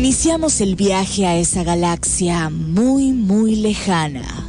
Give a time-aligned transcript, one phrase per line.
[0.00, 4.46] Iniciamos el viaje a esa galaxia muy, muy lejana.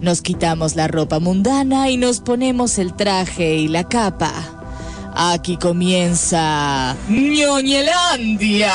[0.00, 4.32] Nos quitamos la ropa mundana y nos ponemos el traje y la capa.
[5.12, 8.72] Aquí comienza ñoñelandia.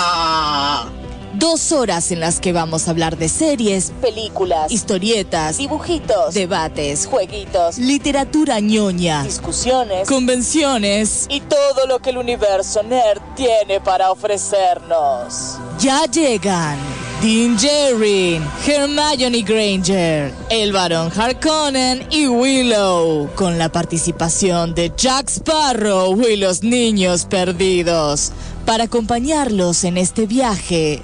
[1.38, 7.78] Dos horas en las que vamos a hablar de series, películas, historietas, dibujitos, debates, jueguitos,
[7.78, 15.57] literatura ñoña, discusiones, convenciones y todo lo que el universo nerd tiene para ofrecernos.
[15.78, 16.78] Ya llegan
[17.21, 26.18] Dean Jerry, Hermione Granger, el Barón Harkonnen y Willow, con la participación de Jack Sparrow
[26.21, 28.32] y los niños perdidos,
[28.65, 31.04] para acompañarlos en este viaje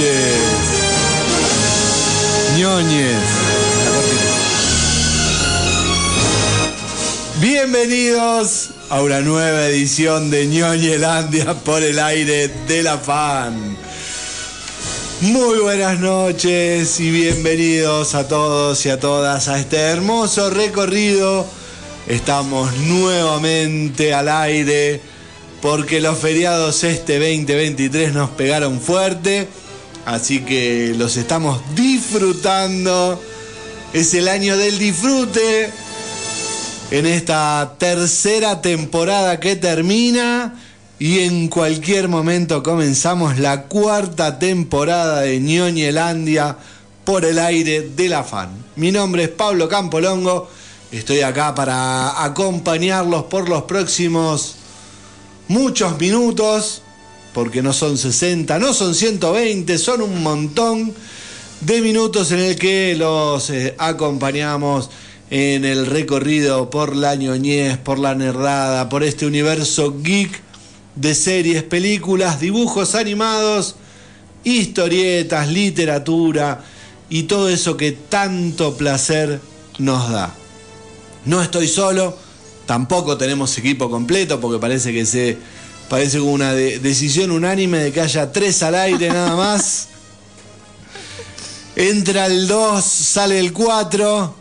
[0.00, 0.40] Noches.
[2.58, 3.20] cortina.
[7.40, 13.76] Bienvenidos a una nueva edición de ñoñelandia por el aire de la fan.
[15.22, 21.46] Muy buenas noches y bienvenidos a todos y a todas a este hermoso recorrido.
[22.08, 25.00] Estamos nuevamente al aire
[25.60, 29.46] porque los feriados este 2023 nos pegaron fuerte,
[30.04, 33.20] así que los estamos disfrutando.
[33.92, 35.70] Es el año del disfrute
[36.90, 40.54] en esta tercera temporada que termina
[40.98, 46.56] y en cualquier momento comenzamos la cuarta temporada de Ñoñelandia
[47.04, 48.50] por el aire de la fan.
[48.76, 50.50] Mi nombre es Pablo Campolongo,
[50.92, 54.56] estoy acá para acompañarlos por los próximos
[55.48, 56.82] muchos minutos,
[57.32, 60.92] porque no son 60, no son 120, son un montón
[61.60, 64.90] de minutos en el que los eh, acompañamos
[65.30, 70.42] en el recorrido por la ñoñez, por la nerdada, por este universo geek
[70.96, 73.76] de series, películas, dibujos animados,
[74.42, 76.64] historietas, literatura
[77.08, 79.40] y todo eso que tanto placer
[79.78, 80.34] nos da.
[81.26, 82.16] No estoy solo,
[82.66, 85.38] tampoco tenemos equipo completo porque parece que se
[85.90, 89.88] parece como una de- decisión unánime de que haya tres al aire nada más.
[91.74, 94.34] Entra el 2, sale el 4,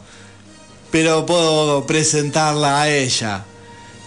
[0.91, 3.45] pero puedo presentarla a ella,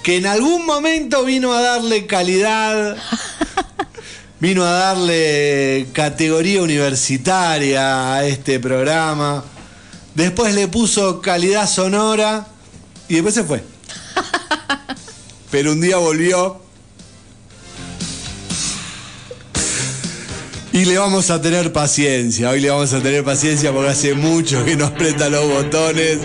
[0.05, 2.97] que en algún momento vino a darle calidad,
[4.39, 9.45] vino a darle categoría universitaria a este programa,
[10.15, 12.47] después le puso calidad sonora
[13.09, 13.65] y después se fue.
[15.51, 16.61] Pero un día volvió.
[20.73, 22.49] Y le vamos a tener paciencia.
[22.49, 26.19] Hoy le vamos a tener paciencia porque hace mucho que nos aprieta los botones.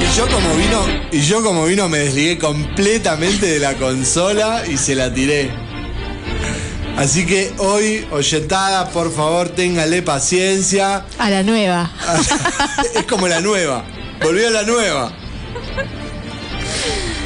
[0.00, 4.76] Y yo como vino, y yo como vino me desligué completamente de la consola y
[4.76, 5.48] se la tiré.
[6.96, 11.04] Así que hoy, oyentada, por favor, téngale paciencia.
[11.18, 11.92] A la nueva.
[12.96, 13.84] es como la nueva.
[14.20, 15.25] Volvió la nueva.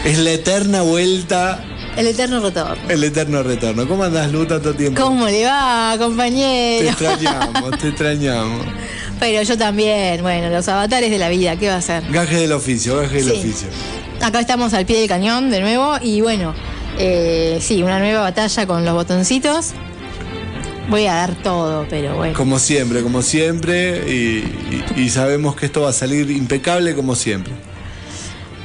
[0.04, 1.62] Es la eterna vuelta,
[1.96, 2.76] El eterno retorno.
[2.88, 3.86] el eterno retorno.
[3.86, 5.00] ¿Cómo andás, Lu, tanto tiempo?
[5.02, 6.88] ¿Cómo le va, Te compañero?
[6.88, 8.64] extrañamos, te extrañamos.
[9.18, 12.02] Pero yo también, bueno, los avatares de la vida, ¿qué va a ser?
[12.10, 13.38] Gaje del oficio, gaje del Sí.
[13.40, 13.68] oficio.
[14.22, 16.54] Acá estamos al pie del cañón de nuevo y bueno,
[16.98, 19.72] eh, sí, una nueva batalla con los botoncitos.
[20.88, 22.34] Voy a dar todo, pero bueno.
[22.36, 24.02] Como siempre, como siempre.
[24.10, 27.52] Y, y- y sabemos que esto va a salir impecable como siempre.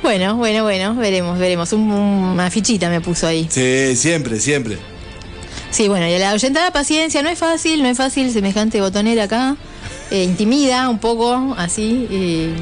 [0.06, 1.74] Bueno, bueno, bueno, veremos, veremos.
[1.74, 3.48] Un- una fichita me puso ahí.
[3.50, 4.78] Sí, siempre, siempre.
[5.72, 9.57] Sí, bueno, y la oyentada paciencia, no es fácil, no es fácil semejante botonera acá.
[10.12, 12.06] Eh, intimida un poco, así.
[12.12, 12.54] eh,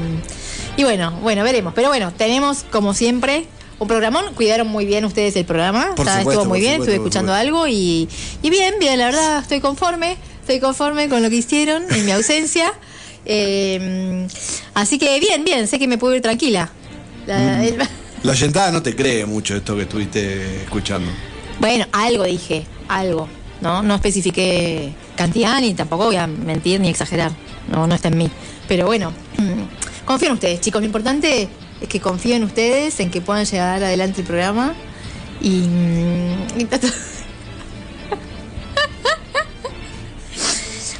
[0.78, 1.74] y bueno, bueno, veremos.
[1.74, 3.44] Pero bueno, tenemos como siempre
[3.78, 4.24] un programón.
[4.34, 5.94] Cuidaron muy bien ustedes el programa.
[5.96, 8.08] Por Está- supuesto, estuvo muy por bien, supuesto, estuve escuchando algo y,
[8.42, 10.16] y bien, bien, la verdad estoy conforme.
[10.40, 12.72] Estoy conforme con lo que hicieron en mi ausencia.
[13.26, 14.26] Eh,
[14.74, 16.70] así que bien, bien, sé que me puedo ir tranquila.
[17.26, 17.78] La- Mm.
[18.22, 21.10] La no te cree mucho esto que estuviste escuchando.
[21.60, 23.28] bueno, algo dije, algo.
[23.60, 23.82] ¿no?
[23.82, 27.32] no especifiqué cantidad ni tampoco voy a mentir ni exagerar.
[27.70, 28.30] No, no está en mí.
[28.68, 29.12] Pero bueno,
[30.04, 30.80] confío en ustedes, chicos.
[30.82, 31.48] Lo importante
[31.80, 34.74] es que confío en ustedes, en que puedan llevar adelante el programa.
[35.40, 35.50] Y.
[35.68, 36.34] mm.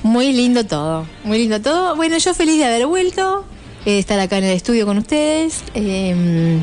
[0.03, 1.97] Muy lindo todo, muy lindo todo.
[1.97, 3.47] Bueno, yo feliz de haber vuelto,
[3.84, 5.62] eh, estar acá en el estudio con ustedes.
[5.75, 6.62] eh,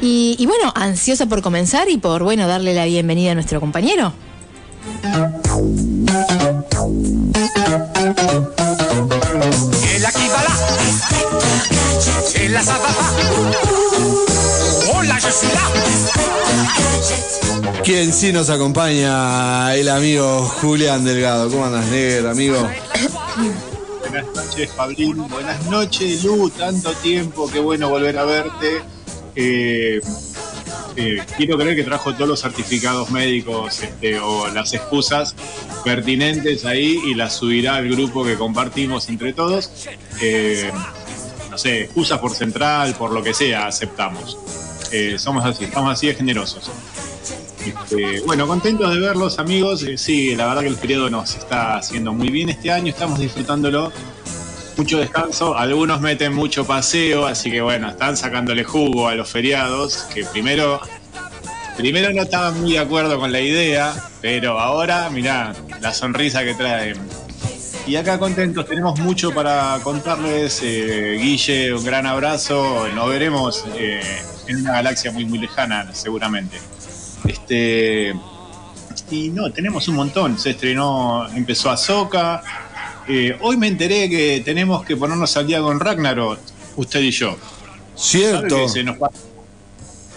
[0.00, 4.12] y, y bueno, ansiosa por comenzar y por, bueno, darle la bienvenida a nuestro compañero.
[14.92, 15.60] Hola, yo soy la.
[17.82, 21.48] Quien sí nos acompaña, el amigo Julián Delgado.
[21.50, 22.68] ¿Cómo andas, negro, amigo?
[24.12, 25.28] Buenas noches, Pablín.
[25.28, 26.50] Buenas noches, Lu.
[26.50, 28.82] Tanto tiempo, qué bueno volver a verte.
[29.34, 30.02] Eh,
[30.96, 35.34] eh, quiero creer que trajo todos los certificados médicos este, o las excusas
[35.82, 39.70] pertinentes ahí y las subirá al grupo que compartimos entre todos.
[40.20, 40.70] Eh,
[41.50, 44.36] no sé, excusas por central, por lo que sea, aceptamos.
[45.16, 46.70] Somos así, estamos así de generosos.
[47.64, 49.82] Este, bueno, contentos de verlos, amigos.
[49.82, 53.18] Eh, sí, la verdad que el periodo nos está haciendo muy bien este año, estamos
[53.18, 53.92] disfrutándolo.
[54.76, 60.04] Mucho descanso, algunos meten mucho paseo, así que bueno, están sacándole jugo a los feriados,
[60.14, 60.80] que primero,
[61.76, 63.92] primero no estaban muy de acuerdo con la idea,
[64.22, 66.96] pero ahora, mirá, la sonrisa que traen.
[67.86, 70.60] Y acá contentos, tenemos mucho para contarles.
[70.62, 72.86] eh, Guille, un gran abrazo.
[72.94, 74.00] Nos veremos eh,
[74.46, 76.58] en una galaxia muy, muy lejana, seguramente.
[77.26, 78.14] Este.
[79.10, 80.38] Y no, tenemos un montón.
[80.38, 82.42] Se estrenó, empezó Ahsoka.
[83.08, 86.38] Eh, hoy me enteré que tenemos que ponernos al día con Ragnarok,
[86.76, 87.36] usted y yo.
[87.94, 88.68] ¿Sabe Cierto,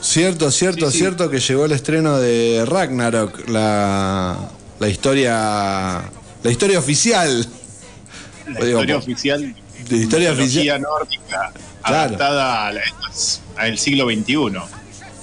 [0.01, 0.97] cierto, cierto, Sí, sí.
[0.99, 4.37] cierto que llegó el estreno de Ragnarok, la,
[4.79, 6.03] la historia,
[6.43, 7.45] la historia oficial.
[8.47, 9.55] la Digo, historia oficial
[9.89, 10.81] de historia oficial.
[10.81, 11.51] nórdica
[11.83, 12.05] Claro.
[12.15, 12.81] adaptada a la-
[13.57, 14.61] al siglo XXI.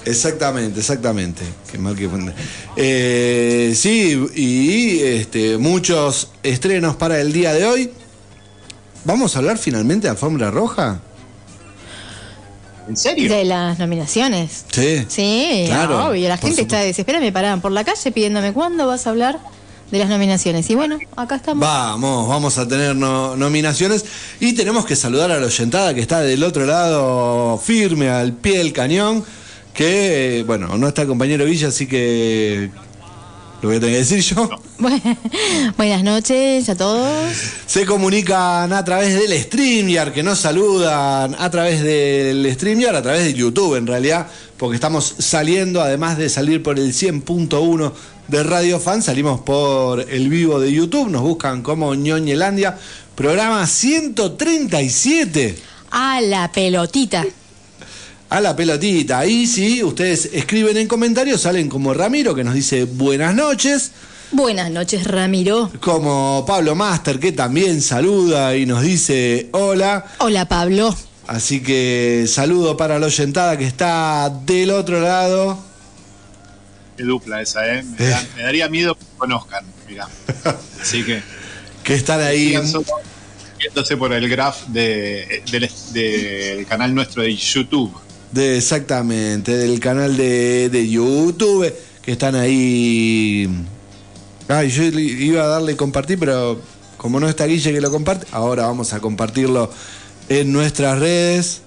[0.04, 1.42] Exactamente, exactamente.
[1.70, 2.32] Qué mal que pone.
[2.76, 7.90] Eh, sí, y este, muchos estrenos para el día de hoy.
[9.04, 11.00] ¿Vamos a hablar finalmente de Alfombra Roja?
[12.88, 13.32] ¿En serio?
[13.32, 14.64] De las nominaciones.
[14.72, 15.04] Sí.
[15.08, 16.28] Sí, Claro, obvio.
[16.28, 17.24] La gente está desesperada.
[17.24, 19.38] Me paraban por la calle pidiéndome cuándo vas a hablar
[19.90, 20.68] de las nominaciones.
[20.70, 21.60] Y bueno, acá estamos.
[21.66, 24.04] Vamos, vamos a tener no- nominaciones
[24.40, 28.58] y tenemos que saludar a la oyentada que está del otro lado, firme al pie
[28.58, 29.24] del cañón,
[29.74, 32.70] que, bueno, no está el compañero Villa, así que
[33.62, 34.48] lo voy a tener que decir yo.
[34.78, 35.16] Bu-
[35.76, 37.32] Buenas noches a todos.
[37.66, 43.24] Se comunican a través del StreamYard, que nos saludan a través del StreamYard, a través
[43.24, 44.26] de YouTube en realidad,
[44.56, 47.92] porque estamos saliendo, además de salir por el 100.1
[48.28, 52.76] de Radio Fan, salimos por el vivo de YouTube, nos buscan como Ñoñelandia,
[53.14, 55.56] programa 137
[55.90, 57.24] A la pelotita.
[58.32, 59.18] A la pelotita.
[59.18, 63.90] Ahí sí, ustedes escriben en comentarios, salen como Ramiro, que nos dice buenas noches.
[64.30, 65.70] Buenas noches, Ramiro.
[65.80, 70.06] Como Pablo Master, que también saluda y nos dice hola.
[70.18, 70.96] Hola, Pablo.
[71.26, 75.58] Así que saludo para la oyentada que está del otro lado.
[76.96, 77.82] Qué dupla esa, ¿eh?
[77.98, 80.08] Me, da- me daría miedo que me conozcan, mirá.
[80.80, 81.22] Así que,
[81.84, 82.58] Que están ahí.
[83.58, 87.92] viéndose por el graph de, del, del canal nuestro de YouTube.
[88.36, 91.72] Exactamente, del canal de, de YouTube.
[92.02, 93.48] Que están ahí.
[94.48, 96.60] Ay, yo iba a darle compartir, pero
[96.96, 99.70] como no está Guille que lo comparte, ahora vamos a compartirlo
[100.28, 101.62] en nuestras redes.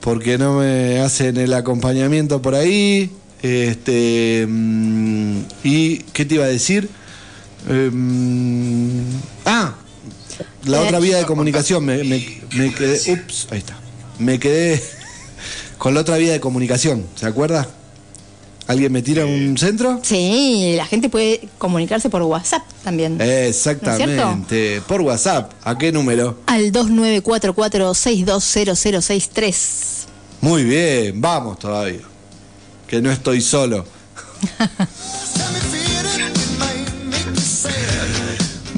[0.00, 3.10] Porque no me hacen el acompañamiento por ahí.
[3.42, 4.46] Este.
[4.48, 6.88] mm, ¿Y qué te iba a decir?
[7.68, 9.02] Em,
[9.44, 9.74] ah,
[10.66, 11.84] la otra vía de comunicación.
[11.84, 13.12] Me, me- me quedé.
[13.12, 13.76] Ups, ahí está.
[14.20, 14.80] Me quedé
[15.78, 17.06] con la otra vía de comunicación.
[17.14, 17.68] ¿Se acuerda?
[18.66, 20.00] ¿Alguien me tira un centro?
[20.02, 23.18] Sí, la gente puede comunicarse por WhatsApp también.
[23.18, 24.82] Exactamente.
[24.86, 25.52] Por WhatsApp.
[25.64, 26.36] ¿A qué número?
[26.44, 29.54] Al 2944-620063.
[30.42, 32.02] Muy bien, vamos todavía.
[32.86, 33.86] Que no estoy solo.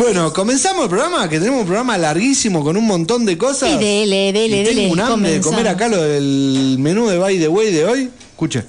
[0.00, 3.68] Bueno, comenzamos el programa, que tenemos un programa larguísimo con un montón de cosas.
[3.68, 7.18] Y dele, dele, Y tengo dele, un hambre de comer acá lo del menú de
[7.18, 8.10] By the Way de hoy.
[8.30, 8.64] Escuche.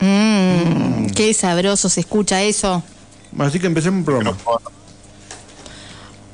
[0.00, 2.82] Mmm, qué sabroso se escucha eso.
[3.30, 4.36] Bueno, así que empecemos el programa.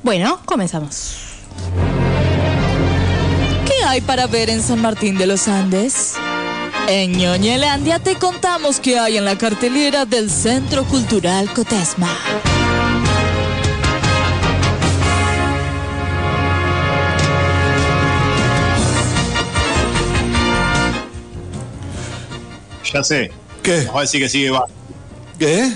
[0.03, 1.13] Bueno, comenzamos.
[3.65, 6.15] ¿Qué hay para ver en San Martín de los Andes?
[6.89, 12.09] En Ñoñelandia te contamos qué hay en la cartelera del Centro Cultural Cotesma.
[22.93, 23.31] Ya sé.
[23.63, 23.79] ¿Qué?
[23.85, 24.73] Vamos a decir que sigue Barbie.
[25.37, 25.71] ¿Qué?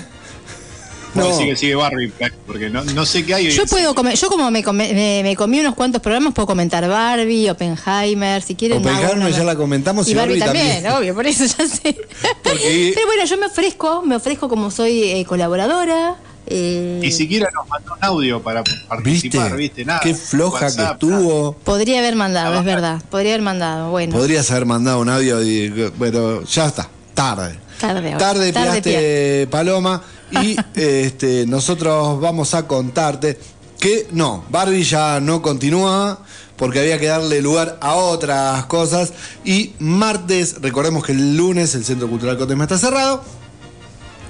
[1.14, 1.28] No.
[1.28, 2.12] decir que sigue Barbie,
[2.44, 3.50] porque no, no sé qué hay.
[3.52, 6.88] Yo puedo comer, yo como me, come- me- me comí unos cuantos programas, puedo comentar
[6.88, 8.78] Barbie, Oppenheimer, si quieren.
[8.78, 10.92] Oppenheimer ya la comentamos y, Y Barbie, también, también.
[10.92, 11.96] obvio, por eso ya sé.
[12.42, 16.16] Porque- Pero bueno, yo me ofrezco, me ofrezco como soy eh, colaboradora.
[16.48, 19.84] eh, Ni siquiera nos mandó un audio para participar, ¿viste?
[19.84, 20.00] Nada.
[20.00, 21.52] Qué floja WhatsApp, que estuvo.
[21.62, 23.00] podría haber mandado, es verdad.
[23.08, 24.16] Podría haber mandado, bueno.
[24.16, 27.58] Podrías haber mandado un audio, y, pero ya está, tarde.
[27.80, 28.16] Tarde.
[28.18, 33.38] Tarde, Tarde, tiraste paloma y este, nosotros vamos a contarte
[33.78, 36.18] que no, Barbie ya no continúa
[36.56, 39.12] porque había que darle lugar a otras cosas
[39.44, 43.22] y martes, recordemos que el lunes el Centro Cultural Cotesma está cerrado,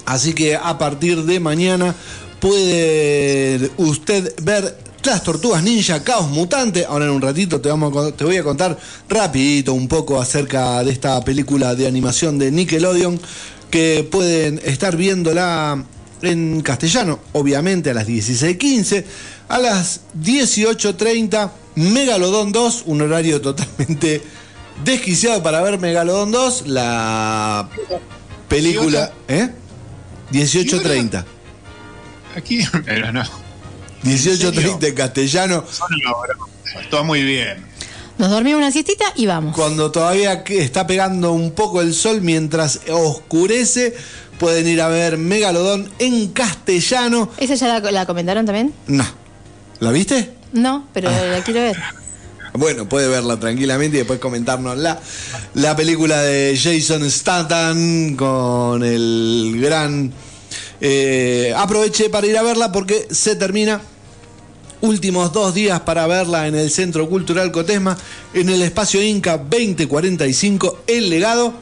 [0.06, 1.94] así que a partir de mañana
[2.40, 6.84] puede usted ver las tortugas ninja Caos Mutante.
[6.84, 10.20] Ahora en un ratito te, vamos a con- te voy a contar rapidito un poco
[10.20, 13.20] acerca de esta película de animación de Nickelodeon
[13.70, 15.82] que pueden estar viéndola
[16.22, 19.04] en castellano, obviamente a las 16.15,
[19.48, 24.22] a las 18.30 Megalodon 2, un horario totalmente
[24.84, 27.68] desquiciado para ver Megalodon 2, la
[28.48, 29.12] película...
[29.28, 29.50] ¿Eh?
[30.32, 31.24] 18.30.
[32.36, 33.22] Aquí, pero no.
[34.04, 35.64] 18.30 en castellano.
[36.90, 37.64] Todo muy bien.
[38.18, 39.54] Nos dormimos una siestita y vamos.
[39.56, 43.94] cuando todavía que está pegando un poco el sol mientras oscurece,
[44.38, 47.28] pueden ir a ver Megalodón en castellano.
[47.38, 48.72] ¿Esa ya la, la comentaron también?
[48.86, 49.04] No.
[49.80, 50.32] ¿La viste?
[50.52, 51.24] No, pero Ah.
[51.32, 51.76] la quiero ver.
[52.56, 55.00] Bueno, puede verla tranquilamente y después comentarnos la,
[55.54, 60.12] la película de Jason Statham con el gran...
[60.80, 63.80] eh, aproveche para ir a verla porque se termina
[64.84, 67.96] últimos dos días para verla en el Centro Cultural Cotesma,
[68.34, 71.54] en el espacio Inca 2045, El Legado.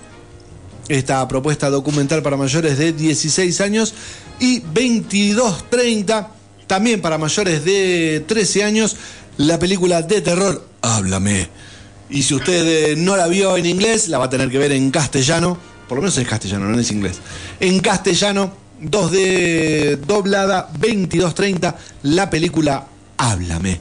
[0.89, 3.95] Esta propuesta documental para mayores de 16 años
[4.41, 6.27] y 22-30,
[6.67, 8.97] también para mayores de 13 años,
[9.37, 11.49] la película de terror Háblame.
[12.11, 14.73] Y si usted eh, no la vio en inglés, la va a tener que ver
[14.73, 15.57] en castellano,
[15.89, 17.21] por lo menos es castellano, no es inglés.
[17.61, 18.53] En castellano,
[18.83, 22.89] 2D doblada, 22-30, la película
[23.23, 23.81] Háblame.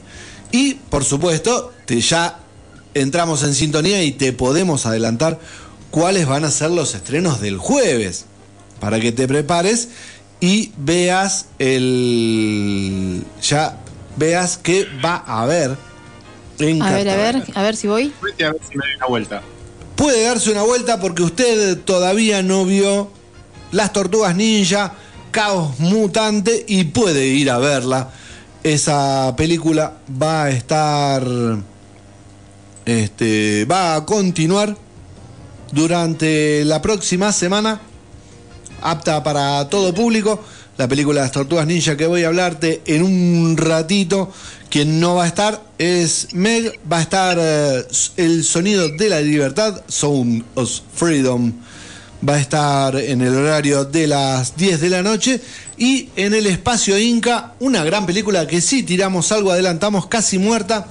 [0.52, 2.38] Y, por supuesto, te ya
[2.94, 5.40] entramos en sintonía y te podemos adelantar
[5.90, 8.26] cuáles van a ser los estrenos del jueves.
[8.78, 9.88] Para que te prepares
[10.38, 13.24] y veas el.
[13.42, 13.78] Ya
[14.16, 15.76] veas qué va a haber
[16.60, 18.12] en A ver, a ver, a ver si voy.
[18.22, 19.42] Vete a ver si me doy una vuelta.
[19.96, 23.10] Puede darse una vuelta porque usted todavía no vio
[23.72, 24.94] Las Tortugas Ninja,
[25.32, 28.12] Caos Mutante y puede ir a verla.
[28.62, 31.26] Esa película va a estar.
[32.84, 33.64] Este.
[33.64, 34.76] Va a continuar
[35.72, 37.80] durante la próxima semana.
[38.80, 40.40] Apta para todo público.
[40.78, 44.30] La película Las Tortugas Ninja que voy a hablarte en un ratito.
[44.70, 46.78] Quien no va a estar es Meg.
[46.90, 47.84] Va a estar eh,
[48.16, 51.52] el sonido de la libertad, Sound of Freedom.
[52.26, 55.40] Va a estar en el horario de las 10 de la noche.
[55.76, 60.86] Y en el espacio Inca, una gran película que sí tiramos algo, adelantamos, casi muerta.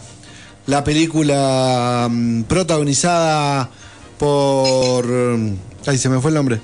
[0.68, 3.70] La película mm, protagonizada
[4.18, 5.08] por.
[5.08, 5.56] mm,
[5.88, 6.60] Ay, se me fue el nombre.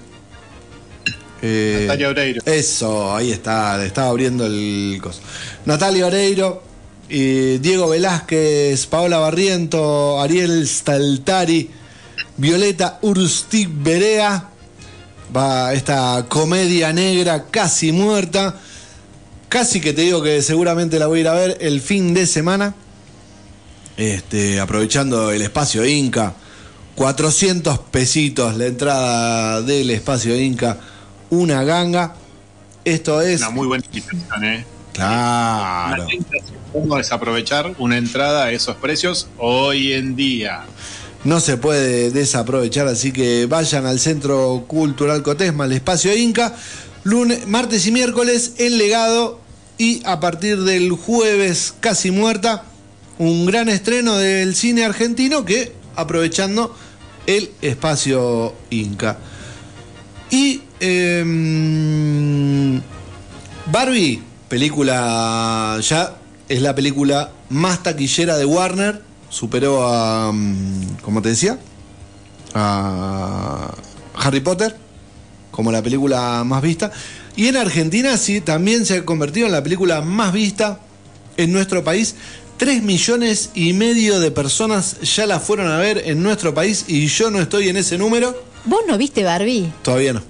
[1.41, 2.41] Eh, Natalia Oreiro.
[2.45, 5.21] Eso, ahí está, estaba abriendo el coso.
[5.65, 6.63] Natalia Oreiro,
[7.09, 11.69] eh, Diego Velázquez, Paola Barriento, Ariel Staltari,
[12.38, 14.50] Violeta Urustic Berea.
[15.36, 18.55] Va esta comedia negra casi muerta.
[19.50, 22.25] Casi que te digo que seguramente la voy a ir a ver el fin de
[22.25, 22.75] semana.
[23.98, 26.34] Este, aprovechando el espacio Inca.
[26.96, 30.77] 400 pesitos la entrada del espacio Inca.
[31.29, 32.15] Una ganga.
[32.86, 33.41] Esto es.
[33.41, 34.65] Una muy buena invitación, ¿eh?
[34.93, 36.03] Claro.
[36.03, 40.65] Una tentación, ¿Cómo desaprovechar una entrada a esos precios hoy en día?
[41.27, 46.55] No se puede desaprovechar, así que vayan al Centro Cultural Cotesma, al espacio Inca,
[47.03, 49.41] lunes, martes y miércoles, el legado,
[49.77, 52.63] y a partir del jueves, casi muerta,
[53.17, 56.74] un gran estreno del cine argentino que, aprovechando
[57.25, 59.17] el espacio Inca.
[60.31, 61.22] Y em,
[63.69, 66.15] Barbie, película ya
[66.48, 69.07] es la película más taquillera de Warner.
[69.29, 71.60] Superó a, mm, como te decía,
[72.53, 73.74] a
[74.15, 74.75] Harry Potter
[75.57, 76.91] como la película más vista.
[77.36, 80.79] Y en Argentina sí, también se ha convertido en la película más vista
[81.36, 82.13] en nuestro país.
[82.57, 87.07] Tres millones y medio de personas ya la fueron a ver en nuestro país y
[87.07, 88.39] yo no estoy en ese número.
[88.65, 89.72] ¿Vos no viste Barbie?
[89.81, 90.22] Todavía no.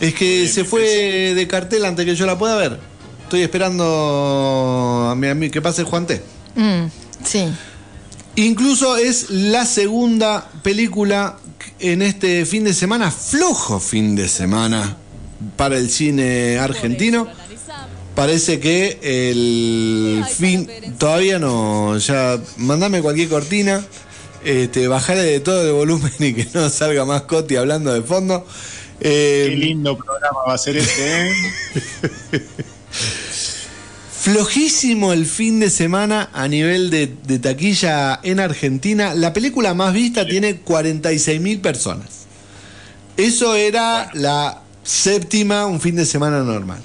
[0.00, 2.78] Es que se fue de cartel antes que yo la pueda ver.
[3.24, 6.22] Estoy esperando a mí, a mí que pase Juan T.
[6.56, 6.84] Mm,
[7.24, 7.44] sí.
[8.36, 11.38] Incluso es la segunda película
[11.78, 14.96] en este fin de semana, flojo fin de semana
[15.56, 17.28] para el cine argentino.
[18.14, 23.84] Parece que el fin todavía no, ya mandame cualquier cortina,
[24.44, 28.46] este, bajarle de todo el volumen y que no salga más Coti hablando de fondo.
[29.00, 31.32] Eh, Qué lindo programa va a ser este, ¿eh?
[34.22, 39.14] Flojísimo el fin de semana a nivel de, de taquilla en Argentina.
[39.14, 42.06] La película más vista tiene 46 mil personas.
[43.16, 46.78] Eso era la séptima, un fin de semana normal.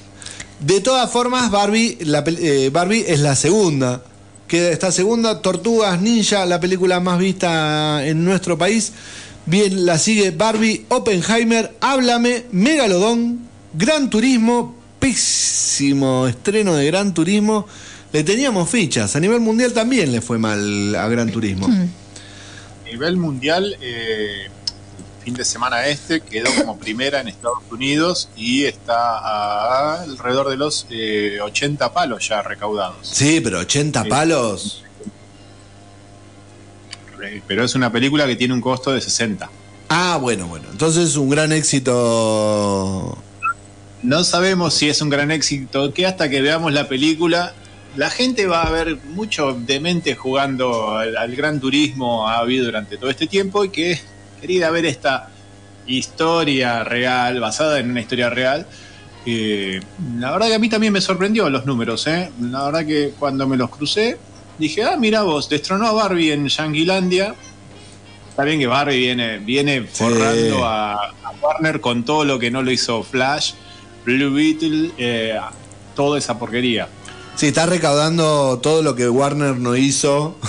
[0.62, 4.04] De todas formas, Barbie, la eh, Barbie es la segunda.
[4.48, 8.94] Queda esta segunda, Tortugas Ninja, la película más vista en nuestro país.
[9.46, 13.42] Bien, la sigue Barbie, Oppenheimer, Háblame, Megalodón,
[13.76, 17.68] Gran Turismo, pésimo estreno de Gran Turismo.
[18.14, 19.16] Le teníamos fichas.
[19.16, 21.68] A nivel mundial también le fue mal a Gran Turismo.
[21.68, 24.48] A nivel mundial, eh,
[25.24, 30.56] fin de semana este quedó como primera en Estados Unidos y está a alrededor de
[30.58, 32.98] los eh, 80 palos ya recaudados.
[33.08, 34.10] Sí, pero 80 Sí.
[34.10, 34.84] palos.
[37.48, 39.50] Pero es una película que tiene un costo de 60.
[39.90, 40.68] Ah, bueno, bueno.
[40.72, 43.18] Entonces un gran éxito.
[44.04, 47.54] No sabemos si es un gran éxito, que hasta que veamos la película,
[47.96, 52.98] la gente va a ver mucho demente jugando al, al gran turismo ha habido durante
[52.98, 54.00] todo este tiempo y que
[54.40, 55.30] quería ver esta
[55.88, 58.68] historia real, basada en una historia real.
[59.26, 59.80] eh,
[60.20, 62.32] la verdad que a mí también me sorprendió los números, ¿eh?
[62.40, 64.18] La verdad que cuando me los crucé,
[64.60, 67.36] dije, ah, mira vos, destronó a Barbie en Yanguilandia.
[68.30, 72.62] Está bien que Barbie viene, viene forrando a, a Warner con todo lo que no
[72.62, 73.54] lo hizo Flash,
[74.08, 75.38] Blue Beetle, eh,
[75.94, 76.88] toda esa porquería.
[77.36, 80.38] Sí, está recaudando todo lo que Warner no hizo.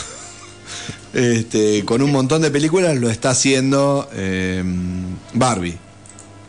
[1.15, 4.63] Este, con un montón de películas lo está haciendo eh,
[5.33, 5.79] Barbie.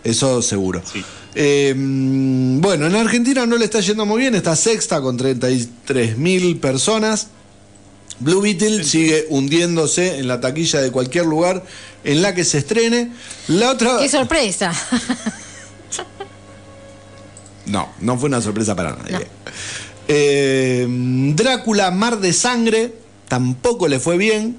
[0.03, 0.83] Eso seguro.
[0.83, 1.01] Sí.
[1.33, 6.57] Eh, bueno, en Argentina no le está yendo muy bien, está sexta con 33 mil
[6.57, 7.29] personas.
[8.19, 11.63] Blue Beetle sigue hundiéndose en la taquilla de cualquier lugar
[12.03, 13.13] en la que se estrene.
[13.47, 13.97] La otra.
[13.97, 14.73] ¡Qué sorpresa!
[17.69, 19.13] No, no fue una sorpresa para nadie.
[19.13, 19.19] No.
[20.07, 20.87] Eh,
[21.35, 22.93] Drácula, Mar de Sangre,
[23.27, 24.57] tampoco le fue bien.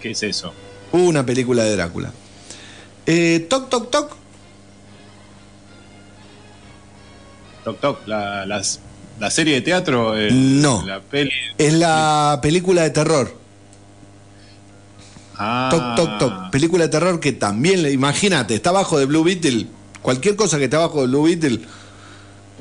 [0.00, 0.52] ¿Qué es eso?
[0.92, 2.12] Una película de Drácula.
[3.06, 4.16] Eh, toc, toc, toc.
[7.64, 8.80] Toc Toc, la, las-
[9.18, 10.84] la serie de teatro, eh, No.
[10.86, 11.30] la peli.
[11.58, 13.34] Es la película de terror.
[15.38, 16.50] Ah, Toc, toc, toc.
[16.50, 19.66] Película de terror que también, imagínate, está abajo de Blue Beetle.
[20.00, 21.60] Cualquier cosa que esté abajo de Blue Beetle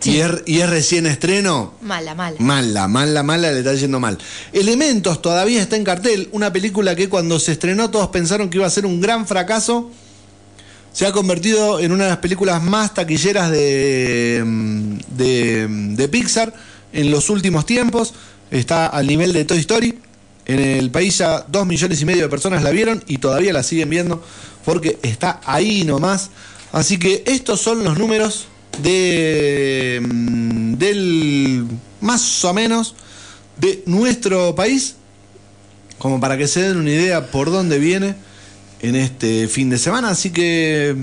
[0.06, 2.38] y, es, y es recién estreno, Mala, mala.
[2.40, 4.18] Mala, mala, mala, le está yendo mal.
[4.54, 8.68] Elementos todavía está en cartel, una película que cuando se estrenó todos pensaron que iba
[8.68, 9.92] a ser un gran fracaso.
[10.94, 16.54] Se ha convertido en una de las películas más taquilleras de, mm, de, de Pixar
[16.94, 18.14] en los últimos tiempos.
[18.52, 20.00] Está al nivel de Toy Story.
[20.46, 23.64] En el país ya dos millones y medio de personas la vieron y todavía la
[23.64, 24.24] siguen viendo
[24.64, 26.30] porque está ahí nomás.
[26.72, 28.48] Así que estos son los números
[28.82, 31.68] de mm, del
[32.02, 32.96] más o menos
[33.58, 34.96] de nuestro país
[35.98, 38.16] como para que se den una idea por dónde viene
[38.82, 40.10] en este fin de semana.
[40.10, 40.96] Así que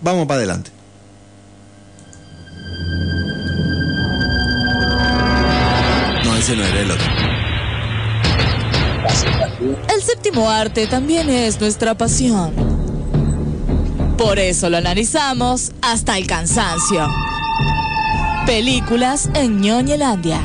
[0.00, 0.70] vamos para adelante.
[6.24, 7.06] No ese no era el otro.
[9.94, 12.75] El séptimo arte también es nuestra pasión.
[14.18, 17.06] Por eso lo analizamos hasta el cansancio.
[18.46, 20.40] Películas en Ñoñelandia.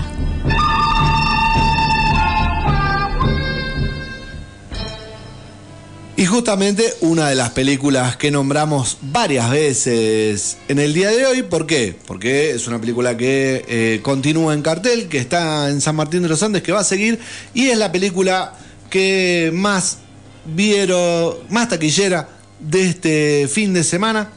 [6.17, 11.41] Y justamente una de las películas que nombramos varias veces en el día de hoy,
[11.43, 11.95] ¿por qué?
[12.05, 16.29] Porque es una película que eh, continúa en cartel, que está en San Martín de
[16.29, 17.19] los Andes, que va a seguir,
[17.53, 18.53] y es la película
[18.89, 19.99] que más
[20.45, 24.29] vieron, más taquillera de este fin de semana,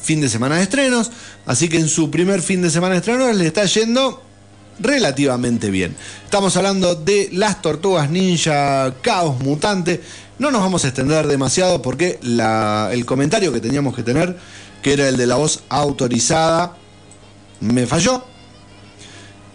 [0.00, 1.10] fin de semana de estrenos,
[1.46, 4.22] así que en su primer fin de semana de estrenos le está yendo
[4.80, 5.94] relativamente bien.
[6.24, 10.00] Estamos hablando de las tortugas ninja Caos Mutante.
[10.38, 14.36] No nos vamos a extender demasiado porque el comentario que teníamos que tener,
[14.82, 16.76] que era el de la voz autorizada,
[17.60, 18.24] me falló.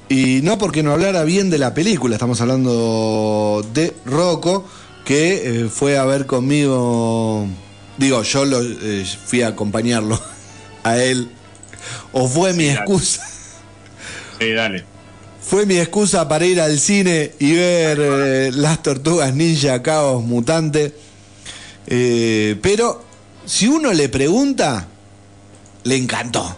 [0.09, 4.65] Y no porque no hablara bien de la película, estamos hablando de Rocco,
[5.03, 7.45] que eh, fue a ver conmigo,
[7.97, 10.19] digo, yo lo, eh, fui a acompañarlo
[10.83, 11.29] a él,
[12.11, 12.79] o fue mi Sí, dale.
[12.79, 13.27] excusa.
[14.39, 14.85] Sí, dale.
[15.41, 20.93] Fue mi excusa para ir al cine y ver eh, las tortugas ninja caos mutante.
[21.87, 23.03] Eh, pero
[23.45, 24.87] si uno le pregunta,
[25.85, 26.53] le encantó.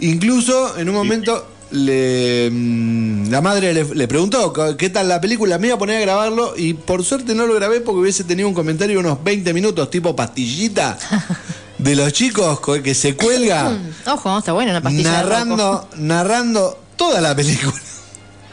[0.00, 5.58] Incluso en un momento le, mm, la madre le, le preguntó qué tal la película.
[5.58, 8.48] Me iba a poner a grabarlo y por suerte no lo grabé porque hubiese tenido
[8.48, 10.98] un comentario de unos 20 minutos tipo pastillita
[11.78, 15.10] de los chicos co- que se cuelga Ojo, está bueno una pastilla.
[15.12, 17.74] narrando, narrando toda la película.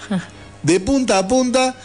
[0.63, 1.75] De punta a punta,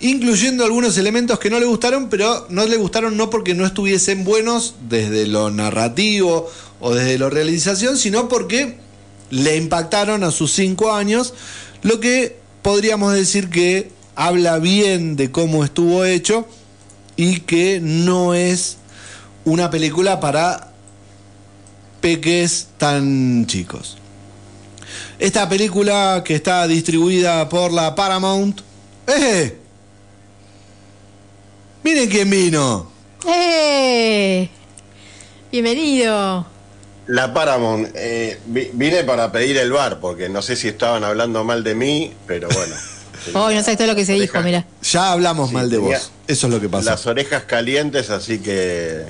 [0.00, 4.24] incluyendo algunos elementos que no le gustaron, pero no le gustaron no porque no estuviesen
[4.24, 8.78] buenos desde lo narrativo o desde la realización, sino porque
[9.30, 11.34] le impactaron a sus cinco años,
[11.82, 16.46] lo que podríamos decir que habla bien de cómo estuvo hecho
[17.16, 18.78] y que no es
[19.44, 20.72] una película para
[22.00, 23.98] peques tan chicos.
[25.18, 28.60] Esta película que está distribuida por la Paramount.
[29.06, 29.58] ¡Eh!
[31.82, 32.90] Miren quién vino.
[33.26, 34.48] ¡Eh!
[35.50, 36.55] Bienvenido.
[37.08, 41.44] La Paramount, eh, vi- vine para pedir el bar, porque no sé si estaban hablando
[41.44, 42.74] mal de mí, pero bueno.
[43.34, 44.64] Hoy no sabes todo lo que se dijo, mira.
[44.82, 46.10] Ya hablamos Sí, mal de vos.
[46.26, 46.90] Eso es lo que pasa.
[46.90, 49.04] Las orejas calientes, así que,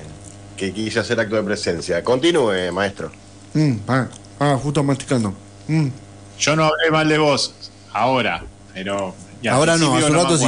[0.57, 2.03] que quise hacer acto de presencia.
[2.05, 3.11] Continúe, maestro.
[3.55, 4.07] Mm, ah,
[4.41, 5.35] ah, justo masticando.
[5.69, 5.89] Mm.
[6.39, 7.55] Yo no hablé mal de vos
[7.93, 9.15] ahora, pero.
[9.43, 10.47] y al Ahora no, hace un rato sí.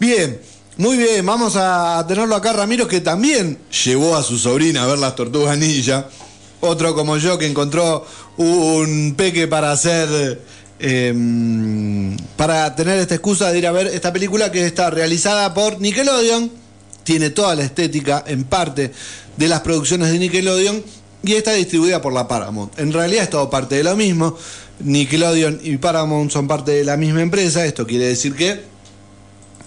[0.00, 0.40] Bien,
[0.76, 1.24] muy bien.
[1.24, 5.56] Vamos a tenerlo acá, Ramiro, que también llevó a su sobrina a ver las tortugas
[5.56, 6.06] ninja.
[6.60, 10.40] Otro como yo que encontró un peque para hacer.
[10.78, 15.80] eh, para tener esta excusa de ir a ver esta película que está realizada por
[15.80, 16.50] Nickelodeon.
[17.04, 18.92] Tiene toda la estética en parte
[19.36, 20.82] de las producciones de Nickelodeon
[21.22, 22.78] y está distribuida por la Paramount.
[22.78, 24.36] En realidad es todo parte de lo mismo.
[24.80, 27.64] Nickelodeon y Paramount son parte de la misma empresa.
[27.64, 28.62] Esto quiere decir que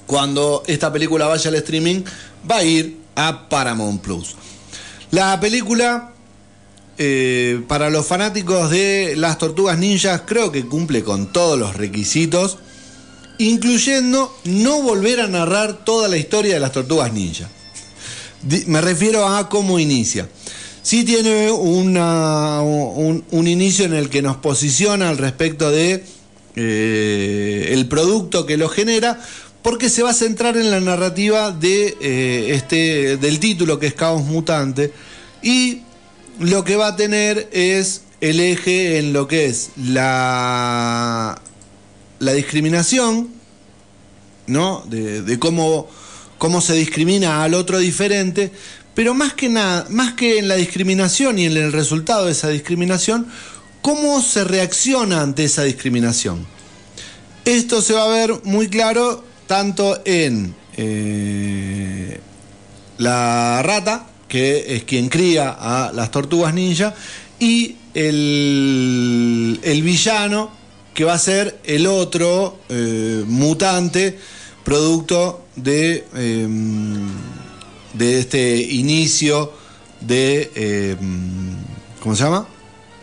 [0.08, 2.04] cuando esta película vaya al streaming,
[2.50, 4.36] va a ir a Paramount Plus.
[5.12, 6.13] La película,
[6.98, 12.58] eh, para los fanáticos de las tortugas ninjas, creo que cumple con todos los requisitos,
[13.40, 17.50] incluyendo no volver a narrar toda la historia de las tortugas ninja.
[18.42, 20.30] Di- Me refiero a cómo inicia.
[20.82, 26.04] Sí tiene un, un inicio en el que nos posiciona al respecto de
[26.56, 29.20] eh, el producto que lo genera,
[29.62, 33.94] porque se va a centrar en la narrativa de eh, este del título que es
[33.94, 34.92] Caos Mutante
[35.42, 35.82] y
[36.40, 41.42] lo que va a tener es el eje en lo que es la
[42.24, 43.30] la discriminación,
[44.48, 44.84] ¿no?
[44.88, 45.88] De, de cómo,
[46.38, 48.52] cómo se discrimina al otro diferente,
[48.96, 52.50] pero más que nada, más que en la discriminación y en el resultado de esa
[52.50, 53.28] discriminación,
[53.82, 56.46] cómo se reacciona ante esa discriminación.
[57.46, 62.20] Esto se va a ver muy claro tanto en eh,
[62.98, 66.96] la rata, que es quien cría a las tortugas ninja,
[67.40, 70.50] y el, el villano,
[70.96, 74.18] que va a ser el otro eh, mutante,
[74.64, 76.48] producto de, eh,
[77.94, 79.54] de este inicio
[80.02, 80.52] de...
[80.56, 80.96] eh,
[82.02, 82.48] ¿Cómo se llama?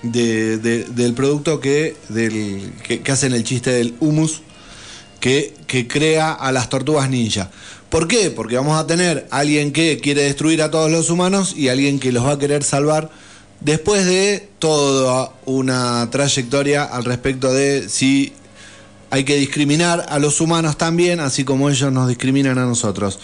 [0.02, 4.42] De- de- del producto que, del, que, que hacen el chiste del humus
[5.20, 7.52] que, que crea a las tortugas ninja.
[7.90, 8.30] ¿Por qué?
[8.30, 12.12] Porque vamos a tener alguien que quiere destruir a todos los humanos y alguien que
[12.12, 13.10] los va a querer salvar
[13.60, 18.32] después de toda una trayectoria al respecto de si
[19.10, 23.18] hay que discriminar a los humanos también, así como ellos nos discriminan a nosotros.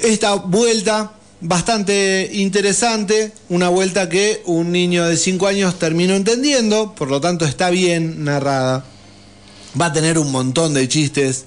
[0.00, 7.10] Esta vuelta bastante interesante, una vuelta que un niño de 5 años terminó entendiendo, por
[7.10, 8.84] lo tanto está bien narrada,
[9.78, 11.44] va a tener un montón de chistes,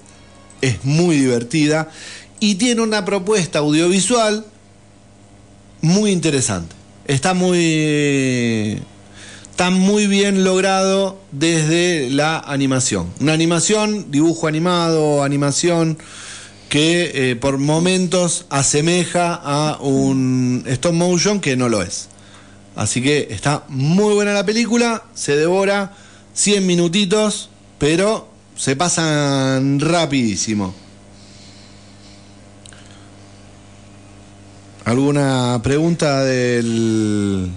[0.61, 1.89] es muy divertida
[2.39, 4.45] y tiene una propuesta audiovisual
[5.81, 6.75] muy interesante.
[7.05, 8.81] Está muy
[9.51, 13.09] está muy bien logrado desde la animación.
[13.21, 15.97] Una animación, dibujo animado, animación
[16.67, 22.09] que eh, por momentos asemeja a un stop motion que no lo es.
[22.75, 25.93] Así que está muy buena la película, se devora
[26.33, 30.73] 100 minutitos, pero se pasan rapidísimo.
[34.85, 37.49] ¿Alguna pregunta del...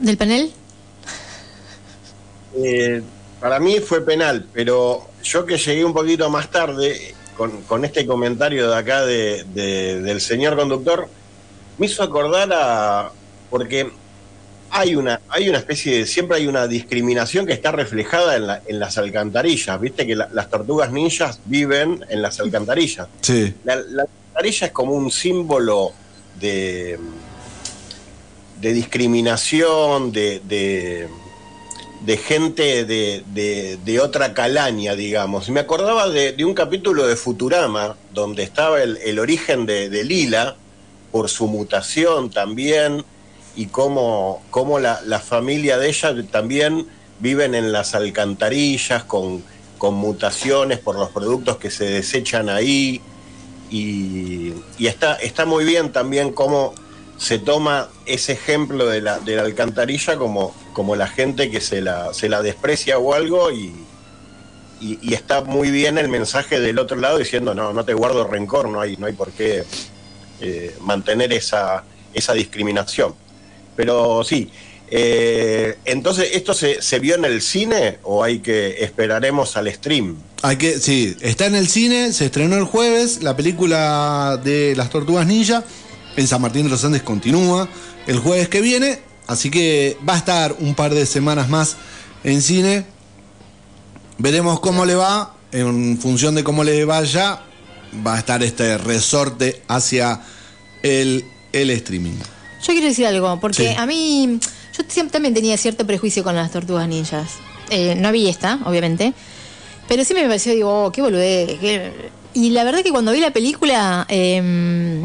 [0.00, 0.50] ¿Del panel?
[2.56, 3.02] Eh,
[3.40, 8.04] para mí fue penal, pero yo que llegué un poquito más tarde, con, con este
[8.06, 11.08] comentario de acá de- de- del señor conductor,
[11.78, 13.12] me hizo acordar a.
[13.48, 13.90] porque
[14.70, 16.06] hay una, hay una especie de.
[16.06, 19.80] siempre hay una discriminación que está reflejada en, la- en las alcantarillas.
[19.80, 23.08] Viste que la- las tortugas ninjas viven en las alcantarillas.
[23.20, 23.54] Sí.
[23.64, 25.92] La, la alcantarilla es como un símbolo
[26.40, 26.98] de,
[28.60, 31.08] de discriminación, de, de,
[32.04, 33.22] de gente de,
[33.84, 35.48] de- otra calaña, digamos.
[35.50, 40.56] Me acordaba de, un capítulo de Futurama, donde estaba el, el origen de Lila,
[41.12, 43.04] por su mutación también,
[43.56, 46.86] y cómo, cómo la, la familia de ella también
[47.20, 49.42] viven en las alcantarillas con,
[49.78, 53.00] con mutaciones por los productos que se desechan ahí.
[53.70, 56.74] Y, está, está muy bien también cómo
[57.16, 61.80] se toma ese ejemplo de la, de la alcantarilla como, como la gente que se
[61.80, 63.72] la, se la desprecia o algo y,
[64.80, 68.26] y, y está muy bien el mensaje del otro lado diciendo no, no te guardo
[68.26, 69.64] rencor, no hay, no hay por qué
[70.40, 71.84] eh, mantener esa,
[72.14, 73.14] esa discriminación.
[73.80, 74.50] Pero sí,
[74.90, 80.16] eh, entonces, ¿esto se, se vio en el cine o hay que esperaremos al stream?
[80.42, 84.90] Hay que, sí, está en el cine, se estrenó el jueves, la película de las
[84.90, 85.64] tortugas ninja
[86.14, 87.70] en San Martín de los Andes continúa
[88.06, 91.78] el jueves que viene, así que va a estar un par de semanas más
[92.22, 92.84] en cine.
[94.18, 97.40] Veremos cómo le va, en función de cómo le vaya,
[98.06, 100.20] va a estar este resorte hacia
[100.82, 102.18] el, el streaming.
[102.62, 103.74] Yo quiero decir algo, porque Sí.
[103.76, 104.38] a mí,
[104.76, 107.32] yo siempre también tenía cierto prejuicio con las tortugas ninjas.
[107.70, 109.12] Eh, no vi esta, obviamente,
[109.88, 111.58] pero sí me pareció, digo, oh, qué boludez.
[111.60, 115.04] qué- Y la verdad que cuando vi la película, eh,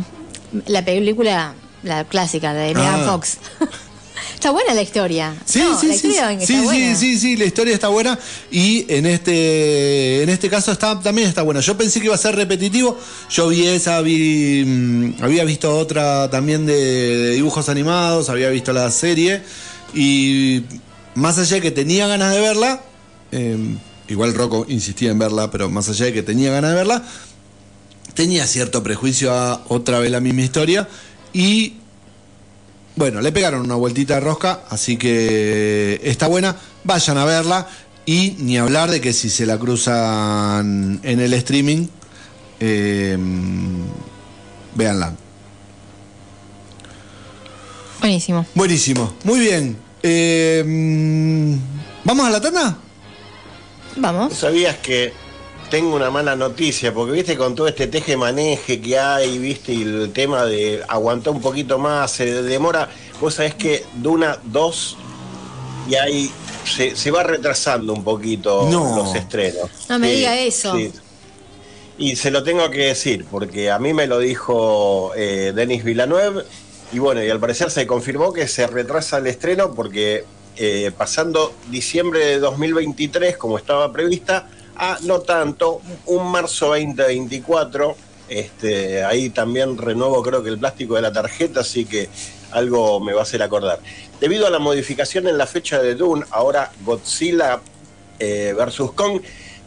[0.67, 3.05] la película, la clásica de Megan Ah.
[3.11, 3.37] Fox,
[4.45, 5.35] está buena la historia.
[5.43, 8.19] Sí, No, sí, la sí, historia sí, sí, sí, sí, la historia está buena
[8.51, 11.61] y en este en este caso está también está buena.
[11.61, 12.95] Yo pensé que iba a ser repetitivo.
[13.31, 18.71] Yo vi esa, vi mm, había visto otra también de, de dibujos animados, había visto
[18.71, 19.41] la serie
[19.95, 20.61] y
[21.15, 22.83] más allá de que tenía ganas de verla,
[23.31, 23.57] eh,
[24.09, 27.03] igual Rocco insistía en verla, pero más allá de que tenía ganas de verla,
[28.13, 30.87] tenía cierto prejuicio a otra vez la misma historia
[31.33, 31.77] y
[32.95, 36.55] bueno, le pegaron una vueltita de rosca, así que está buena.
[36.83, 37.67] Vayan a verla.
[38.05, 41.87] Y ni hablar de que si se la cruzan en el streaming,
[42.59, 43.17] eh,
[44.75, 45.15] véanla.
[47.99, 48.45] Buenísimo.
[48.53, 49.77] Buenísimo, muy bien.
[50.03, 50.63] Eh,
[52.03, 52.77] ¿Vamos a la tanda?
[53.95, 54.35] Vamos.
[54.35, 55.11] ¿Sabías que
[55.69, 56.93] tengo una mala noticia?
[56.93, 61.41] Porque viste con todo este teje-maneje que hay, viste, y el tema de aguantar un
[61.41, 62.89] poquito más, se demora.
[63.19, 64.97] Vos sabés que Duna 2
[65.89, 66.31] y ahí
[66.65, 68.95] se, se va retrasando un poquito No.
[68.97, 69.69] los estrenos.
[69.89, 70.77] No me diga eso.
[71.97, 76.43] Y se lo tengo que decir, porque a mí me lo dijo eh, Denis Villeneuve,
[76.91, 80.25] y bueno, y al parecer se confirmó que se retrasa el estreno porque
[80.57, 87.95] eh, pasando diciembre de 2023, como estaba prevista, a no tanto, un marzo 2024,
[88.27, 92.09] este, ahí también renuevo creo que el plástico de la tarjeta, así que
[92.51, 93.79] algo me va a hacer acordar.
[94.19, 97.61] Debido a la modificación en la fecha de Dune, ahora Godzilla
[98.19, 99.21] eh, versus Kong,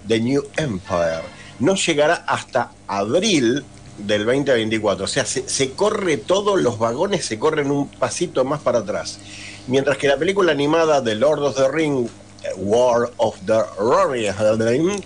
[0.07, 1.23] The New Empire,
[1.59, 3.65] no llegará hasta abril
[3.99, 5.05] del 2024.
[5.05, 9.19] O sea, se, corre todo, los vagones se corren un pasito más para atrás.
[9.67, 12.09] Mientras que la película animada de Lord of the Ring,
[12.57, 15.01] War of the Rohirrim,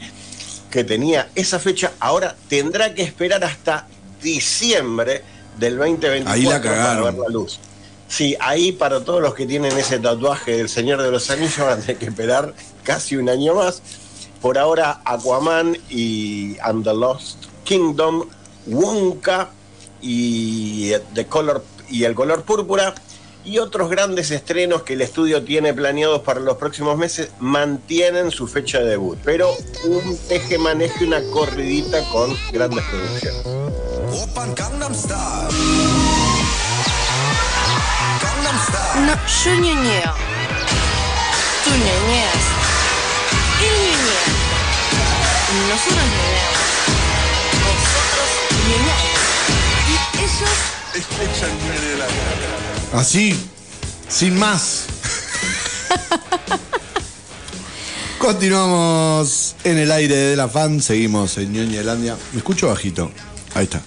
[0.70, 3.86] que tenía esa fecha, ahora tendrá que esperar hasta
[4.22, 5.22] diciembre
[5.58, 7.60] del 2024 Ahí la para ver la luz.
[8.08, 11.78] Sí, ahí para todos los que tienen ese tatuaje del Señor de los Anillos van
[11.78, 13.82] a tener que esperar casi un año más.
[14.40, 18.28] Por ahora, Aquaman y And the Lost Kingdom,
[18.66, 19.50] Wonka
[20.00, 22.94] y, The Color, y El Color Púrpura
[23.44, 28.46] y otros grandes estrenos que el estudio tiene planeados para los próximos meses mantienen su
[28.46, 29.18] fecha de debut.
[29.24, 29.50] Pero
[29.84, 33.44] un teje maneje una corridita con grandes producciones.
[39.06, 40.14] No, yo ñoñeo.
[41.64, 42.44] Tú ñoñeas.
[43.60, 44.24] Él ñoñea.
[45.68, 46.62] Nosotros ñoñeamos.
[47.64, 48.30] Vosotros
[48.68, 49.22] ñoñáis.
[49.88, 50.72] Y ellos
[52.92, 53.34] Así,
[54.06, 54.84] sin más.
[58.18, 62.18] Continuamos en el aire de la fan, seguimos en Ñoñelandia.
[62.32, 63.10] ¿Me escucho bajito?
[63.54, 63.80] Ahí está.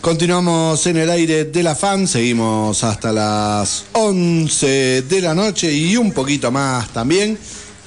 [0.00, 5.96] Continuamos en el aire de la fan, seguimos hasta las 11 de la noche y
[5.96, 7.36] un poquito más también.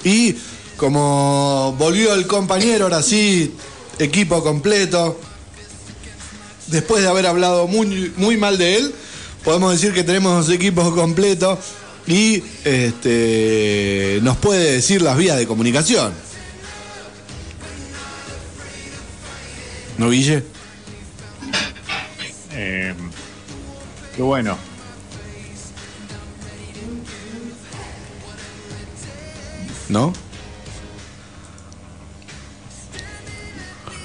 [0.04, 0.34] Y
[0.76, 3.54] como volvió el compañero, ahora sí,
[3.98, 5.18] equipo completo,
[6.66, 8.94] después de haber hablado muy, muy mal de él,
[9.46, 11.60] podemos decir que tenemos equipos completos
[12.04, 16.12] y este, nos puede decir las vías de comunicación.
[19.98, 20.42] ¿No, Guille?
[22.54, 22.92] Eh,
[24.16, 24.58] qué bueno.
[29.88, 30.12] ¿No?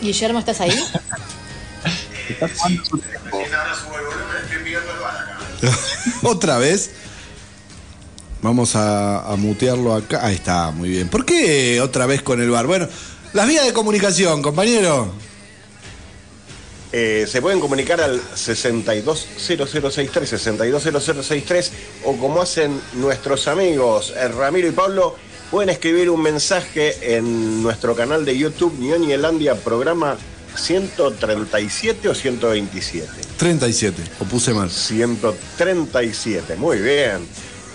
[0.01, 0.69] Guillermo, ¿estás ahí?
[2.29, 3.41] Está tomando su tiempo.
[6.23, 6.91] Otra vez.
[8.41, 10.25] Vamos a, mutearlo acá.
[10.25, 11.09] Ahí está, muy bien.
[11.09, 12.65] ¿Por qué otra vez con el bar?
[12.65, 12.87] Bueno,
[13.33, 15.13] las vías de comunicación, compañero.
[16.91, 21.71] Eh, se pueden comunicar al 620063, 620063,
[22.03, 25.15] o como hacen nuestros amigos eh, Ramiro y Pablo,
[25.51, 30.17] pueden escribir un mensaje en nuestro canal de YouTube, Ñoñelandia, programa
[30.55, 33.07] 137 o 127.
[33.37, 34.69] 37, o puse mal.
[34.69, 37.27] 137, muy bien.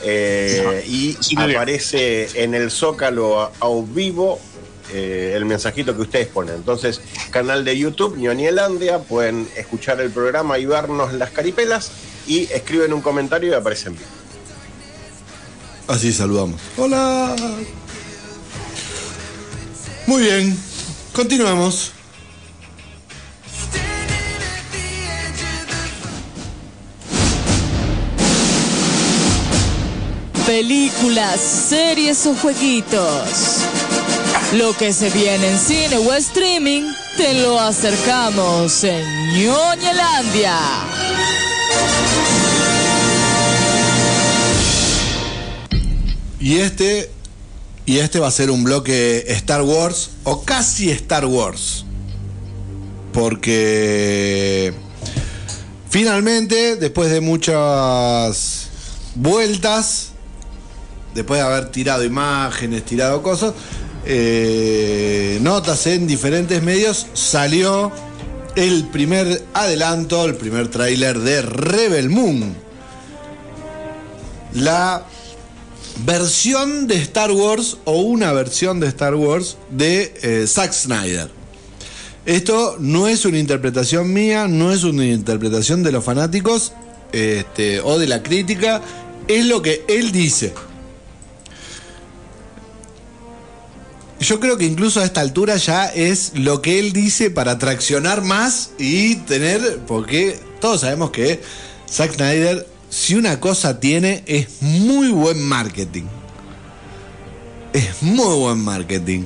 [0.03, 1.57] Eh, y sí, muy bien.
[1.57, 4.39] aparece en el Zócalo a, a vivo
[4.93, 6.55] eh, el mensajito que ustedes ponen.
[6.57, 11.91] Entonces, canal de YouTube, Ñoñelandia, pueden escuchar el programa y vernos las caripelas
[12.27, 14.09] y escriben un comentario y aparecen bien.
[15.89, 16.61] Así saludamos.
[16.77, 17.35] Hola.
[20.07, 20.57] Muy bien,
[21.13, 21.96] continuamos.
[30.47, 33.65] Películas, series o jueguitos.
[34.53, 36.85] Lo que se viene en cine o streaming,
[37.17, 40.57] te lo acercamos en Ñoñelandia.
[46.39, 47.11] Y este.
[47.85, 51.85] Y este va a ser un bloque Star Wars o casi Star Wars.
[53.13, 54.73] Porque
[55.91, 58.69] finalmente, después de muchas
[59.17, 60.13] vueltas,
[61.17, 63.55] después de haber tirado imágenes, tirado cosas,
[64.05, 67.91] eh, notas en diferentes medios, salió
[68.55, 72.55] el primer adelanto, el primer tráiler de Rebel Moon.
[74.55, 75.05] La
[76.05, 81.31] versión de Star Wars o una versión de Star Wars de eh, Zack Snyder.
[82.25, 86.73] Esto no es una interpretación mía, no es una interpretación de los fanáticos
[87.13, 88.83] este, o de la crítica,
[89.29, 90.53] es lo que él dice.
[94.21, 98.23] Yo creo que incluso a esta altura ya es lo que él dice para traccionar
[98.23, 101.43] más y tener, porque todos sabemos que
[101.91, 106.05] Zack Snyder, si una cosa tiene, es muy buen marketing.
[107.75, 109.25] Es muy buen marketing.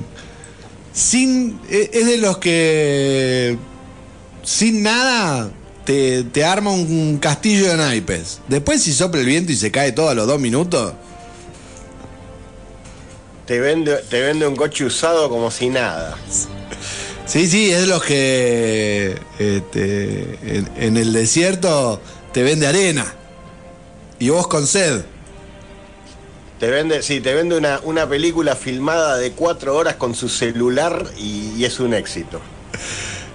[0.93, 3.57] Sin, e- es de los que
[4.43, 5.51] sin nada
[5.85, 8.41] te, te arma un castillo de naipes.
[8.49, 10.93] Después si sopla el viento y se cae todo a los dos minutos.
[13.45, 16.17] Te vende, te vende un coche usado como si nada.
[17.25, 22.01] Sí, sí, es los que este, en, en el desierto
[22.33, 23.05] te vende arena.
[24.19, 25.01] Y vos con sed.
[26.59, 31.07] Te vende, sí, te vende una, una película filmada de cuatro horas con su celular
[31.17, 32.39] y, y es un éxito.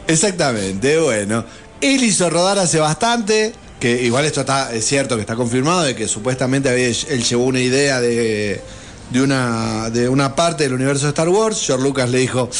[0.06, 1.44] Exactamente, bueno.
[1.80, 5.96] Él hizo rodar hace bastante, que igual esto está, es cierto que está confirmado, de
[5.96, 8.60] que supuestamente había, él llevó una idea de,
[9.10, 11.62] de, una, de una parte del universo de Star Wars.
[11.64, 12.50] George Lucas le dijo,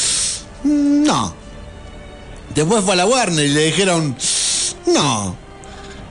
[0.63, 1.33] "Mm, no.
[2.55, 4.15] Después fue a la Warner y le dijeron,
[4.87, 5.35] no.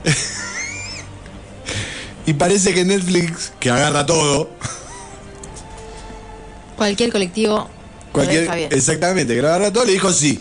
[2.25, 4.49] y parece que Netflix, que agarra todo,
[6.77, 7.67] Cualquier colectivo.
[8.11, 8.69] Cualquier, bien.
[8.71, 10.39] exactamente, que lo agarra todo, le dijo sí.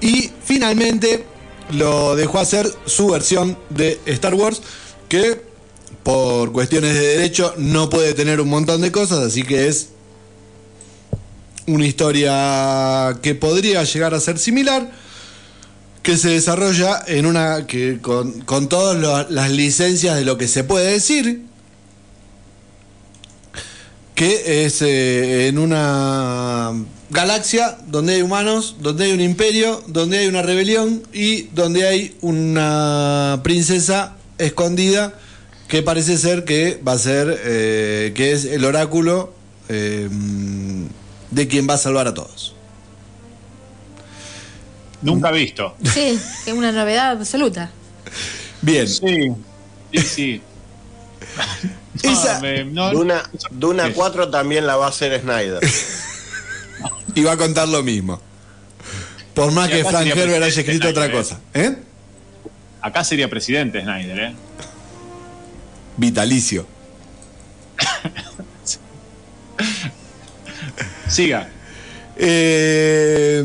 [0.00, 1.26] Y finalmente
[1.70, 4.62] lo dejó hacer su versión de Star Wars,
[5.08, 5.42] que
[6.02, 9.90] por cuestiones de derecho no puede tener un montón de cosas, así que es
[11.66, 14.90] una historia que podría llegar a ser similar,
[16.02, 20.64] que se desarrolla en una que con, con todas las licencias de lo que se
[20.64, 21.42] puede decir,
[24.16, 26.72] que es eh, en una
[27.10, 32.16] galaxia donde hay humanos, donde hay un imperio, donde hay una rebelión y donde hay
[32.20, 35.14] una princesa escondida
[35.72, 39.32] que parece ser que va a ser, eh, que es el oráculo
[39.70, 40.06] eh,
[41.30, 42.54] de quien va a salvar a todos.
[45.00, 45.74] Nunca visto.
[45.82, 47.70] Sí, es una novedad absoluta.
[48.60, 48.86] Bien.
[48.86, 49.32] Sí,
[49.94, 50.42] sí, sí.
[52.04, 53.92] No, Esa- me- no- Duna, Duna Sí.
[53.94, 55.60] 4 también la va a hacer Snyder.
[57.14, 58.20] Y va a contar lo mismo.
[59.34, 61.40] Por más que Frank Herbert haya escrito otra Snyder, cosa.
[61.54, 61.76] ¿Eh?
[62.82, 64.34] Acá sería presidente Snyder, ¿eh?
[65.96, 66.66] Vitalicio.
[71.08, 71.48] Siga.
[72.16, 73.44] Eh,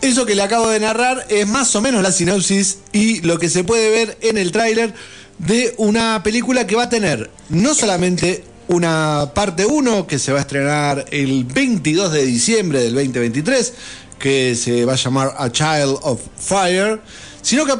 [0.00, 3.48] eso que le acabo de narrar es más o menos la sinopsis y lo que
[3.48, 4.94] se puede ver en el tráiler
[5.38, 10.38] de una película que va a tener no solamente una parte 1 que se va
[10.38, 13.74] a estrenar el 22 de diciembre del 2023,
[14.18, 17.00] que se va a llamar A Child of Fire,
[17.42, 17.74] sino que,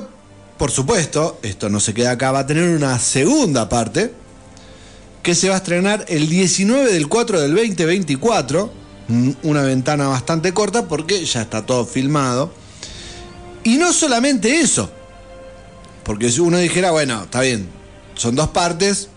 [0.62, 4.12] por supuesto, esto no se queda acá, va a tener una segunda parte
[5.20, 8.72] que se va a estrenar el 19 del 4 del 2024,
[9.08, 12.52] mm, una ventana bastante corta porque ya está todo filmado.
[13.64, 14.88] Y no solamente eso,
[16.04, 17.68] porque si uno dijera, bueno, está bien,
[18.14, 19.08] son dos partes,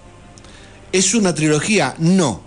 [0.91, 1.93] ¿es una trilogía?
[1.99, 2.41] No,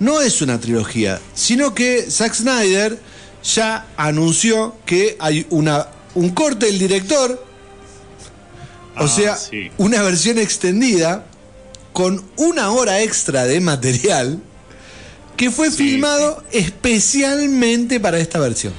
[0.00, 3.00] no es una trilogía, sino que Zack Snyder
[3.42, 7.45] ya anunció que hay una, un corte del director,
[8.98, 9.70] o Ah, sea, sí.
[9.78, 11.26] una versión extendida
[11.92, 14.40] con una hora extra de material
[15.36, 18.72] que fue Sí, filmado especialmente para esta versión.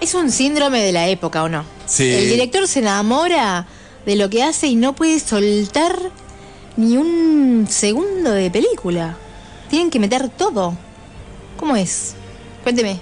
[0.00, 1.64] Es un síndrome de la época, ¿o no?
[1.86, 2.08] Sí.
[2.08, 3.66] El director se enamora
[4.06, 5.98] de lo que hace y no puede soltar
[6.76, 9.16] ni un segundo de película.
[9.68, 10.74] Tienen que meter todo.
[11.58, 12.12] ¿Cómo es?
[12.62, 12.98] Cuénteme,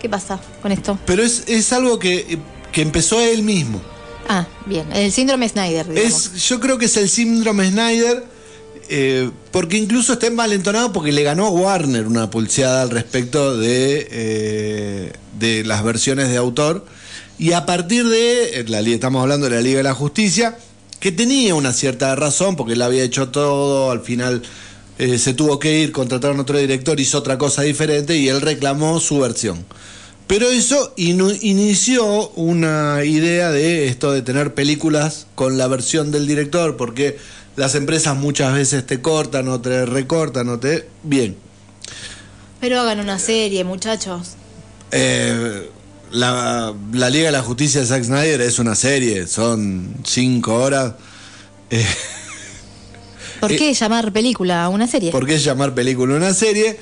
[0.00, 0.98] ¿qué pasa con esto?
[1.06, 2.38] Pero es, es algo que,
[2.70, 3.80] que empezó él mismo.
[4.28, 5.86] Ah, bien, el síndrome Snyder.
[5.96, 8.24] Es, yo creo que es el síndrome Snyder,
[8.88, 14.08] eh, porque incluso está envalentonado porque le ganó a Warner una pulseada al respecto de,
[14.10, 16.84] eh, de las versiones de autor.
[17.38, 20.56] Y a partir de, eh, la, estamos hablando de la Liga de la Justicia,
[21.00, 24.42] que tenía una cierta razón, porque él había hecho todo, al final
[24.98, 29.00] eh, se tuvo que ir, contrataron otro director, hizo otra cosa diferente y él reclamó
[29.00, 29.64] su versión.
[30.26, 36.76] Pero eso inició una idea de esto de tener películas con la versión del director,
[36.76, 37.18] porque
[37.56, 40.88] las empresas muchas veces te cortan o te recortan o te...
[41.02, 41.36] Bien.
[42.60, 44.36] Pero hagan una serie, muchachos.
[44.90, 45.68] Eh,
[46.12, 50.94] la, la Liga de la Justicia de Zack Snyder es una serie, son cinco horas.
[51.70, 51.84] Eh,
[53.40, 55.10] ¿Por Eh, qué llamar película a una serie?
[55.10, 56.78] ¿Por qué llamar película una serie?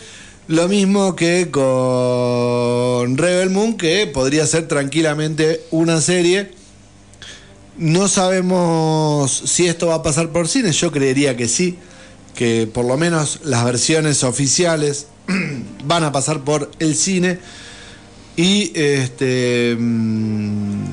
[0.48, 6.50] Lo mismo que con Rebel Moon, que podría ser tranquilamente una serie.
[7.76, 11.78] No sabemos si esto va a pasar por cine, yo creería que sí,
[12.34, 15.06] que por lo menos las versiones oficiales
[15.84, 17.38] van a pasar por el cine.
[18.36, 19.76] Y este.
[19.78, 20.84] mm,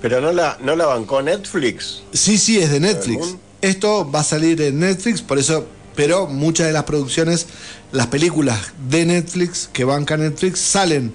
[0.00, 2.02] Pero no la, no la bancó Netflix.
[2.12, 3.36] Sí, sí, es de Netflix.
[3.60, 5.66] Esto va a salir en Netflix, por eso,
[5.98, 7.48] pero muchas de las producciones,
[7.90, 11.12] las películas de Netflix que banca Netflix salen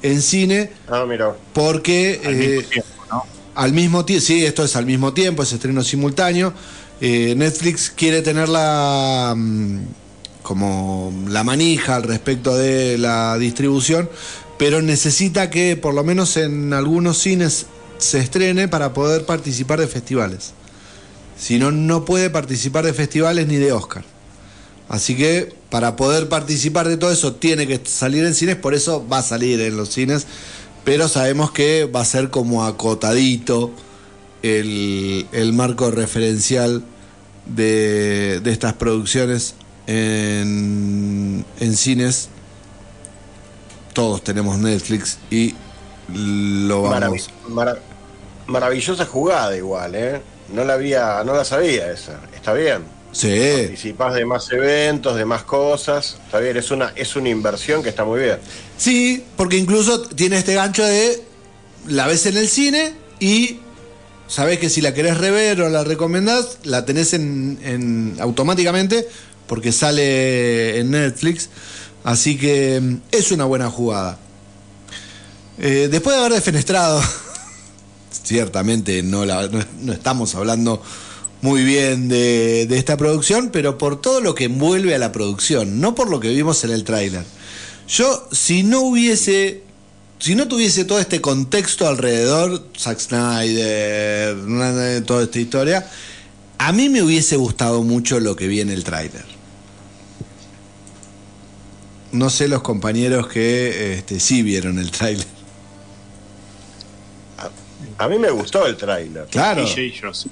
[0.00, 1.36] en cine Ah, mira.
[1.52, 3.22] porque Al eh, mismo tiempo, ¿no?
[3.54, 6.54] al mismo tiempo, sí, esto es al mismo tiempo, es estreno simultáneo.
[7.02, 9.80] Eh, Netflix quiere tener la mm,
[10.42, 14.08] como la manija al respecto de la distribución,
[14.56, 17.66] pero necesita que por lo menos en algunos cines
[17.98, 20.52] se estrene para poder participar de festivales.
[21.38, 24.04] Si no, no puede participar de festivales ni de Oscar.
[24.92, 29.04] Así que para poder participar de todo eso tiene que salir en cines, por eso
[29.10, 30.26] va a salir en los cines,
[30.84, 33.72] pero sabemos que va a ser como acotadito
[34.42, 36.84] el, el marco referencial
[37.46, 39.54] de, de estas producciones
[39.86, 42.28] en, en cines.
[43.94, 45.54] Todos tenemos Netflix y
[46.12, 47.30] lo vamos.
[47.48, 47.78] Marav- mara-
[48.46, 50.20] maravillosa jugada igual, ¿eh?
[50.52, 52.20] No la había, no la sabía esa.
[52.34, 52.82] Está bien.
[53.12, 53.28] Sí,
[53.66, 56.16] Participás de más eventos, de más cosas.
[56.24, 58.38] Está bien, es una, es una inversión que está muy bien.
[58.78, 61.22] sí, porque incluso tiene este gancho de
[61.88, 63.58] la ves en el cine y
[64.28, 69.06] sabés que si la querés rever o la recomendás, la tenés en, en- automáticamente
[69.46, 71.50] porque sale en Netflix.
[72.04, 74.18] Así que mm, es una buena jugada.
[75.58, 77.00] Eh, después de haber defenestrado,
[78.24, 80.82] ciertamente no, la- no, no estamos hablando
[81.42, 85.80] muy bien de, de esta producción, pero por todo lo que envuelve a la producción,
[85.80, 87.24] no por lo que vimos en el tráiler.
[87.86, 89.62] Yo, si no hubiese,
[90.18, 95.86] si no tuviese todo este contexto alrededor, Zack Snyder, toda esta historia,
[96.56, 99.32] a mí me hubiese gustado mucho lo que vi en el tráiler.
[102.12, 105.26] no sé los compañeros que este, sí vieron el tráiler.
[107.98, 109.26] A mí me gustó el tráiler.
[109.30, 109.66] Claro.
[109.66, 110.30] Sí, yo sí.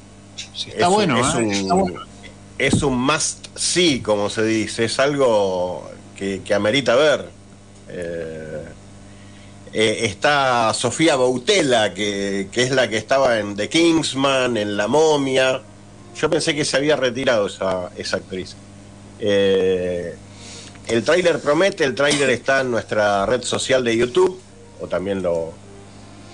[0.55, 1.38] Sí, Es está un- bueno, es ¿eh?
[1.38, 2.01] un, Está bueno.
[2.59, 4.84] es un must see, como se dice.
[4.84, 7.28] Es algo que, que amerita ver.
[7.88, 8.64] Eh,
[9.72, 14.88] eh, está Sofía Boutella, que, que es la que estaba en The Kingsman, en La
[14.88, 15.62] Momia.
[16.16, 18.57] Yo pensé que se había retirado esa, esa actriz.
[19.20, 20.14] Eh,
[20.88, 24.41] el tráiler promete, el tráiler está en nuestra red social de YouTube,
[24.80, 25.53] o también lo,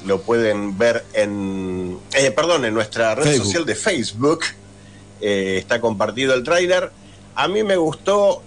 [0.07, 3.47] lo pueden ver en, eh, perdón, en nuestra red Facebook.
[3.47, 4.41] social de Facebook.
[5.21, 6.91] Eh, está compartido el tráiler.
[7.35, 8.43] A mí me gustó.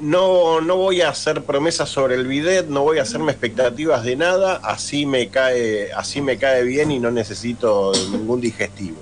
[0.00, 4.16] No, no voy a hacer promesas sobre el bidet, no voy a hacerme expectativas de
[4.16, 8.98] nada, así me cae, así me cae bien y no necesito ningún digestivo.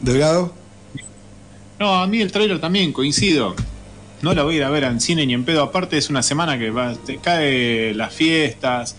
[0.00, 0.52] Delgado.
[1.78, 3.54] No, a mí el tráiler también, coincido.
[4.22, 5.62] No la voy a ir a ver en cine ni en pedo.
[5.62, 8.96] Aparte es una semana que va, te cae las fiestas,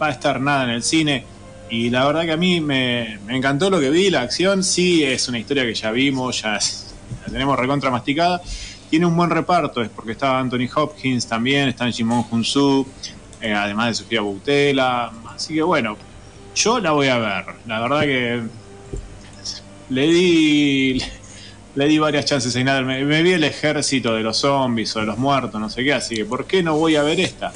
[0.00, 1.24] va a estar nada en el cine.
[1.68, 4.62] Y la verdad que a mí me, encantó lo que vi, la acción.
[4.62, 8.42] Sí, es una historia que ya vimos, ya la tenemos recontra masticada.
[8.90, 12.86] Tiene un buen reparto, es porque está Anthony Hopkins también, está Jimon Hunsu,
[13.40, 15.10] eh, además de Sofía Boutella.
[15.34, 15.96] Así que bueno,
[16.54, 17.44] yo la voy a ver.
[17.66, 18.42] La verdad que
[19.88, 21.02] le di
[21.74, 22.84] le di varias chances a Snyder.
[22.84, 25.92] Me, me vi el ejército de los zombies o de los muertos, no sé qué,
[25.94, 27.52] así que ¿por qué no voy a ver esta?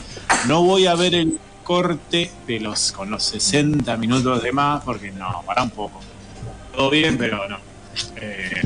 [0.46, 5.10] No voy a ver el corte de los con los 60 minutos de más, porque
[5.10, 6.00] no, para un poco.
[6.74, 7.58] Todo bien, pero no.
[8.16, 8.62] Eh,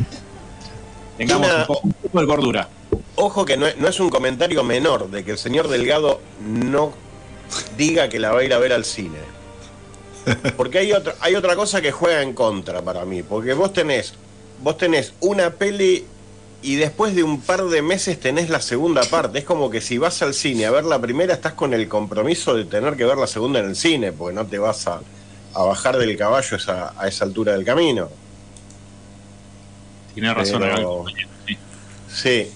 [1.17, 2.69] tengamos Una- un, poco, un poco de cordura.
[3.17, 6.93] Ojo que no es, no es un comentario menor de que el señor Delgado no
[7.77, 9.19] diga que la va a ir a ver al cine.
[10.57, 13.23] Porque hay otra, hay otra cosa que juega en contra para mí.
[13.23, 14.15] Porque vos tenés,
[14.63, 16.05] vos tenés una peli
[16.63, 19.39] y después de un par de meses tenés la segunda parte.
[19.39, 22.55] Es como que si vas al cine a ver la primera, estás con el compromiso
[22.55, 25.01] de tener que ver la segunda en el cine, porque no te vas a,
[25.55, 28.09] a bajar del caballo esa- a esa altura del camino.
[30.15, 31.05] Tiene razón Pero-
[31.47, 31.57] sí.
[32.13, 32.51] Sí,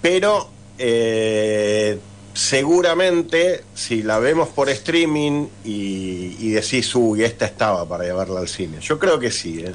[0.00, 0.48] pero
[0.78, 1.98] eh,
[2.32, 8.48] seguramente si la vemos por streaming y, y decís, uy, esta estaba para llevarla al
[8.48, 8.78] cine.
[8.80, 9.62] Yo creo que sí.
[9.64, 9.74] ¿eh?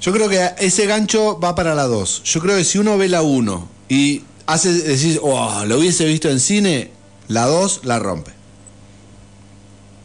[0.00, 2.22] Yo creo que ese gancho va para la 2.
[2.24, 6.28] Yo creo que si uno ve la 1 y hace decís, oh, lo hubiese visto
[6.30, 6.90] en cine,
[7.28, 8.32] la 2 la rompe.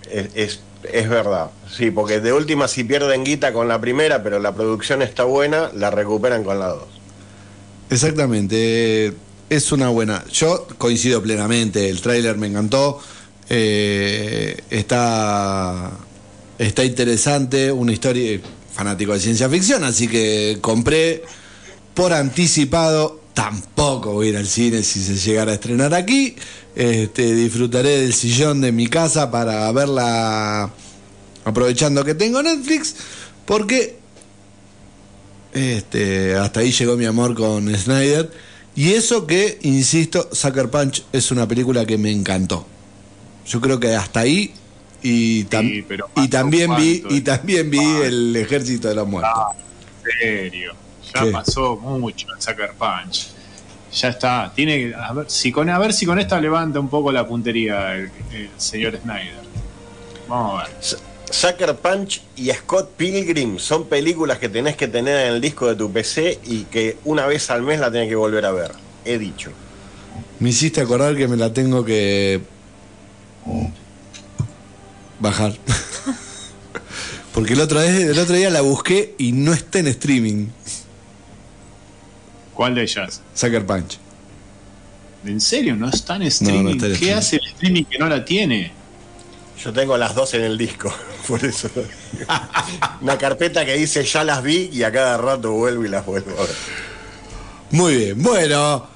[0.09, 0.59] Es, es-
[0.91, 1.51] es verdad.
[1.71, 5.69] Sí, porque de última si pierden guita con la primera, pero la producción está buena,
[5.75, 6.87] la recuperan con la dos.
[7.91, 9.13] Exactamente.
[9.49, 10.23] Es una buena.
[10.31, 11.87] Yo coincido plenamente.
[11.89, 12.99] El tráiler me encantó.
[13.49, 15.91] Eh, está,
[16.57, 17.71] está interesante.
[17.71, 18.39] Una historia.
[18.73, 21.23] Fanático de ciencia ficción, así que compré
[21.93, 23.19] por anticipado.
[23.33, 26.35] Tampoco voy a ir al cine si se llegara a estrenar aquí.
[26.75, 30.69] Este, disfrutaré del sillón de mi casa para verla
[31.45, 32.95] aprovechando que tengo Netflix.
[33.45, 33.97] Porque
[35.53, 38.31] este, hasta ahí llegó mi amor con Snyder.
[38.75, 42.65] Y eso que, insisto, Sucker Punch es una película que me encantó.
[43.45, 44.53] Yo creo que hasta ahí.
[45.03, 48.03] Y, tam- Sí, pero y también vi, y también vi cuánto.
[48.05, 49.31] el ejército de los muertos.
[49.35, 49.51] Ah,
[50.05, 50.73] en serio.
[51.13, 51.31] Ya ¿Qué?
[51.31, 53.27] pasó mucho el Sucker Punch.
[53.93, 54.51] Ya está.
[54.55, 57.27] Tiene que, a ver si con a ver si con esta levanta un poco la
[57.27, 59.41] puntería el, el señor Snyder.
[60.29, 60.75] Vamos a ver.
[61.31, 65.75] Sucker Punch y Scott Pilgrim son películas que tenés que tener en el disco de
[65.75, 68.71] tu PC y que una vez al mes la tenés que volver a ver.
[69.03, 69.51] He dicho.
[70.39, 72.41] Me hiciste acordar que me la tengo que
[75.21, 75.53] bajar.
[77.33, 80.47] Porque el otro, vez, el otro día la busqué y no está en streaming.
[82.53, 83.21] ¿Cuál de ellas?
[83.33, 83.97] Sucker Punch.
[85.25, 85.75] ¿En serio?
[85.75, 86.73] ¿No está en streaming?
[86.73, 87.17] está en ¿Qué streaming.
[87.17, 88.71] hace el streaming que no la tiene?
[89.63, 90.93] Yo tengo las dos en el disco,
[91.27, 91.69] por eso.
[92.99, 96.31] Una carpeta que dice ya las vi y a cada rato vuelvo y las vuelvo
[96.31, 96.55] a ver.
[97.71, 98.87] Muy bien, bueno.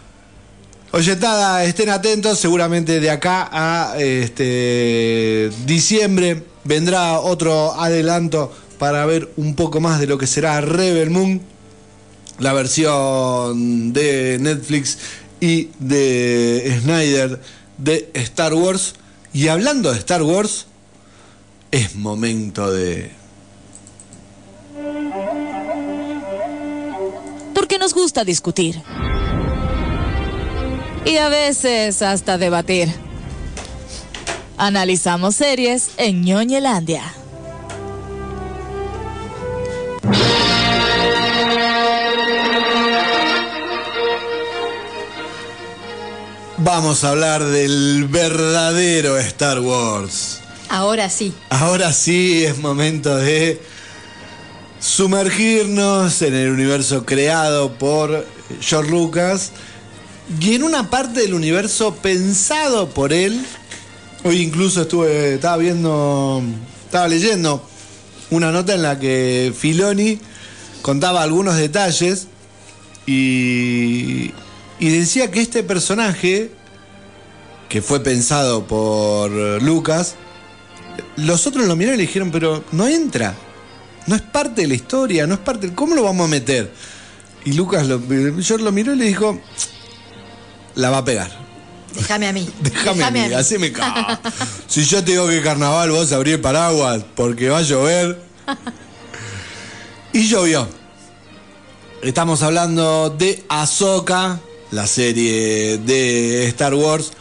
[0.95, 9.55] Oyetada, estén atentos, seguramente de acá a este diciembre vendrá otro adelanto para ver un
[9.55, 11.41] poco más de lo que será Rebel Moon,
[12.39, 14.97] la versión de Netflix
[15.41, 17.41] y de Snyder
[17.77, 18.95] de Star Wars.
[19.33, 20.65] Y hablando de Star Wars,
[21.71, 23.11] es momento de...
[27.53, 28.81] Porque nos gusta discutir.
[31.05, 32.89] Y a veces hasta debatir.
[34.57, 37.03] Analizamos series en ñoñelandia.
[46.57, 50.41] Vamos a hablar del verdadero Star Wars.
[50.69, 51.31] Ahora sí.
[51.49, 53.61] Ahora sí es momento de
[54.79, 58.25] sumergirnos en el universo creado por
[58.61, 59.51] George Lucas
[60.39, 63.45] y en una parte del universo pensado por él.
[64.23, 66.41] Hoy incluso estuve, estaba viendo,
[66.85, 67.67] estaba leyendo
[68.31, 70.19] una nota en la que Filoni
[70.81, 72.27] contaba algunos detalles
[73.05, 74.31] y,
[74.79, 76.49] y decía que este personaje,
[77.69, 79.29] que fue pensado por
[79.61, 80.15] Lucas,
[81.17, 83.35] los otros lo miraron y le dijeron, pero no entra,
[84.07, 86.71] no es parte de la historia, no es parte, ¿cómo lo vamos a meter?
[87.43, 89.39] Y Lucas lo, George lo miró y le dijo,
[90.75, 91.31] la va a pegar.
[91.95, 92.47] Déjame a mí.
[92.61, 94.19] Déjame, a mí, haceme caso.
[94.67, 98.19] si yo te digo que carnaval vos abrí el paraguas porque va a llover.
[100.13, 100.67] y llovió.
[102.01, 104.39] Estamos hablando de Ahsoka,
[104.71, 107.11] la serie de Star Wars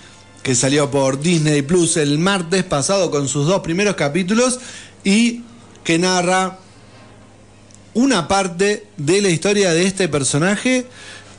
[0.44, 4.60] que salió por Disney Plus el martes pasado con sus dos primeros capítulos
[5.02, 5.40] y
[5.82, 6.58] que narra
[7.94, 10.86] una parte de la historia de este personaje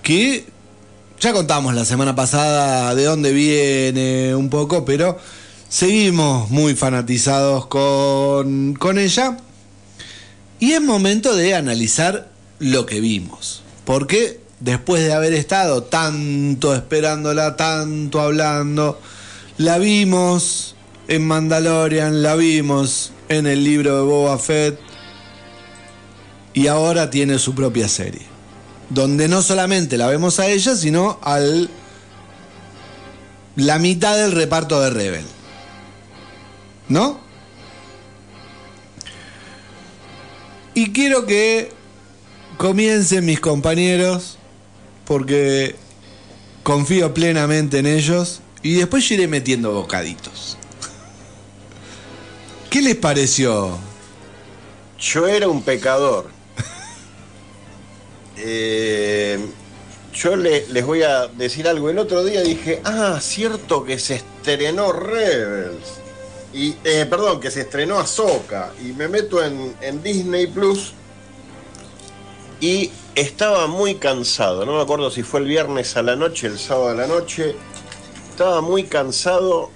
[0.02, 0.48] que
[1.20, 5.18] ya contamos la semana pasada de dónde viene un poco, pero
[5.70, 9.38] seguimos muy fanatizados con, con ella.
[10.60, 13.64] Y es momento de analizar lo que vimos.
[13.84, 19.00] Porque después de haber estado tanto esperándola, tanto hablando,
[19.58, 20.76] la vimos
[21.08, 24.80] en Mandalorian, la vimos en el libro de Boba Fett
[26.54, 28.26] y ahora tiene su propia serie,
[28.96, 31.70] donde no solamente la vemos a ella, sino al
[33.58, 35.26] la mitad del reparto de Rebel.
[36.88, 37.20] ¿No?
[40.74, 41.72] Y quiero que
[42.58, 44.38] comiencen mis compañeros
[45.04, 45.76] porque
[46.64, 50.58] confío plenamente en ellos y después iré metiendo bocaditos.
[52.70, 53.78] ¿Qué les pareció?
[55.00, 56.35] Yo era un pecador.
[58.48, 59.40] Eh,
[60.14, 61.90] yo le- les voy a decir algo.
[61.90, 66.00] El otro día dije, ah, cierto que se estrenó Rebels.
[66.54, 68.72] Y, eh, perdón, que se estrenó Ahsoka.
[68.82, 70.94] Y me meto en, en Disney Plus.
[72.62, 74.64] Y estaba muy cansado.
[74.66, 77.56] No me acuerdo si fue el viernes a la noche, el sábado a la noche.
[78.30, 79.72] Estaba muy cansado.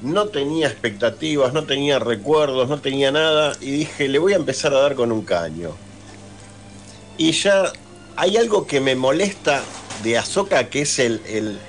[0.00, 3.52] No tenía expectativas, no tenía recuerdos, no tenía nada.
[3.60, 5.72] Y dije, le voy a empezar a dar con un caño.
[7.16, 7.72] Y ya
[8.18, 9.62] hay algo que me molesta
[10.02, 11.60] de Ahsoka, que es el,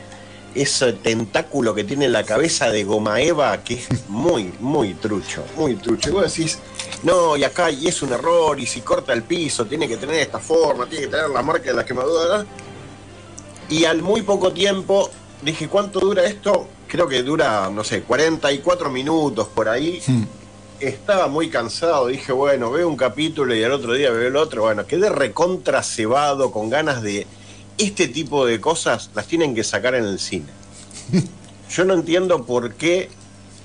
[0.55, 5.43] ese tentáculo que tiene en la cabeza de Goma Eva, que es muy, muy trucho,
[5.55, 6.09] muy trucho.
[6.09, 6.57] Y vos decís,
[7.03, 10.15] no, y acá y es un error, y si corta el piso, tiene que tener
[10.15, 12.43] esta forma, tiene que tener la marca de la quemadura.
[13.69, 15.11] Y al muy poco tiempo
[15.43, 16.67] dije, ¿cuánto dura esto?
[16.87, 20.01] Creo que dura, no sé, 44 minutos por ahí.
[20.79, 24.61] Estaba muy cansado, dije, bueno, veo un capítulo y al otro día veo el otro.
[24.63, 27.27] Bueno, quedé recontra cebado, con ganas de.
[27.77, 30.47] Este tipo de cosas las tienen que sacar en el cine.
[31.69, 33.09] Yo no entiendo por qué,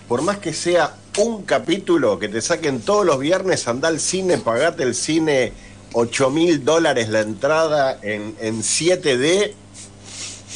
[0.08, 4.38] por más que sea un capítulo que te saquen todos los viernes, anda al cine,
[4.38, 5.52] pagate el cine
[5.94, 9.52] 8 mil dólares la entrada en, en 7D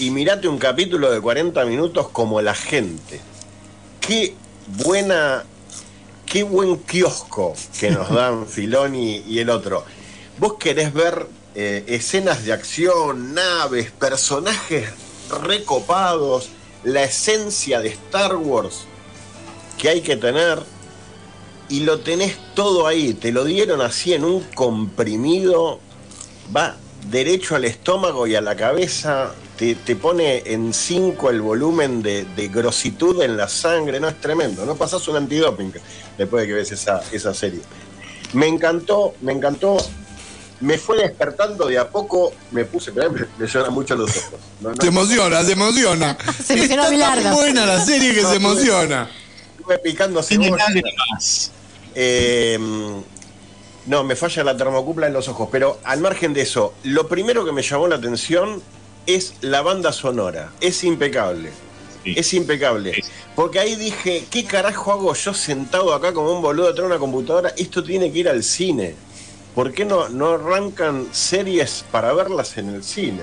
[0.01, 3.21] y mirate un capítulo de 40 minutos como la gente.
[4.01, 4.35] Qué
[4.85, 5.45] buena,
[6.29, 9.85] qué buen kiosco que nos dan Filoni y el otro.
[10.39, 14.89] Vos querés ver eh, escenas de acción, naves, personajes
[15.43, 16.49] recopados,
[16.85, 18.87] la esencia de Star Wars
[19.77, 20.63] que hay que tener
[21.69, 25.81] y lo tenés todo ahí, te lo dieron así en un comprimido,
[26.55, 26.77] va
[27.11, 32.25] derecho al estómago y a la cabeza, te, te pone en 5 el volumen de,
[32.25, 35.73] de grositud en la sangre, no es tremendo, no pasás un antidoping
[36.17, 37.61] después de que ves esa, esa serie.
[38.35, 39.77] Me encantó, me encantó,
[40.61, 44.41] me fue despertando de a poco, me puse, me, me lloran mucho los ojos.
[44.61, 46.19] No, no, Se emociona, se emociona.
[46.45, 49.11] Se emocionó Está tan buena la serie que No, se emociona.
[49.57, 51.53] estuve picando lágrimas.
[51.95, 52.59] Eh,
[53.89, 57.45] no, me falla la termocupla en los ojos, pero al margen de eso, lo primero
[57.45, 58.63] que me llamó la atención
[59.07, 60.53] es la banda sonora.
[60.61, 61.51] Es impecable.
[62.05, 62.15] Sí.
[62.17, 62.95] Es impecable.
[62.95, 63.01] Sí.
[63.35, 66.99] Porque ahí dije, ¿qué carajo hago yo sentado acá como un boludo atrás de una
[66.99, 67.53] computadora?
[67.57, 68.95] Esto tiene que ir al cine.
[69.55, 73.23] ¿Por qué no, no arrancan series para verlas en el cine?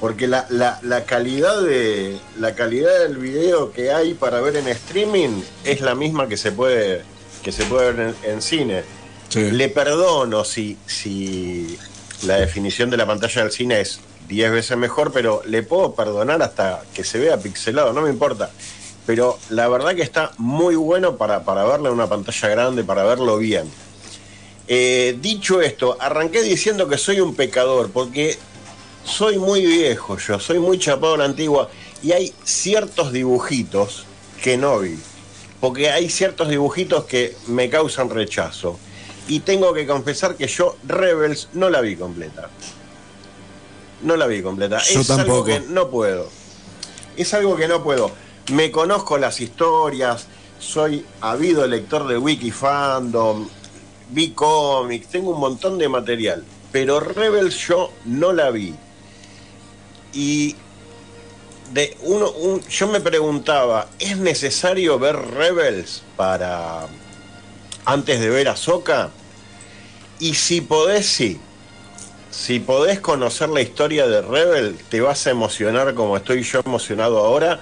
[0.00, 4.68] Porque la, la- la calidad de la calidad del video que hay para ver en
[4.68, 7.02] streaming es la misma que se puede
[7.42, 8.82] que se puede ver en, en cine.
[9.34, 11.76] Le perdono si, si
[12.22, 16.40] la definición de la pantalla del cine es 10 veces mejor, pero le puedo perdonar
[16.42, 18.50] hasta que se vea pixelado, no me importa.
[19.06, 23.04] Pero la verdad que está muy bueno para, para verlo en una pantalla grande, para
[23.04, 23.70] verlo bien.
[24.66, 28.38] Eh, dicho esto, arranqué diciendo que soy un pecador, porque
[29.04, 31.68] soy muy viejo yo, soy muy chapado a la antigua,
[32.02, 34.06] y hay ciertos dibujitos
[34.42, 34.98] que no vi,
[35.60, 38.78] porque hay ciertos dibujitos que me causan rechazo.
[39.28, 42.50] Y tengo que confesar que yo Rebels no la vi completa.
[44.02, 44.78] No la vi completa.
[44.82, 45.44] Yo es algo tampoco.
[45.46, 46.28] que no puedo.
[47.16, 48.10] Es algo que no puedo.
[48.52, 50.26] Me conozco las historias,
[50.58, 53.48] soy habido lector de Wikifandom,
[54.10, 56.44] vi cómics, tengo un montón de material.
[56.70, 58.74] Pero Rebels yo no la vi.
[60.12, 60.54] Y
[61.72, 66.86] de uno, un- yo me preguntaba, ¿es necesario ver Rebels para
[67.84, 69.10] antes de ver a Soca?
[70.20, 71.38] Y si podés, sí.
[72.30, 77.18] Si podés conocer la historia de Rebel, te vas a emocionar como estoy yo emocionado
[77.18, 77.60] ahora.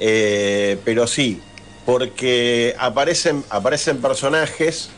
[0.00, 1.40] Eh, pero sí,
[1.86, 4.88] porque aparecen, aparecen personajes,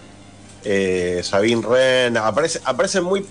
[0.65, 3.27] eh, Sabine Wren, aparece- aparecen muy,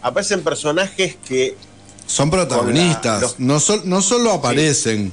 [0.00, 1.56] aparecen personajes que
[2.06, 5.12] Son protagonistas, los- no, sol- no solo aparecen,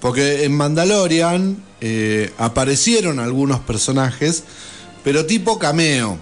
[0.00, 4.44] porque en Mandalorian eh, aparecieron algunos personajes,
[5.04, 6.18] pero tipo cameo,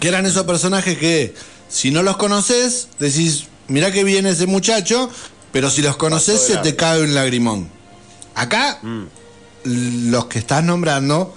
[0.00, 1.34] que eran esos personajes que
[1.68, 5.10] si no los conoces, decís, mirá que viene ese muchacho,
[5.52, 7.68] pero si los conoces se te cae un lagrimón.
[8.34, 9.04] Acá, Mm.
[9.64, 11.34] los que estás nombrando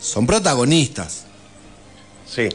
[0.00, 1.22] son protagonistas.
[2.32, 2.48] Sí.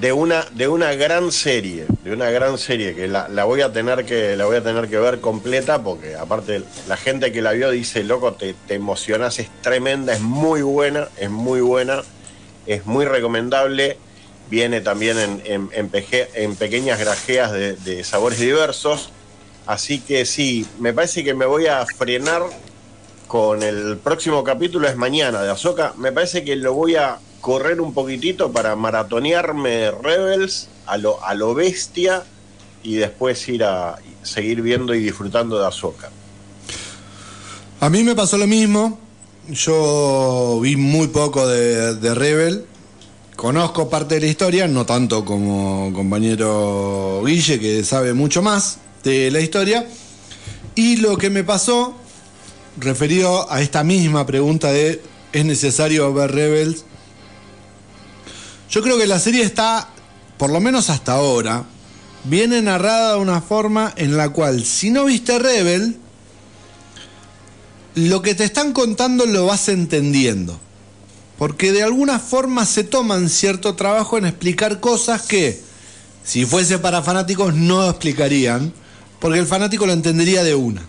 [0.00, 3.72] De una, de una gran serie, de una gran serie que la, la voy a
[3.72, 7.52] tener que la voy a tener que ver completa porque aparte la gente que la
[7.52, 12.02] vio dice, loco, te, te emocionás, es tremenda, es muy buena, es muy buena,
[12.66, 13.98] es muy recomendable.
[14.50, 15.90] Viene también en, en-
[16.34, 19.10] en pequeñas grajeas de, de sabores diversos.
[19.66, 22.42] Así que sí, me parece que me voy a frenar
[23.26, 25.92] con el próximo capítulo es mañana de Azoka.
[25.96, 31.34] Me parece que lo voy a correr un poquitito para maratonearme Rebels a lo, a
[31.34, 32.24] lo bestia
[32.82, 36.10] y después ir a seguir viendo y disfrutando de Azoka.
[37.80, 38.98] A mí me pasó lo mismo.
[39.48, 42.66] Yo vi muy poco de, Rebel.
[43.36, 49.30] Conozco parte de la historia, no tanto como compañero Guille, que sabe mucho más de
[49.30, 49.86] la historia.
[50.74, 51.94] Y lo que me pasó,
[52.78, 55.00] referido a esta misma pregunta de
[55.32, 56.84] ¿es necesario ver Rebels?
[58.70, 59.88] Yo creo que la serie está,
[60.36, 61.64] por lo menos hasta ahora,
[62.24, 65.96] viene narrada de una forma en la cual si no viste Rebel,
[67.94, 70.60] lo que te están contando lo vas entendiendo.
[71.38, 75.62] Porque de alguna forma se toman cierto trabajo en explicar cosas que,
[76.24, 78.72] si fuese para fanáticos, no explicarían,
[79.18, 80.82] porque el fanático lo entendería de una.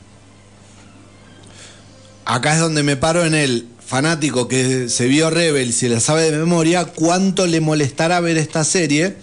[2.25, 6.00] Acá es donde me paro en el fanático que se vio Rebel y se la
[6.00, 9.16] sabe de memoria, cuánto le molestará ver esta serie,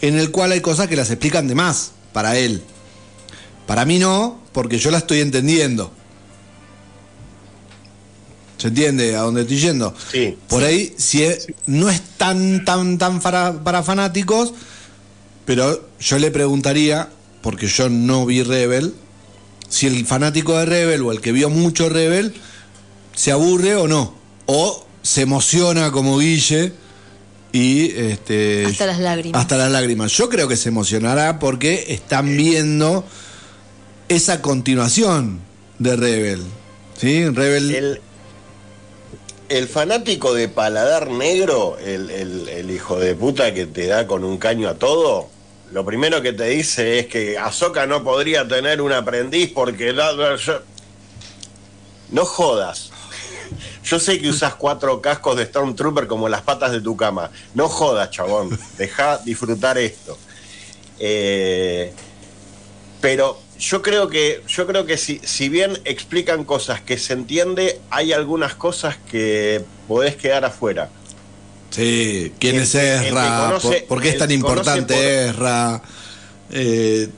[0.00, 2.62] en el cual hay cosas que las explican de más para él.
[3.66, 5.92] Para mí no, porque yo la estoy entendiendo.
[8.58, 9.92] ¿Se entiende a dónde estoy yendo?
[10.12, 10.36] Sí.
[10.48, 14.54] Por ahí, si es- no es tan, tan, tan para, para fanáticos,
[15.44, 17.08] pero yo le preguntaría,
[17.42, 18.94] porque yo no vi Rebel,
[19.68, 22.34] si el fanático de Rebel o el que vio mucho Rebel
[23.14, 24.14] se aburre o no.
[24.46, 26.72] O se emociona como Guille
[27.52, 29.40] y este Hasta las lágrimas.
[29.40, 30.12] hasta las lágrimas.
[30.12, 33.04] Yo creo que se emocionará porque están viendo
[34.08, 35.40] esa continuación
[35.78, 36.42] de Rebel.
[36.98, 37.28] ¿Sí?
[37.28, 37.74] Rebel.
[37.74, 38.00] El,
[39.48, 44.24] el fanático de paladar negro, el, el- el hijo de puta que te da con
[44.24, 45.28] un caño a todo,
[45.72, 49.92] lo primero que te dice es que Ahsoka no podría tener un aprendiz porque...
[52.10, 52.90] No jodas.
[53.84, 57.30] Yo sé que usas cuatro cascos de Stormtrooper como las patas de tu cama.
[57.54, 58.56] No jodas, chabón.
[58.78, 60.16] Deja disfrutar esto.
[61.00, 61.92] Eh,
[63.00, 67.80] pero yo creo que, yo creo que si, si bien explican cosas que se entiende,
[67.90, 70.88] hay algunas cosas que podés quedar afuera.
[71.70, 73.48] Sí, ¿quién El es Ezra?
[73.50, 75.82] conoce- ¿Por, por qué es tan importante por- Ezra?
[76.50, 77.08] Eh,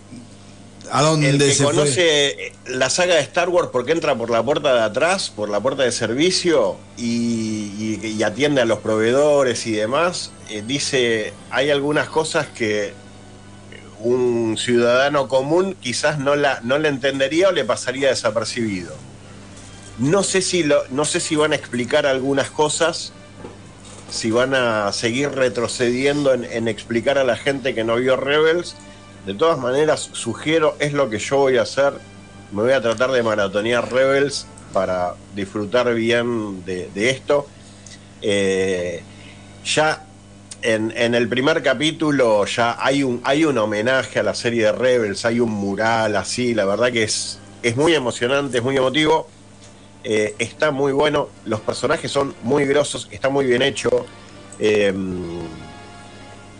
[0.97, 1.73] ¿A dónde El que se fue?
[1.75, 5.59] conoce la saga de Star Wars porque entra por la puerta de atrás, por la
[5.61, 11.71] puerta de servicio y, y- y atiende a los proveedores y demás, eh, dice, hay
[11.71, 12.93] algunas cosas que
[13.99, 18.95] un ciudadano común quizás no la, no la entendería o le pasaría desapercibido.
[19.99, 23.13] No sé si, lo, no sé si van a explicar algunas cosas,
[24.11, 28.77] si van a seguir retrocediendo en, en explicar a la gente que no vio Rebels,
[29.27, 31.95] De todas maneras, sugiero, es lo que yo voy a hacer.
[32.53, 37.47] Me voy a tratar de maratonear Rebels para disfrutar bien de, esto.
[38.21, 39.03] Eh,
[39.65, 40.05] ya
[40.61, 45.25] en, el primer capítulo ya hay un, hay un homenaje a la serie de Rebels,
[45.25, 49.29] hay un mural así, la verdad que es, es muy emocionante, es muy emotivo.
[50.03, 54.05] Eh, está muy bueno, los personajes son muy grosos, está muy bien hecho.
[54.59, 54.93] Eh,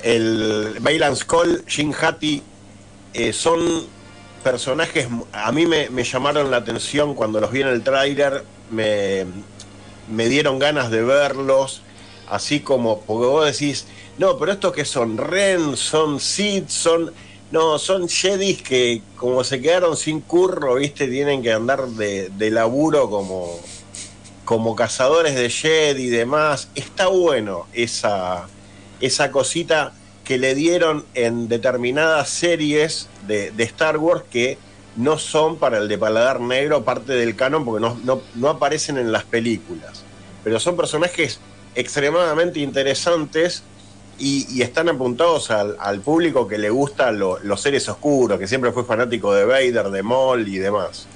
[0.03, 2.43] el Bailan Cole, Jin Hattie,
[3.15, 3.87] eh, son
[4.43, 9.25] personajes, a mí me, llamaron la atención cuando los vi en el tráiler, me,
[10.11, 11.83] me dieron ganas de verlos,
[12.29, 13.87] así como, porque vos decís,
[14.19, 17.13] no, pero estos que son Ren, son Sith, son...
[17.53, 22.51] No, son Jedis que como se quedaron sin curro, viste, tienen que andar de, de
[22.51, 23.61] laburo como,
[24.45, 26.69] como cazadores de Jedi y demás.
[26.75, 28.49] Está bueno esa,
[29.01, 29.93] esa cosita
[30.25, 34.59] que le dieron en determinadas series de, de Star Wars que
[34.97, 38.97] no son para el de paladar negro parte del canon porque no, no, no aparecen
[38.97, 40.03] en las películas.
[40.43, 41.41] Pero son personajes
[41.75, 43.63] extremadamente interesantes
[44.19, 48.47] y, y están apuntados al, al público que le gusta lo- los seres oscuros, que
[48.47, 51.07] siempre fue fanático de Vader, de Maul y demás.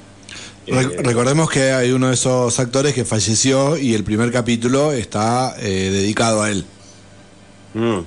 [0.67, 4.93] Re- Eh, recordemos que hay uno de esos actores que falleció y el primer capítulo
[4.93, 6.65] está eh, dedicado a él.
[7.75, 8.01] mm.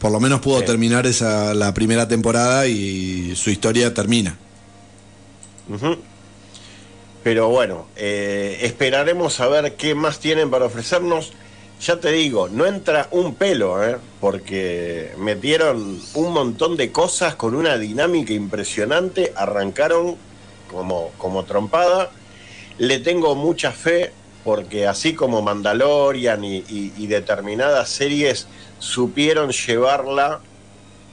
[0.00, 0.66] Por lo menos pudo Sí.
[0.66, 4.36] terminar esa, la primera temporada y su historia termina.
[7.22, 11.32] Pero bueno, eh, esperaremos a ver qué más tienen para ofrecernos.
[11.82, 13.96] Ya te digo, no entra un pelo, ¿eh?
[14.20, 20.16] porque metieron un montón de cosas con una dinámica impresionante, arrancaron
[20.70, 22.10] como, como trompada.
[22.78, 24.12] Le tengo mucha fe
[24.44, 28.46] porque así como Mandalorian y, determinadas series
[28.78, 30.40] supieron llevarla,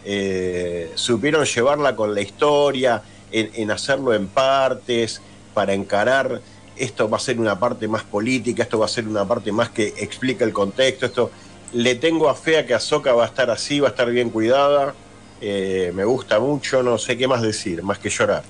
[0.05, 3.01] eh, supieron llevarla con la historia,
[3.32, 5.21] en, hacerlo en partes,
[5.53, 6.41] para encarar,
[6.78, 9.69] esto va a ser una parte más política, esto va a ser una parte más
[9.69, 11.32] que explica el contexto, esto
[11.73, 14.30] le tengo a fe a que Ahsoka va a estar así, va a estar bien
[14.30, 14.93] cuidada,
[15.41, 18.43] eh, me gusta mucho, no sé qué más decir, más que llorar.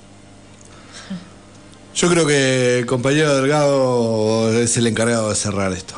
[1.98, 5.96] Yo creo que el compañero Delgado es el encargado de cerrar esto.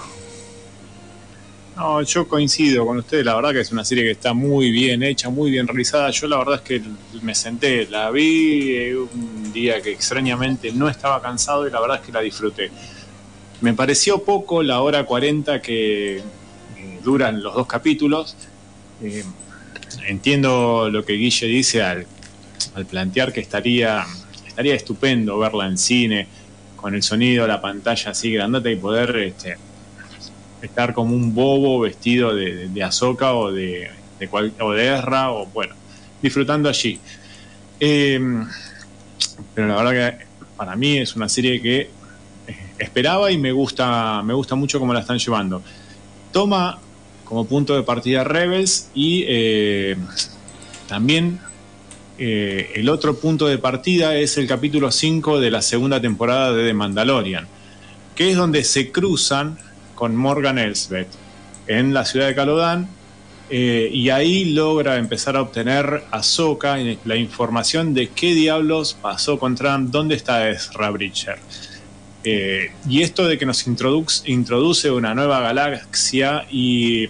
[1.77, 5.03] No, yo coincido con ustedes, la verdad que es una serie que está muy bien
[5.03, 6.09] hecha, muy bien realizada.
[6.09, 6.83] Yo la verdad es que
[7.21, 11.99] me senté, la vi eh, un día que extrañamente no estaba cansado y la verdad
[11.99, 12.71] es que la disfruté.
[13.61, 16.23] Me pareció poco la hora 40 que eh,
[17.05, 18.37] duran los dos capítulos.
[19.03, 19.23] Eh,
[20.09, 22.07] entiendo lo que Guille dice al,
[22.75, 24.07] al plantear que estaría,
[24.61, 26.27] estaría estupendo verla en cine,
[26.77, 29.57] con el sonido, la pantalla así grandota y poder este,
[30.61, 35.33] estar como un bobo vestido de, de, Ahsoka o de, de, cual- o de Ezra,
[35.33, 35.75] o bueno,
[36.21, 37.01] disfrutando allí.
[37.81, 38.21] Eh,
[39.55, 40.27] pero la verdad que
[40.59, 41.89] para mí es una serie que eh,
[42.79, 45.63] esperaba y me gusta, me gusta mucho cómo la están llevando.
[46.33, 46.79] Toma
[47.25, 49.97] como punto de partida Rebels y eh,
[50.87, 51.41] también
[52.21, 56.67] eh, el otro punto de partida es el capítulo 5 de la segunda temporada de
[56.67, 57.49] The Mandalorian,
[58.15, 59.59] que es donde se cruzan
[59.95, 61.09] con Morgan Elsbeth
[61.67, 62.89] en la ciudad de Calodan
[63.49, 69.57] eh, y ahí logra empezar a obtener Ahsoka la información de qué diablos pasó con
[69.57, 71.39] Trump, dónde está Ezra Bridger.
[72.23, 77.09] Eh, y esto de que nos introduc- introduce una nueva galaxia y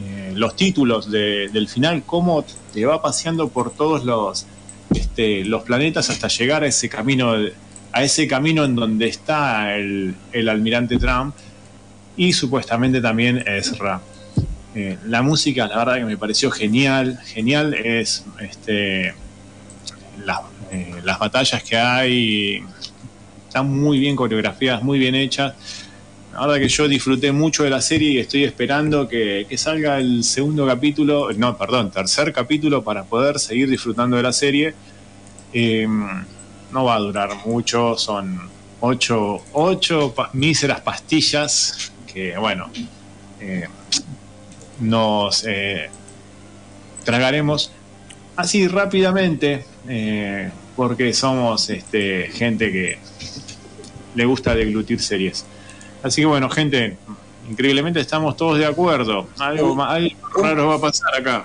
[0.00, 4.46] eh, los títulos de- del final, cómo te va paseando por todos los,
[4.94, 7.34] este, los planetas hasta llegar a ese camino,
[7.92, 11.34] a ese camino en donde está el, el almirante Trump
[12.16, 14.00] y supuestamente también Ezra.
[14.74, 19.14] Eh, la música, la verdad que me pareció genial, genial es este,
[20.24, 22.62] la- eh, las batallas que hay,
[23.46, 25.52] están muy bien coreografiadas, muy bien hechas.
[26.32, 30.24] La verdad que yo disfruté mucho de la serie y estoy esperando que, salga el
[30.24, 34.74] segundo capítulo, no, perdón, tercer capítulo para poder seguir disfrutando de la serie.
[35.52, 38.48] Eh, no va a durar mucho, son
[38.80, 42.70] ocho, ocho pa- míseras pastillas que, bueno,
[43.38, 43.68] eh,
[44.80, 45.90] nos eh,
[47.04, 47.70] tragaremos
[48.36, 49.66] así rápidamente,
[50.74, 52.98] porque somos este, gente que
[54.14, 55.44] le gusta deglutir series.
[56.02, 56.96] Así que bueno, gente,
[57.48, 59.26] increíblemente estamos todos de acuerdo.
[59.38, 61.44] Algo, ma- algo raro va a pasar acá.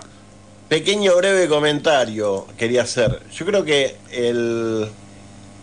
[0.70, 3.22] Pequeño breve comentario quería hacer.
[3.34, 4.88] Yo creo que el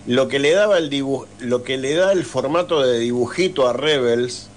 [0.07, 3.73] lo que le daba el dibujo, lo que le da el formato de dibujito a
[3.73, 4.49] Rebels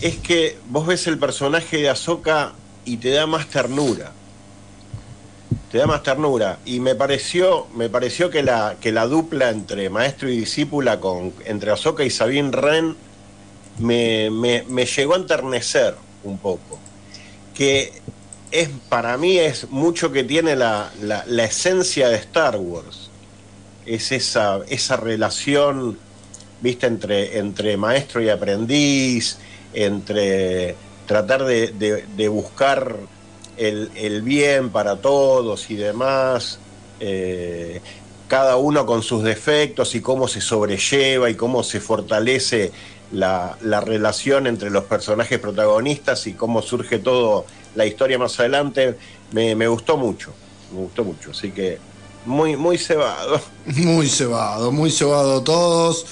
[0.00, 2.52] es que vos ves el personaje de Ahsoka
[2.84, 4.10] y te da más ternura.
[5.70, 6.58] te da más ternura.
[6.64, 11.32] Y me pareció, me pareció que la, que la dupla entre maestro y discípula con,
[11.46, 12.96] entre Azoka y Sabine Wren
[13.78, 15.94] me, me- me llegó a enternecer
[16.24, 16.78] un poco.
[17.54, 17.92] Que
[18.50, 23.10] es para mí es mucho que tiene la, la- esencia de Star Wars.
[23.86, 25.98] Es esa, esa relación,
[26.86, 29.38] entre, entre maestro y aprendiz,
[29.74, 32.96] entre tratar de, de- de buscar
[33.56, 36.58] el, el bien para todos y demás,
[37.00, 37.80] eh,
[38.28, 42.72] cada uno con sus defectos y cómo se sobrelleva y cómo se fortalece
[43.12, 48.96] la, la relación entre los personajes protagonistas y cómo surge todo la historia más adelante,
[49.32, 50.32] me, me gustó mucho,
[50.72, 51.78] me gustó mucho, así que
[52.24, 53.40] muy, muy cebado.
[53.66, 56.06] Muy cebado, muy cebado todos.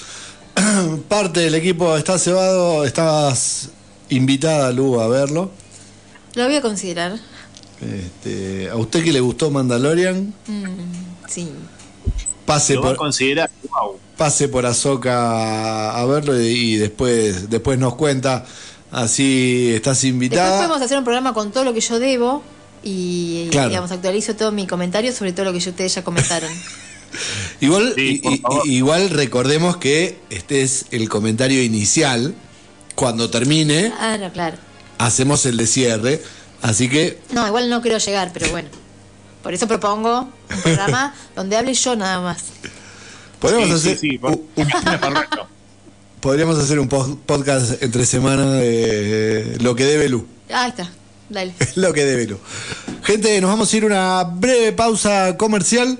[1.07, 3.69] Parte del equipo está cebado, estás
[4.09, 5.51] invitada, Lu, a verlo.
[6.35, 7.17] Lo voy a considerar.
[7.81, 10.33] Este, ¿A usted que le gustó Mandalorian?
[10.47, 11.49] Mm, sí.
[12.53, 13.97] Pase Lo va a por, considerar, wow.
[14.17, 18.45] pase por Azoka a verlo y, y después, después nos cuenta.
[18.91, 20.57] Así estás Después invitada.
[20.57, 22.43] podemos hacer un programa con todo lo que yo debo
[22.83, 23.69] y Claro.
[23.69, 26.51] digamos actualizo todo mi comentario sobre todo lo que yo- ustedes ya comentaron.
[27.61, 28.21] Igual, Sí,
[28.65, 32.33] igual recordemos que este es el comentario inicial.
[32.95, 34.57] Cuando termine, Ah, no, claro.
[34.97, 36.21] hacemos el de cierre.
[36.61, 38.69] Así que No, igual no quiero llegar, pero bueno.
[39.43, 42.43] Por eso propongo un programa donde hable yo nada más.
[43.39, 45.47] podríamos Sí, hacer sí, sí, por- un- un- es perfecto.
[46.19, 50.27] podríamos hacer un po- podcast entre semana de lo que debe Lu.
[50.51, 50.89] Ah, ahí está.
[51.29, 51.53] Dale.
[51.75, 52.37] lo que debe Lu.
[53.03, 55.99] Gente, nos vamos a ir a una breve pausa comercial.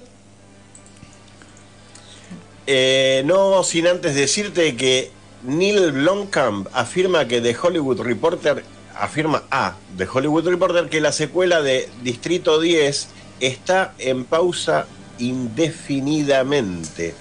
[2.67, 5.11] Eh, no sin antes decirte que
[5.43, 8.63] Neil Blomkamp afirma que The Hollywood Reporter
[8.95, 13.07] afirma a The Hollywood Reporter que la secuela de Distrito 10
[13.41, 14.85] está en pausa
[15.17, 17.13] indefinidamente.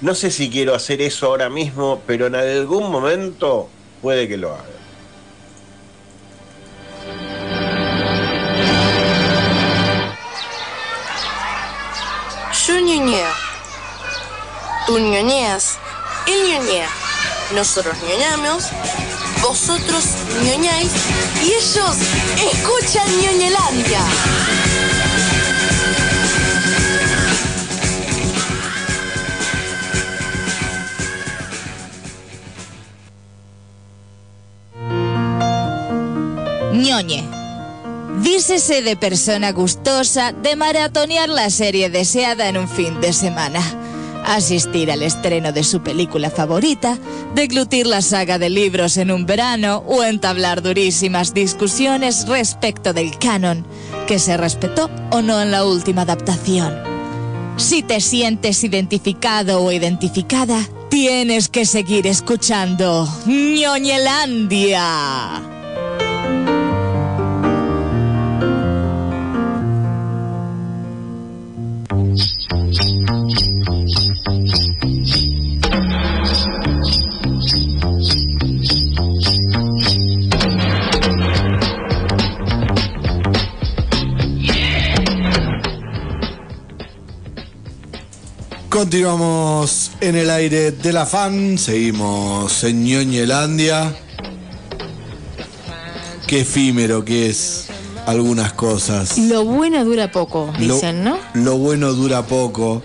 [0.00, 3.68] No sé si quiero hacer eso ahora mismo, pero en algún momento
[4.02, 4.64] puede que lo haga.
[12.66, 13.28] Yo ñoñeo.
[14.86, 15.78] Tú ñoñeas.
[16.26, 16.88] Él ñoñea.
[17.54, 18.64] Nosotros ñoñamos.
[19.42, 20.04] Vosotros
[20.42, 20.92] ñoñáis.
[21.42, 21.96] Y ellos
[22.52, 24.00] escuchan ñoñelandia.
[36.74, 37.24] Ñoñe.
[38.22, 43.60] Dícese de persona gustosa de maratonear la serie deseada en un fin de semana,
[44.24, 46.96] asistir al estreno de su película favorita,
[47.34, 53.66] deglutir la saga de libros en un verano o entablar durísimas discusiones respecto del canon,
[54.06, 56.74] que se respetó o no en la última adaptación.
[57.56, 64.80] Si te sientes identificado o identificada, tienes que seguir escuchando ñoñelandia.
[88.78, 93.94] Continuamos en el aire de la fan, seguimos en Ñoñelandia.
[96.26, 97.66] Qué efímero que es
[98.04, 99.16] algunas cosas.
[99.16, 101.16] Lo bueno dura poco, Lo- dicen, ¿no?
[101.34, 102.82] Lo bueno dura poco.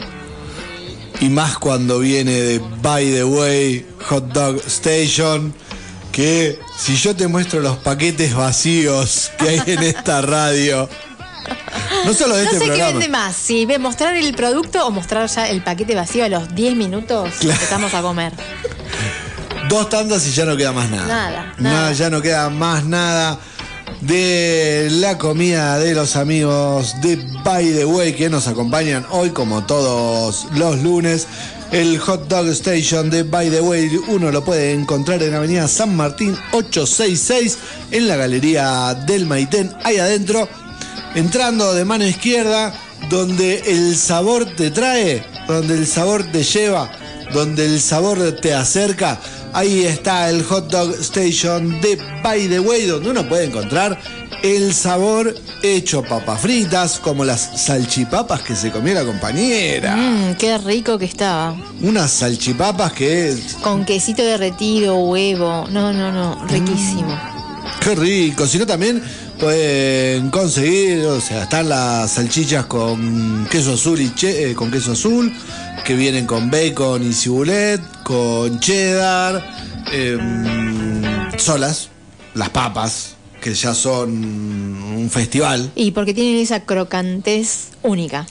[1.22, 5.52] Y más cuando viene de By the Way, Hot Dog Station.
[6.12, 10.88] Que si yo te muestro los paquetes vacíos que hay en esta radio.
[12.06, 14.92] No solo de No este sé qué vende más, si ve mostrar el producto o
[14.92, 17.54] mostrar ya el paquete vacío a los 10 minutos Claro.
[17.54, 18.34] empezamos a comer.
[19.70, 21.06] Dos tandas y ya no queda más nada.
[21.08, 21.92] Nada, nada.
[21.94, 23.40] ya no queda más nada
[24.02, 29.66] de la comida de los amigos de By the Way que nos acompañan hoy como
[29.66, 31.28] todos los lunes.
[31.72, 35.96] El Hot Dog Station de By the Way uno lo puede encontrar en Avenida San
[35.96, 37.58] Martín 866
[37.92, 40.48] en la Galería del Maitén, ahí adentro,
[41.16, 42.74] entrando de mano izquierda,
[43.10, 46.92] donde el sabor te trae, donde el sabor te lleva,
[47.34, 49.20] donde el sabor te acerca.
[49.54, 54.00] Ahí está el Hot Dog Station de By the Way, donde uno puede encontrar
[54.44, 59.96] el sabor hecho papas fritas, como las salchipapas que se comió la compañera.
[59.96, 61.56] Mmm, qué rico que estaba.
[61.82, 65.68] Unas salchipapas que Con quesito derretido, huevo.
[65.70, 67.39] No, no, no, riquísimo.
[67.82, 69.02] Qué rico, si no también
[69.40, 74.92] pueden conseguir, o sea, están las salchichas con queso azul y che- eh, con queso
[74.92, 75.32] azul,
[75.86, 81.90] que vienen con bacon y cibulet, con cheddar, em, solas,
[82.34, 85.72] las papas, que ya son un festival.
[85.76, 88.28] Y porque tienen esa crocantez única.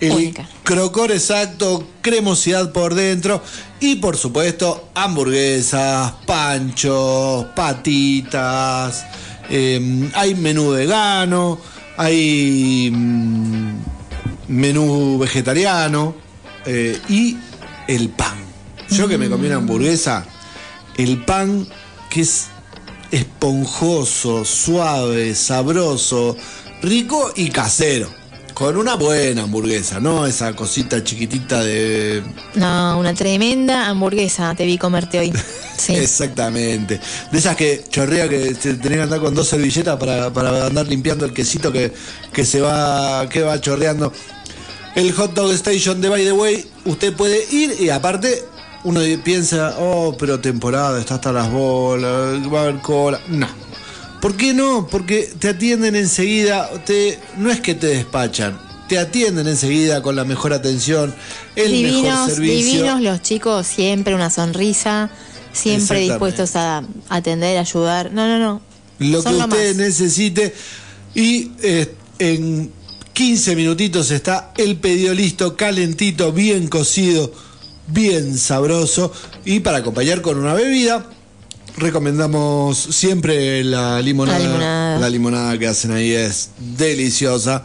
[0.00, 0.48] El Única.
[0.62, 3.42] crocor exacto, cremosidad por dentro
[3.80, 9.06] y por supuesto hamburguesas, panchos, patitas.
[9.48, 11.58] eh, hay menú vegano,
[11.96, 13.74] hay mm,
[14.48, 16.14] menú vegetariano
[16.66, 17.36] eh, y
[17.88, 18.34] el pan.
[18.90, 20.26] Yo que me comí una hamburguesa,
[20.96, 21.66] el pan
[22.10, 22.48] que es
[23.10, 26.36] esponjoso, suave, sabroso,
[26.82, 28.10] rico y casero.
[28.56, 32.22] Con una buena hamburguesa, no esa cosita chiquitita de...
[32.54, 35.32] No, una tremenda hamburguesa te vi comerte hoy.
[35.76, 35.94] Sí.
[35.94, 36.98] Exactamente.
[37.30, 40.86] De esas que chorrea que te tenés que andar con dos servilletas para, para andar
[40.88, 41.92] limpiando el quesito que,
[42.32, 44.10] que se va, que va chorreando.
[44.94, 48.42] El hot dog station de By the Way, usted puede ir y aparte
[48.84, 53.20] uno piensa, oh, pero temporada, está hasta las bolas, va a haber cola.
[53.28, 53.65] No.
[54.26, 54.88] ¿Por qué no?
[54.90, 58.58] Porque te atienden enseguida, te, no es que te despachan,
[58.88, 61.14] te atienden enseguida con la mejor atención,
[61.54, 62.72] el mejor servicio.
[62.72, 65.10] divinos los chicos, siempre una sonrisa,
[65.52, 68.10] siempre dispuestos a atender, ayudar.
[68.12, 68.60] No, no, no.
[68.98, 70.52] lo Son que usted necesite.
[71.14, 72.72] Y eh, en
[73.12, 77.32] 15 minutitos está el pedido listo, calentito, bien cocido,
[77.86, 79.12] bien sabroso.
[79.44, 81.06] Y para acompañar con una bebida,
[81.76, 84.38] recomendamos siempre la limonada.
[84.38, 84.98] La limonada.
[84.98, 87.64] La limonada que hacen ahí es deliciosa.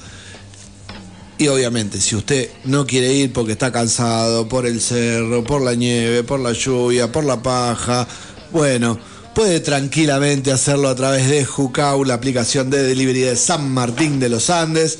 [1.38, 5.74] Y obviamente, si usted no quiere ir porque está cansado por el cerro, por la
[5.74, 8.08] nieve, por la lluvia, por la paja,
[8.52, 9.00] bueno,
[9.34, 14.30] puede tranquilamente hacerlo a través de Jucau, la aplicación de delivery de San Martín de
[14.30, 15.00] los Andes,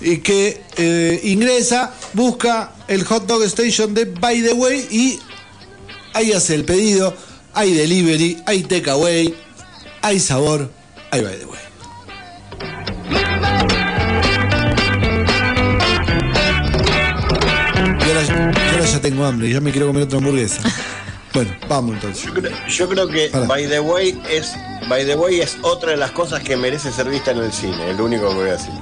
[0.00, 5.18] y que eh, ingresa, busca el hot dog station de By the Way y
[6.12, 7.12] ahí hace el pedido.
[7.54, 9.34] Hay delivery, hay takeaway,
[10.00, 10.70] hay sabor,
[11.10, 11.60] hay By the Way.
[18.00, 20.62] Y ahora, ahora ya tengo hambre, ya me quiero comer otra hamburguesa.
[21.34, 22.26] Bueno, vamos entonces.
[22.26, 23.46] Yo creo, yo creo que Para.
[23.46, 24.52] By the Way es
[24.86, 27.90] By the Way es otra de las cosas que merece ser vista en el cine,
[27.90, 28.74] es lo único que voy a decir.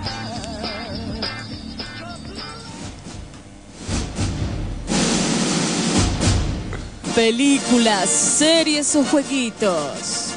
[7.14, 10.28] Películas, series o jueguitos.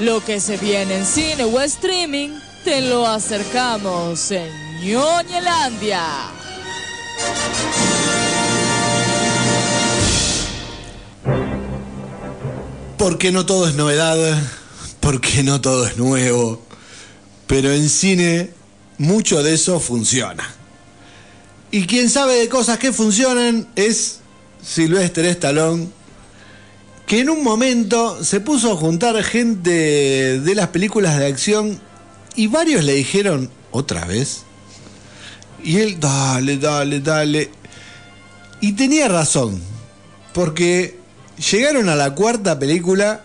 [0.00, 2.30] Lo que se viene en cine o streaming,
[2.62, 4.50] te lo acercamos en
[4.82, 6.02] Ñoñelandia.
[12.98, 14.38] Porque no todo es novedad,
[15.00, 16.60] porque no todo es nuevo,
[17.46, 18.50] pero en cine
[18.98, 20.46] mucho de eso funciona.
[21.70, 24.20] Y quien sabe de cosas que funcionan es
[24.62, 25.88] Sylvester Stallone,
[27.06, 31.80] que en un momento se puso a juntar gente de las películas de acción
[32.36, 34.42] y varios le dijeron, ¿otra vez?
[35.64, 37.50] Y él, dale, dale, dale.
[38.60, 39.60] Y tenía razón,
[40.32, 40.98] porque
[41.50, 43.24] llegaron a la cuarta película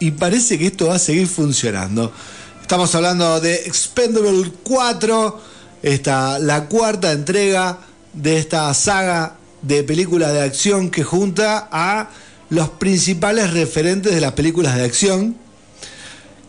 [0.00, 2.12] y parece que esto va a seguir funcionando.
[2.60, 5.40] Estamos hablando de Expendable 4,
[5.82, 7.78] esta, la cuarta entrega
[8.12, 12.10] de esta saga de películas de acción que junta a
[12.50, 15.36] los principales referentes de las películas de acción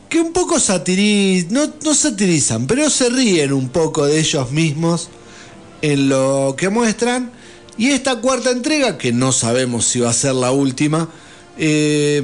[0.10, 5.10] que un poco satirizan, no, no satirizan, pero se ríen un poco de ellos mismos
[5.82, 7.32] en lo que muestran.
[7.78, 11.10] Y esta cuarta entrega, que no sabemos si va a ser la última,
[11.58, 12.22] eh,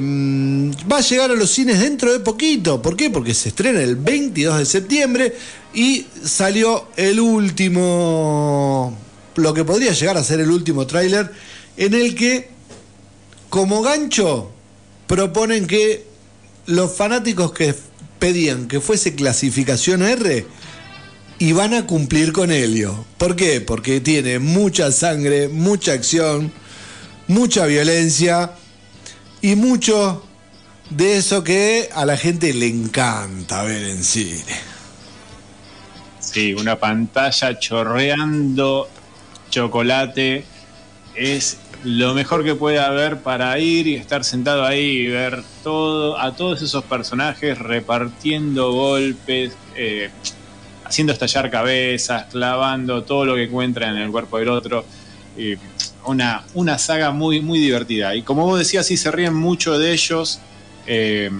[0.90, 2.80] va a llegar a los cines dentro de poquito.
[2.80, 3.10] ¿Por qué?
[3.10, 5.36] Porque se estrena el 22 de septiembre
[5.74, 8.96] y salió el último,
[9.36, 11.30] lo que podría llegar a ser el último tráiler,
[11.76, 12.50] en el que,
[13.48, 14.50] como gancho,
[15.06, 16.06] proponen que
[16.66, 17.74] los fanáticos que
[18.18, 20.46] pedían que fuese clasificación R,
[21.42, 23.04] y van a cumplir con Helio.
[23.18, 23.60] ¿Por qué?
[23.60, 26.52] Porque tiene mucha sangre, mucha acción,
[27.26, 28.52] mucha violencia
[29.40, 30.24] y mucho
[30.90, 34.54] de eso que a la gente le encanta ver en cine.
[36.20, 38.88] Sí, una pantalla chorreando
[39.52, 40.44] chocolate
[41.14, 46.18] es lo mejor que puede haber para ir y estar sentado ahí y ver todo
[46.18, 50.10] a todos esos personajes repartiendo golpes, eh,
[50.84, 54.84] haciendo estallar cabezas, clavando todo lo que encuentra en el cuerpo del otro.
[56.04, 58.14] Una, una saga muy, muy divertida.
[58.14, 60.40] Y como vos decías, sí se ríen mucho de ellos.
[60.86, 61.30] eh,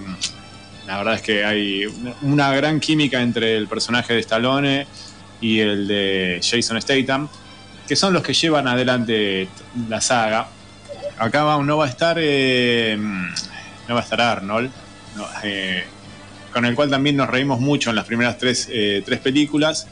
[0.87, 1.85] la verdad es que hay
[2.23, 4.87] una gran química entre el personaje de Stallone
[5.41, 7.29] y el de Jason Statham,
[7.87, 9.49] que son los que llevan adelante
[9.89, 10.49] la saga.
[11.19, 14.71] Acá va- no va a estar eh, no va a estar Arnold,
[15.17, 15.85] no, eh,
[16.53, 19.87] con el cual también nos reímos mucho en las primeras tres, eh, tres películas.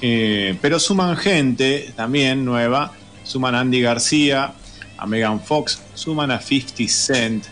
[0.00, 2.92] Pero suman gente también nueva,
[3.22, 4.52] suman a Andy García,
[4.96, 7.44] a Megan Fox, suman a 50 Cent.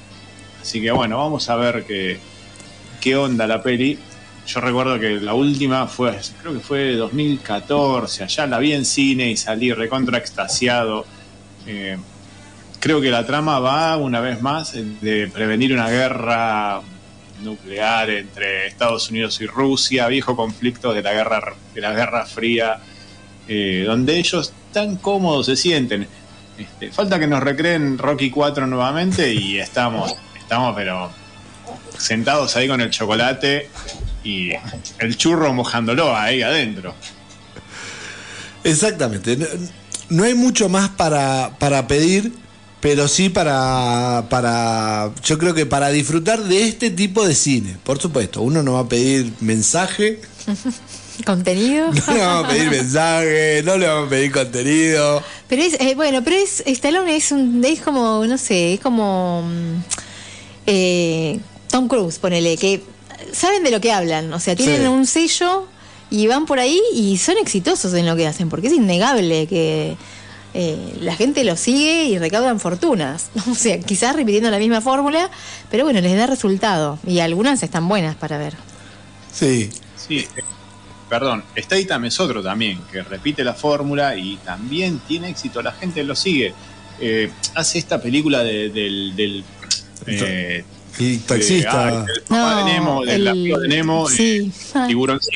[0.63, 2.19] Así que bueno, vamos a ver qué,
[3.03, 3.99] qué onda la peli.
[4.49, 9.31] Yo recuerdo que la última fue, creo que fue 2014, allá la vi en cine
[9.31, 11.05] y salí recontra extasiado.
[11.67, 11.99] Eh,
[12.81, 16.81] creo que la trama va una vez más de prevenir una guerra
[17.43, 22.79] nuclear entre Estados Unidos y Rusia, viejo conflicto de la guerra, de la guerra fría,
[23.47, 26.09] eh, donde ellos tan cómodos se sienten.
[26.57, 31.11] Este, falta que nos recreen Rocky 4 nuevamente y estamos, estamos pero
[31.99, 33.69] sentados ahí con el chocolate
[34.25, 34.53] y
[34.99, 36.95] el churro mojándolo ahí adentro.
[38.65, 39.37] Exactamente.
[39.37, 39.47] No,
[40.11, 42.33] no hay mucho más para, para pedir,
[42.81, 45.11] pero sí para, para.
[45.25, 47.77] Yo creo que para disfrutar de este tipo de cine.
[47.85, 50.21] Por supuesto, uno no va a pedir mensaje,
[51.25, 51.91] ¿Contenido?
[51.93, 55.23] no le vamos a pedir mensaje, no le vamos a pedir contenido.
[55.49, 59.43] Pero es, eh, bueno, pero es, Stallone es un, es como, no sé, es como
[59.43, 59.83] mm,
[60.67, 61.41] eh,
[61.71, 62.83] Tom Cruise, ponele, que
[63.33, 64.87] saben de lo que hablan, o sea, tienen Sí.
[64.87, 65.67] un sello
[66.11, 69.97] y van por ahí y son exitosos en lo que hacen, porque es innegable que
[70.55, 75.31] eh, la gente los sigue y recaudan fortunas, o sea, quizás repitiendo la misma fórmula,
[75.71, 78.55] pero bueno, les da resultado y algunas están buenas para ver.
[79.33, 79.69] Sí.
[79.97, 80.43] Sí, eh,
[81.11, 86.03] perdón, Statham es otro también, que repite la fórmula y también tiene éxito, la gente
[86.05, 86.55] lo sigue.
[87.01, 89.15] Eh, hace esta película de- del...
[89.15, 89.45] del
[90.07, 90.65] eh,
[90.99, 91.89] Y de- taxista.
[91.89, 94.53] ah, del papá de No, Nemo, del el- amigo de Nemo, sí.
[94.75, 95.21] eh, tiburón.
[95.21, 95.31] sí.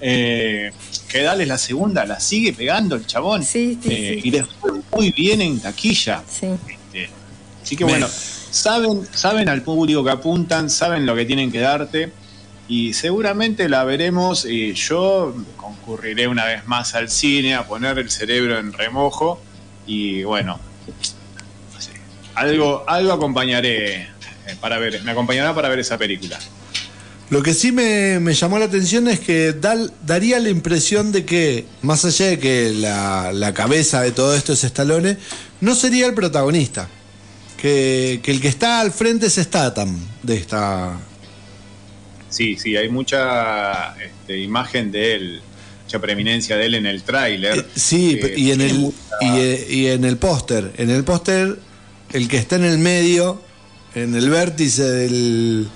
[0.00, 0.72] Eh,
[1.08, 3.44] que dale la segunda, la sigue pegando el chabón.
[3.44, 4.28] Sí, sí, Eh, sí.
[4.28, 6.22] Y les fue muy bien en taquilla.
[6.28, 6.46] Sí.
[6.68, 7.08] Este,
[7.62, 12.12] así que bueno, saben, saben al público que apuntan, saben lo que tienen que darte
[12.66, 14.44] y seguramente la veremos.
[14.44, 19.40] Y yo concurriré una vez más al cine a poner el cerebro en remojo
[19.86, 21.78] y bueno, no
[22.34, 24.08] algo, algo acompañaré eh,
[24.56, 26.38] para ver, me acompañará para ver esa película.
[27.30, 31.26] Lo que sí me, me llamó la atención es que dal- daría la impresión de
[31.26, 35.18] que, más allá de que la, la cabeza de todo esto es Stallone,
[35.60, 36.88] no sería el protagonista.
[37.60, 40.96] Que, que el que está al frente es Statham de esta.
[42.30, 45.40] Sí, sí, hay mucha este, imagen de él,
[45.84, 47.58] mucha preeminencia de él en el tráiler.
[47.58, 48.92] Eh, sí, Eh, y en el y,
[49.22, 50.72] eh, y en el póster.
[50.78, 51.58] En el póster,
[52.12, 53.42] el que está en el medio,
[53.94, 55.68] en el vértice del.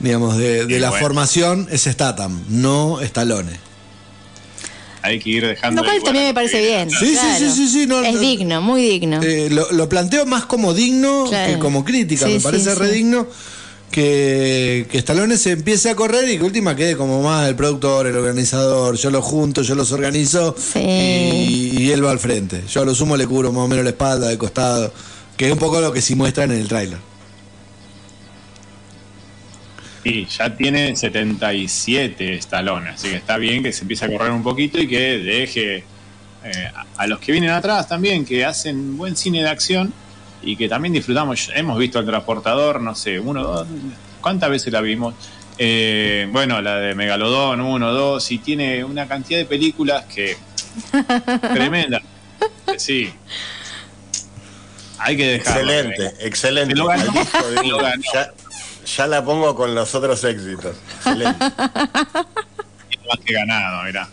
[0.00, 1.02] digamos, de, la bueno.
[1.04, 3.52] formación es Statham, no Stallone.
[5.02, 5.82] hay que ir dejando.
[5.82, 6.90] Lo cual también me parece bien.
[6.90, 7.38] Sí, sí, claro.
[7.38, 8.20] sí, sí, sí, no, es no.
[8.20, 9.22] digno, muy digno.
[9.22, 11.52] Eh, lo, lo planteo más como digno Claro.
[11.54, 12.26] que como crítica.
[12.26, 12.78] Sí, Me parece sí.
[12.78, 13.26] re digno
[13.90, 18.06] que, que Stallone se empiece a correr y que última quede como más el productor,
[18.06, 18.96] el organizador.
[18.96, 20.80] Yo los junto, yo los organizo Sí.
[20.80, 22.62] y, y él va al frente.
[22.68, 24.92] Yo a lo sumo le cubro más o menos la espalda, de costado,
[25.36, 26.98] que es un poco lo que sí muestran en el tráiler.
[30.04, 34.42] Sí, ya tiene 77 Stallone, así que está bien que se empiece a correr un
[34.42, 35.76] poquito y que deje
[36.44, 39.92] eh, a- los que vienen atrás también, que hacen buen cine de acción
[40.42, 41.50] y que también disfrutamos.
[41.54, 43.66] Hemos visto El Transportador, no sé, uno, dos,
[44.20, 45.14] ¿cuántas veces la vimos?
[45.56, 50.36] Eh, bueno, la de Megalodón, uno, dos, y tiene una cantidad de películas que
[51.54, 52.02] tremenda.
[52.76, 53.08] Sí.
[54.98, 55.70] Hay que dejarlo.
[55.72, 56.72] Excelente, excelente.
[56.74, 57.02] Se lo ganó.
[57.04, 57.80] Al disco.
[58.12, 58.32] Ya,
[58.84, 60.76] ya la pongo con los otros éxitos.
[60.96, 61.38] Excelente.
[61.44, 64.08] Más que ganado, mirá.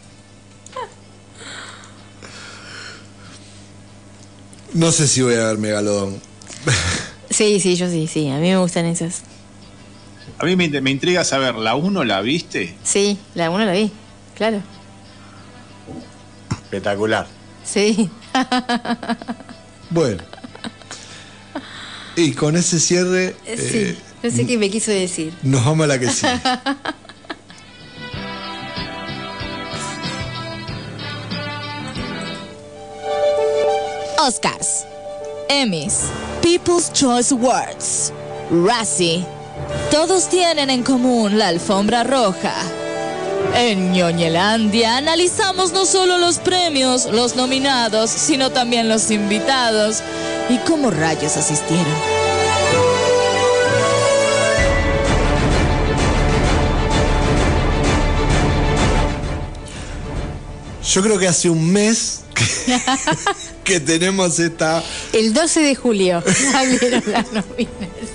[4.73, 6.21] No sé si voy a ver Megalodón.
[7.31, 8.29] Sí, sí, yo sí, sí.
[8.29, 9.21] A mí me gustan esas.
[10.37, 12.75] A mí me, me intriga saber, ¿la 1 la viste?
[12.83, 13.89] Sí, la uno la vi.
[14.35, 14.61] Claro.
[16.51, 17.25] Espectacular.
[17.63, 18.09] Sí.
[19.89, 20.21] Bueno.
[22.17, 23.77] Y con ese cierre Eh, sí.
[23.77, 25.33] eh, No sé qué me quiso decir.
[25.41, 26.31] nos vamos a la que sigue.
[34.19, 34.85] Oscars,
[35.49, 36.01] Emmys,
[36.43, 38.13] People's Choice Awards,
[38.51, 39.25] Razzie.
[39.89, 42.53] Todos tienen en común la alfombra roja.
[43.55, 50.03] En Ñoñelandia analizamos no solo los premios, los nominados, sino también los invitados
[50.49, 52.10] y cómo rayos asistieron.
[60.93, 62.81] Yo creo que hace un mes que,
[63.63, 64.83] que tenemos esta.
[65.13, 68.09] El 12 de julio salieron las nominaciones.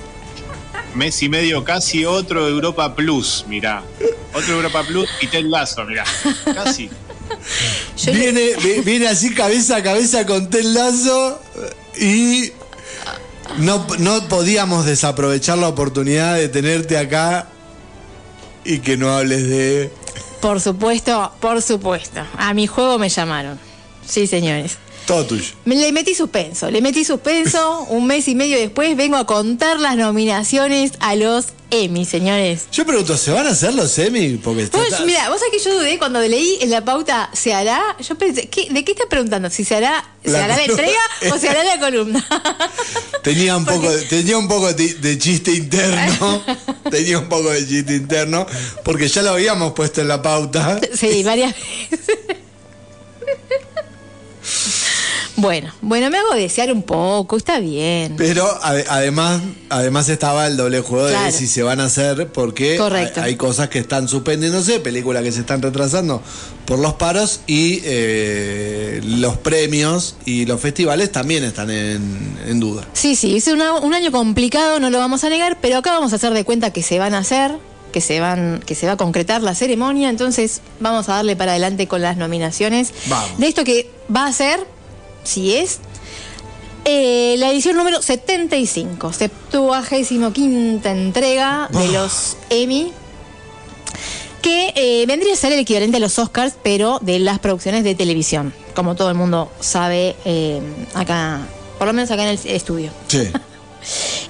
[0.94, 3.82] Mes y medio casi otro Europa Plus, mirá.
[4.34, 6.04] Otro Europa Plus y Ted Lazo, mirá.
[6.54, 6.88] Casi.
[7.98, 11.40] Yo Viene, vi- viene así cabeza a cabeza con Ted Lazo
[12.00, 12.52] y
[13.58, 17.48] no, no podíamos desaprovechar la oportunidad de tenerte acá
[18.64, 19.90] y que no hables de.
[20.40, 22.20] Por supuesto, por supuesto.
[22.36, 23.58] A mi juego me llamaron.
[24.04, 24.78] Sí, señores.
[25.06, 25.44] Todo tuyo.
[25.64, 27.82] Le metí suspenso, le metí suspenso.
[27.90, 32.66] Un mes y medio después vengo a contar las nominaciones a los Emmy, señores.
[32.72, 34.36] Yo pregunto, ¿se van a hacer los Emmy?
[34.36, 37.80] Porque está- mira, vos sabés que yo dudé cuando leí en la pauta, ¿se hará?
[38.00, 39.50] Yo pensé, ¿qué- ¿de qué estás preguntando?
[39.50, 41.00] ¿Si se hará, ¿se La hará la entrega
[41.32, 42.24] o se hará la columna?
[43.22, 46.42] tenía un poco, tenía un poco de, de chiste interno.
[46.90, 48.46] tenía un poco de chiste interno.
[48.84, 50.80] Porque ya lo habíamos puesto en la pauta.
[50.94, 51.54] sí, varias
[51.90, 52.16] veces.
[55.36, 58.14] Bueno, bueno, me hago desear un poco, está bien.
[58.16, 61.26] Pero ade- además, además estaba el doble juego Claro.
[61.26, 63.20] de si se van a hacer, porque Correcto.
[63.20, 66.22] hay, hay cosas que están suspendiéndose, películas que se están retrasando
[66.64, 72.86] por los paros y eh, los premios y los festivales también están en, en duda.
[72.92, 76.12] Sí, sí, es una- un año complicado, no lo vamos a negar, pero acá vamos
[76.12, 77.52] a hacer de cuenta que se van a hacer,
[77.92, 81.52] que se van, que se va a concretar la ceremonia, entonces vamos a darle para
[81.52, 83.38] adelante con las nominaciones Vamos.
[83.38, 84.60] de esto que va a ser,
[85.26, 85.78] si es,
[86.84, 90.32] eh, la edición número 75, 75
[90.84, 91.90] entrega de Ah.
[91.92, 92.92] los Emmy.
[94.42, 97.96] Que eh, vendría a ser el equivalente a los Oscars, pero de las producciones de
[97.96, 98.54] televisión.
[98.76, 100.60] Como todo el mundo sabe eh,
[100.94, 101.40] acá,
[101.78, 102.90] por lo menos acá en el estudio.
[103.08, 103.28] Sí.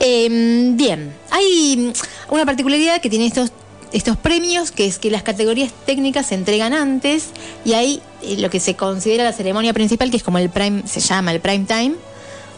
[0.00, 0.28] Eh,
[0.74, 1.94] bien, hay
[2.28, 3.52] una particularidad que tiene estos,
[3.90, 7.28] estos premios, que es que las categorías técnicas se entregan antes
[7.64, 8.02] y hay
[8.38, 11.40] lo que se considera la ceremonia principal, que es como el prime, se llama el
[11.40, 11.94] prime time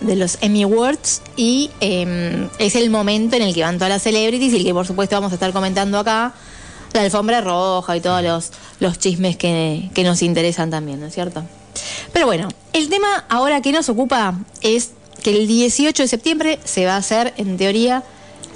[0.01, 4.03] de los Emmy Awards y eh, es el momento en el que van todas las
[4.03, 6.35] celebrities y el que por supuesto vamos a estar comentando acá,
[6.93, 8.51] la alfombra roja y todos los,
[8.81, 11.45] los chismes que, que nos interesan también, ¿no es cierto?
[12.13, 14.91] Pero bueno, el tema ahora que nos ocupa es
[15.23, 18.05] que el 18 de septiembre se va a hacer, en teoría,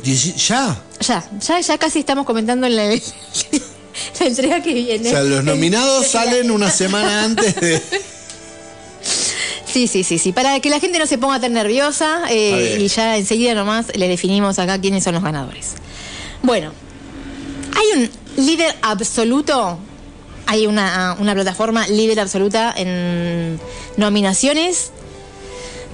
[0.02, 0.82] ¿Ya?
[1.00, 2.84] ya, ya, ya casi estamos comentando en la,
[4.20, 5.08] la entrega que viene.
[5.08, 7.82] O sea, los nominados salen una semana antes de...
[9.66, 10.32] Sí, sí, sí, sí.
[10.32, 14.06] Para que la gente no se ponga tan nerviosa eh, y ya enseguida nomás le
[14.06, 15.72] definimos acá quiénes son los ganadores.
[16.42, 16.72] Bueno,
[17.74, 18.10] hay un
[18.44, 19.78] líder absoluto,
[20.46, 23.58] hay una, una plataforma líder absoluta en
[23.96, 24.90] nominaciones,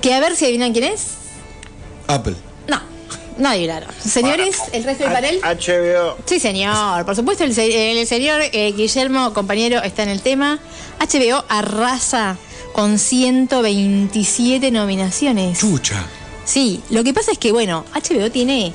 [0.02, 1.02] que a ver si adivinan quién es.
[2.08, 2.34] Apple.
[3.38, 3.88] No, adivinaron.
[4.04, 5.40] Señores, el resto del panel.
[5.42, 6.16] HBO.
[6.26, 7.04] Sí, señor.
[7.06, 10.58] Por supuesto, el, se- el señor eh, Guillermo, compañero, está en el tema.
[11.00, 12.36] HBO arrasa
[12.72, 15.58] con 127 nominaciones.
[15.58, 16.04] Chucha.
[16.44, 18.72] Sí, lo que pasa es que, bueno, HBO tiene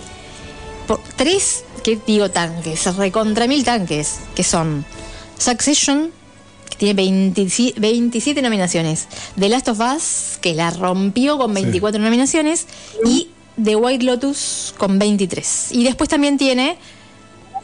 [0.87, 4.85] por tres, que digo tanques, recontra mil tanques, que son
[5.39, 6.11] Succession,
[6.69, 9.07] que tiene 27, 27 nominaciones,
[9.39, 12.67] The Last of Us, que la rompió con 24 nominaciones,
[13.05, 13.29] y
[13.61, 15.71] The White Lotus con 23.
[15.71, 16.77] Y después también tiene,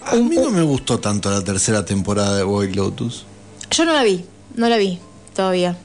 [0.06, 3.26] A mí no me gustó tanto la tercera temporada de White Lotus.
[3.72, 4.24] yo no la vi,
[4.56, 5.00] no la vi
[5.36, 5.78] todavía.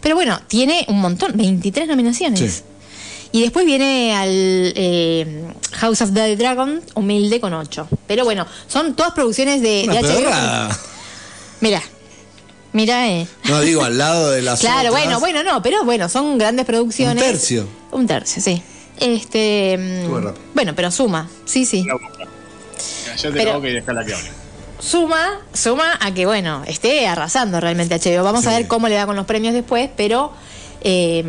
[0.00, 2.40] Pero bueno, tiene un montón, 23 nominaciones.
[2.40, 2.62] Sí.
[3.32, 7.88] Y después viene al eh, House of the Dragon, humilde con 8.
[8.06, 10.76] Pero bueno, son todas producciones de, Una de HBO.
[11.60, 11.82] Mira,
[12.72, 13.26] mira, eh.
[13.44, 14.92] No digo al lado de las Claro, otras.
[14.92, 17.22] bueno, bueno, no, pero bueno, son grandes producciones.
[17.22, 17.66] Un tercio.
[17.90, 18.62] Un tercio, sí.
[19.00, 19.76] Este.
[19.78, 20.34] mm, rápido.
[20.54, 21.84] Bueno, pero suma, sí, sí.
[21.90, 22.08] Boca.
[23.06, 24.28] Cállate Pero- y déjala que hable.
[24.80, 28.22] Suma, suma a que, bueno, esté arrasando realmente HBO.
[28.22, 30.32] Vamos a ver cómo le va con los premios después, pero
[30.82, 31.24] eh,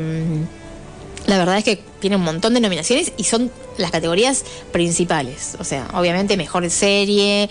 [1.26, 5.56] la verdad es que tiene un montón de nominaciones y son las categorías principales.
[5.60, 7.50] O sea, obviamente mejor serie,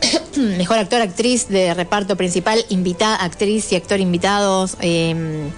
[0.36, 4.76] mejor actor, actriz de reparto principal, invitada, actriz y actor invitados.
[4.82, 5.50] eh,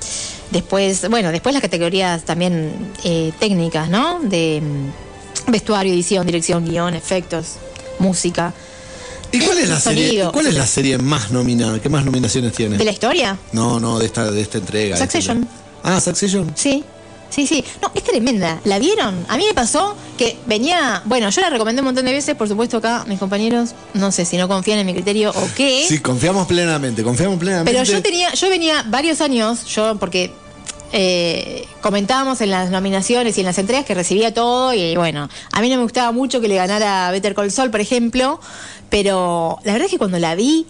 [0.51, 4.21] después, bueno, después las categorías también eh, técnicas, ¿no?
[4.21, 7.57] De mm, vestuario, edición, dirección, guion, efectos,
[7.99, 8.53] música.
[9.33, 10.29] ¿Y cuál es la serie?
[10.33, 11.81] ¿Cuál es la serie más nominada?
[11.81, 12.79] ¿Qué más nominaciones tiene?
[12.79, 13.37] ¿De la historia?
[13.53, 14.95] No, no, de esta, de esta entrega.
[14.95, 15.39] esta Succession.
[15.39, 15.57] entrega.
[15.83, 16.53] Ah, Succession.
[16.55, 16.85] Sí,
[17.31, 17.65] sí, sí.
[17.83, 18.61] No, es tremenda.
[18.65, 19.27] ¿La vieron?
[19.29, 21.03] A mí me pasó que venía.
[21.05, 24.25] Bueno, yo la recomendé un montón de veces, por supuesto, acá mis compañeros, no sé
[24.25, 25.85] si no confían en mi criterio o qué.
[25.89, 27.71] Sí, confiamos plenamente, confiamos plenamente.
[27.71, 30.33] pero yo tenía, yo venía varios años, yo, porque
[30.93, 35.61] eh, comentábamos en las nominaciones y en las entregas que recibía todo, y bueno, a
[35.61, 38.41] mí no me gustaba mucho que le ganara Better Call Saul, por ejemplo,
[38.89, 40.67] pero la verdad es que cuando la vi.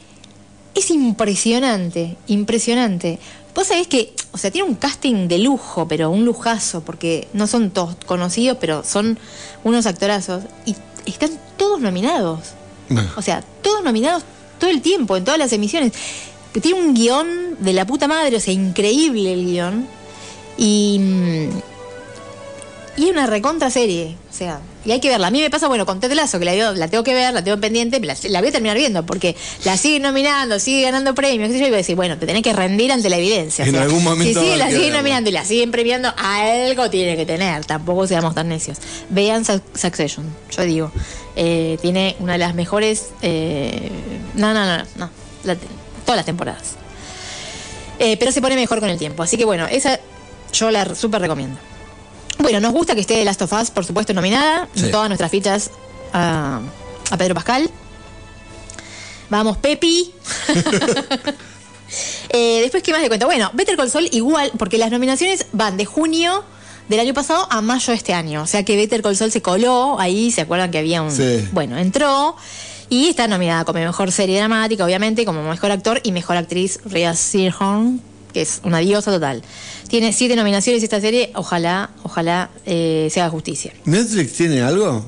[0.74, 3.18] es impresionante, impresionante.
[3.56, 7.46] Vos sabés que, o sea, tiene un casting de lujo, pero un lujazo, porque no
[7.46, 9.18] son todos conocidos, pero son
[9.64, 10.44] unos actorazos.
[10.66, 10.76] Y
[11.06, 12.40] están todos nominados.
[13.16, 14.24] O sea, todos nominados
[14.58, 15.92] todo el tiempo, en todas las emisiones.
[16.60, 19.88] Tiene un guion de la puta madre, o sea, increíble el guion.
[20.58, 20.98] Y.
[21.00, 21.48] mm,
[22.98, 24.16] Y es una recontra serie.
[24.30, 25.26] O sea, y hay que verla.
[25.26, 27.42] A mí me pasa, bueno, con Ted Lasso, que la, la tengo que ver, la
[27.44, 31.50] tengo pendiente, la, la voy a terminar viendo, porque la siguen nominando, sigue ganando premios,
[31.50, 33.64] sé yo, y voy a decir, bueno, te tenés que rendir ante la evidencia.
[33.66, 37.26] En algún momento Si sigue, la siguen nominando y la siguen premiando, algo tiene que
[37.26, 37.64] tener.
[37.64, 38.78] Tampoco seamos tan necios.
[39.10, 40.24] Vean Su- Succession,
[40.56, 40.92] yo digo.
[41.34, 43.08] Eh, tiene una de las mejores.
[43.22, 43.90] eh,
[44.34, 45.10] no, no, no, no.
[45.44, 45.56] la-
[46.04, 46.62] todas las temporadas.
[47.98, 49.22] Eh, pero se pone mejor con el tiempo.
[49.22, 49.98] Así que bueno, esa
[50.52, 51.58] yo la súper recomiendo.
[52.38, 54.68] Bueno, nos gusta que esté The Last of Us, por supuesto, nominada.
[54.74, 54.90] Sí.
[54.90, 55.70] Todas nuestras fichas
[56.12, 56.60] a,
[57.10, 57.70] a Pedro Pascal.
[59.30, 60.12] Vamos, Pepi.
[62.30, 63.26] Eh, después, ¿qué más le cuento?
[63.26, 66.44] Bueno, Better Call Saul igual, porque las nominaciones van de junio
[66.88, 68.42] del año pasado a mayo de este año.
[68.42, 71.10] O sea que Better Call Saul se coló ahí, ¿se acuerdan que había un...
[71.10, 71.48] Sí.
[71.52, 72.36] Bueno, entró
[72.88, 77.14] y está nominada como mejor serie dramática, obviamente, como mejor actor y mejor actriz Rhea
[77.14, 78.00] Seehorn,
[78.36, 79.40] que es una diosa total.
[79.88, 83.72] Tiene siete nominaciones esta serie, ojalá, ojalá eh, se haga justicia.
[83.86, 85.06] ¿Netflix tiene algo?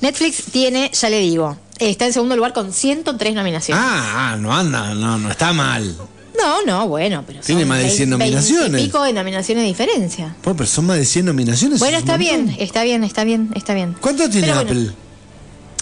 [0.00, 3.84] Netflix tiene, ya le digo, está en segundo lugar con 103 nominaciones.
[3.84, 5.96] Ah, ah, no anda, no, no está mal.
[6.38, 8.82] No, no, bueno, pero Tiene son más de 100 veinte- nominaciones.
[8.84, 10.36] pico de nominaciones de diferencia.
[10.44, 11.80] Bueno, pero son más de 100 nominaciones.
[11.80, 13.96] Bueno, es está bien, está bien, está bien, está bien.
[14.00, 14.92] ¿Cuánto tiene Pero bueno, Apple?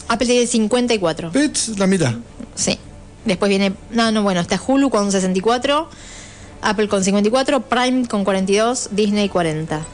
[0.09, 1.31] Apple tiene 54.
[1.31, 2.15] Pets, la mitad.
[2.55, 2.78] Sí.
[3.27, 5.90] Después viene, no, no, bueno, está Hulu con 64,
[6.62, 9.87] Apple con 54, Prime con 42, Disney 40.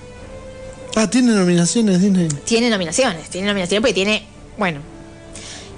[0.97, 2.29] Ah, tiene nominaciones Disney.
[2.45, 4.25] Tiene nominaciones, tiene nominaciones porque tiene,
[4.57, 4.81] bueno,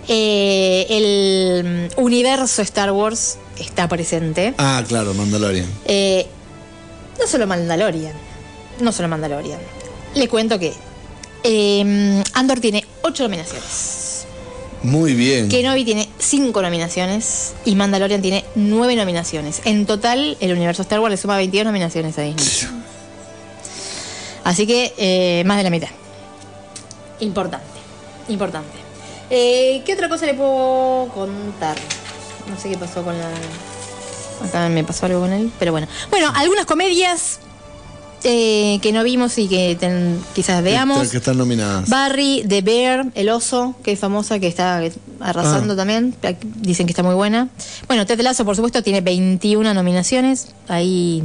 [0.06, 4.55] eh, el mm, universo Star Wars está presente.
[4.59, 5.66] Ah, claro, Mandalorian.
[5.85, 6.27] Eh,
[7.19, 8.15] no solo Mandalorian,
[8.81, 9.60] no solo Mandalorian.
[10.15, 10.73] Le cuento que
[11.43, 14.07] eh, Andor tiene 8 nominaciones.
[14.82, 15.48] Muy bien.
[15.48, 19.60] Kenobi tiene 5 nominaciones y Mandalorian tiene 9 nominaciones.
[19.64, 22.80] En total, el universo Star Wars le suma 22 nominaciones a Disney.
[24.44, 25.88] Así que eh, más de la mitad.
[27.20, 27.66] Importante,
[28.28, 28.78] importante.
[29.30, 31.76] Eh, ¿Qué otra cosa le puedo contar?
[32.48, 33.28] No sé qué pasó con la...
[34.44, 35.88] Acá me pasó algo con él, pero bueno.
[36.10, 37.40] Bueno, algunas comedias
[38.24, 41.09] eh, que no vimos y que ten- quizás veamos.
[41.09, 41.89] Que están nominadas.
[41.89, 44.82] Barry, The Bear, El Oso, que es famosa, que está
[45.20, 45.77] arrasando Ah.
[45.77, 46.15] también.
[46.57, 47.49] Dicen que está muy buena.
[47.86, 50.49] Bueno, Ted Lasso, por supuesto, tiene 21 nominaciones.
[50.69, 51.23] Ahí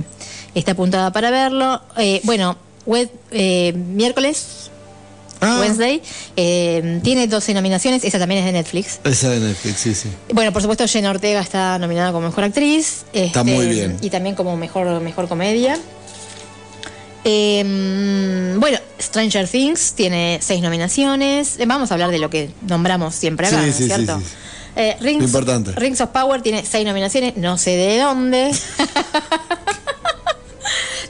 [0.56, 1.82] está apuntada para verlo.
[1.98, 4.70] Eh, bueno, web, eh, miércoles,
[5.46, 6.02] Ah, Wednesday,
[6.38, 8.06] eh, tiene 12 nominaciones.
[8.06, 9.00] Esa también es de Netflix.
[9.04, 10.08] esa de Netflix, sí, sí.
[10.34, 13.04] Bueno, por supuesto, Jenna Ortega está nominada como mejor actriz.
[13.12, 13.98] Está este, muy bien.
[14.00, 15.78] Y también como mejor, mejor comedia.
[17.26, 21.60] Eh, bueno, Stranger Things tiene seis nominaciones.
[21.60, 24.20] Eh, Vamos a hablar de lo que nombramos siempre acá, Sí, ¿no es sí, ¿cierto?
[24.20, 24.26] sí.
[24.76, 25.72] Eh, Rings, importante.
[25.74, 28.52] Rings of Power tiene seis nominaciones, no sé de dónde.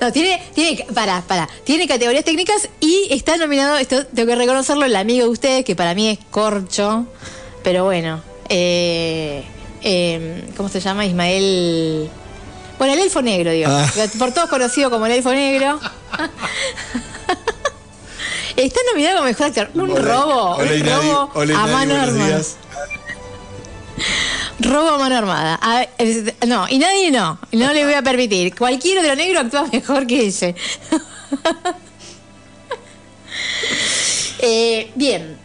[0.01, 4.83] No, tiene, tiene, para, para, tiene categorías técnicas y está nominado, esto tengo que reconocerlo,
[4.83, 7.05] el amigo de ustedes, que para mí es Corcho,
[7.63, 9.43] pero bueno, eh,
[9.81, 11.05] eh, ¿cómo se llama?
[11.05, 12.09] Ismael,
[12.83, 13.89] bueno, el elfo negro, digo, Ah.
[14.19, 15.79] por todos conocido como el elfo negro.
[18.55, 19.69] Está nominado como mejor actor.
[19.73, 22.41] Un Hola, robo, hola, un robo a mano armada.
[24.59, 25.59] Robo a mano armada.
[25.61, 25.87] A-
[26.45, 27.39] no, y nadie no.
[27.51, 28.53] No le voy a permitir.
[28.55, 30.55] Cualquiera de los negros actúa mejor que ese.
[34.45, 35.37] Eh, bien.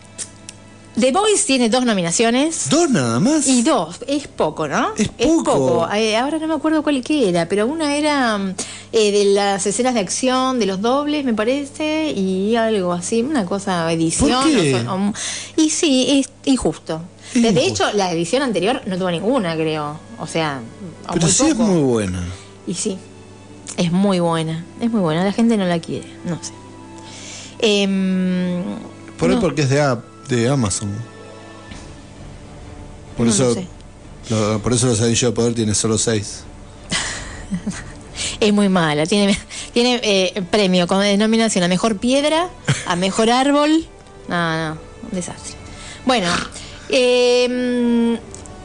[0.99, 2.69] The Voice tiene dos nominaciones.
[2.71, 3.47] Dos nada más.
[3.47, 4.89] Y dos, es poco, ¿no?
[4.97, 5.09] Es
[5.45, 5.89] poco.
[5.95, 8.55] Eh, ahora no me acuerdo cuál qué era, pero una era
[8.93, 13.45] eh, de las escenas de acción, de los dobles, me parece, y algo así, una
[13.45, 14.43] cosa, edición.
[14.43, 14.75] ¿Por qué?
[14.89, 15.13] o um,
[15.57, 17.01] y sí, es injusto.
[17.35, 17.89] Es de injusto.
[17.89, 20.01] hecho, la edición anterior no tuvo ninguna, creo.
[20.19, 20.61] O sea,
[21.09, 22.23] o Pero muy sí es muy buena.
[22.67, 22.99] Y sí,
[23.77, 25.23] es muy buena, es muy buena.
[25.25, 26.53] La gente no la quiere, no sé.
[27.61, 28.63] Em,
[29.19, 30.91] Por ahí no, porque es de, App- de Amazon.
[33.17, 33.45] Por no, eso.
[33.49, 33.67] no sé.
[34.31, 36.45] lo- por eso los anillos de poder tiene solo seis.
[38.41, 39.07] Es muy mala.
[39.07, 39.39] Tiene,
[39.73, 42.49] tiene eh, premio con eh, nominación a mejor piedra,
[42.87, 43.87] a mejor árbol.
[44.29, 45.55] No, no, un desastre.
[46.05, 46.29] Bueno,
[46.89, 48.19] eh,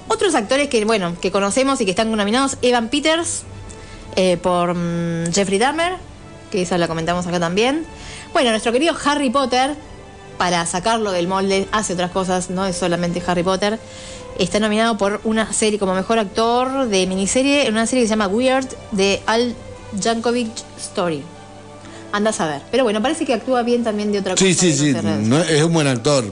[0.07, 3.43] otros actores que, bueno, que conocemos y que están nominados: Evan Peters
[4.15, 5.93] eh, por mm, Jeffrey Dahmer,
[6.51, 7.85] que esa la comentamos acá también.
[8.33, 9.75] Bueno, nuestro querido Harry Potter,
[10.43, 13.79] para sacarlo del molde, hace otras cosas, no es solamente Harry Potter.
[14.37, 18.11] Está nominado por una serie como mejor actor de miniserie en una serie que se
[18.11, 19.55] llama Weird de Al
[20.03, 21.23] Jankovic Story.
[22.11, 22.61] Anda a saber.
[22.71, 24.43] Pero bueno, parece que actúa bien también de otra cosa.
[24.43, 24.93] Sí, sí, sí.
[25.21, 26.25] no- es un buen actor.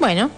[0.00, 0.30] Bueno,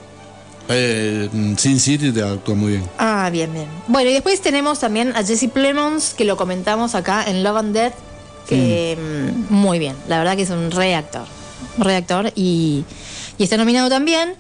[0.69, 2.91] Eh, Sin City te actúa muy bien.
[2.99, 3.69] Ah, bien, bien.
[3.87, 7.73] Bueno, y después tenemos también a Jesse Plemons, que lo comentamos acá en Love and
[7.77, 7.95] Death,
[8.49, 8.99] que
[9.49, 11.27] mm, muy bien, la verdad que es un reactor,
[11.79, 12.85] reactor y,
[13.39, 14.35] y está nominado también.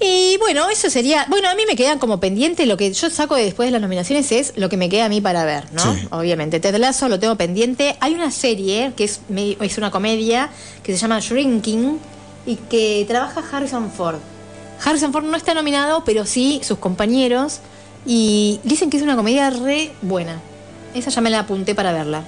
[0.00, 3.36] Y bueno, eso sería, bueno, a mí me quedan como pendiente, lo que yo saco
[3.36, 5.94] de después de las nominaciones es lo que me queda a mí para ver, ¿no?
[5.94, 6.08] Sí.
[6.10, 7.96] Obviamente, Ted Lasso lo tengo pendiente.
[8.00, 9.20] Hay una serie que es,
[9.60, 10.50] es una comedia
[10.82, 11.98] que se llama Shrinking
[12.44, 14.18] y que trabaja Harrison Ford.
[14.84, 17.60] Harrison Ford no está nominado, pero sí sus compañeros.
[18.04, 20.40] Y dicen que es una comedia re buena.
[20.94, 22.24] Esa ya me la apunté para verla.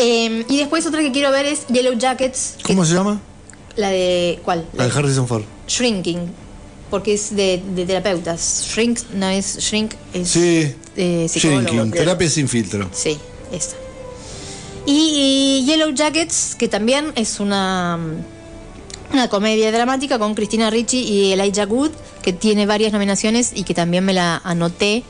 [0.00, 2.56] Eh, y después otra que quiero ver es Yellow Jackets.
[2.62, 3.20] ¿Cómo se llama?
[3.76, 4.38] La de.
[4.44, 4.66] ¿Cuál?
[4.74, 5.42] La de Harrison Ford.
[5.68, 6.20] Shrinking.
[6.90, 8.64] Porque es de, de terapeutas.
[8.72, 10.74] Shrink no es Shrink, es Sí.
[10.96, 11.26] eh.
[11.32, 12.88] Shrinking, terapia sin filtro.
[12.92, 13.16] Sí,
[13.52, 13.76] esa.
[14.86, 17.96] Y, y Yellow Jackets, que también es una,
[19.12, 21.90] una comedia dramática con Cristina Ricci y Elijah Wood,
[22.22, 25.04] que tiene varias nominaciones y que también me la anoté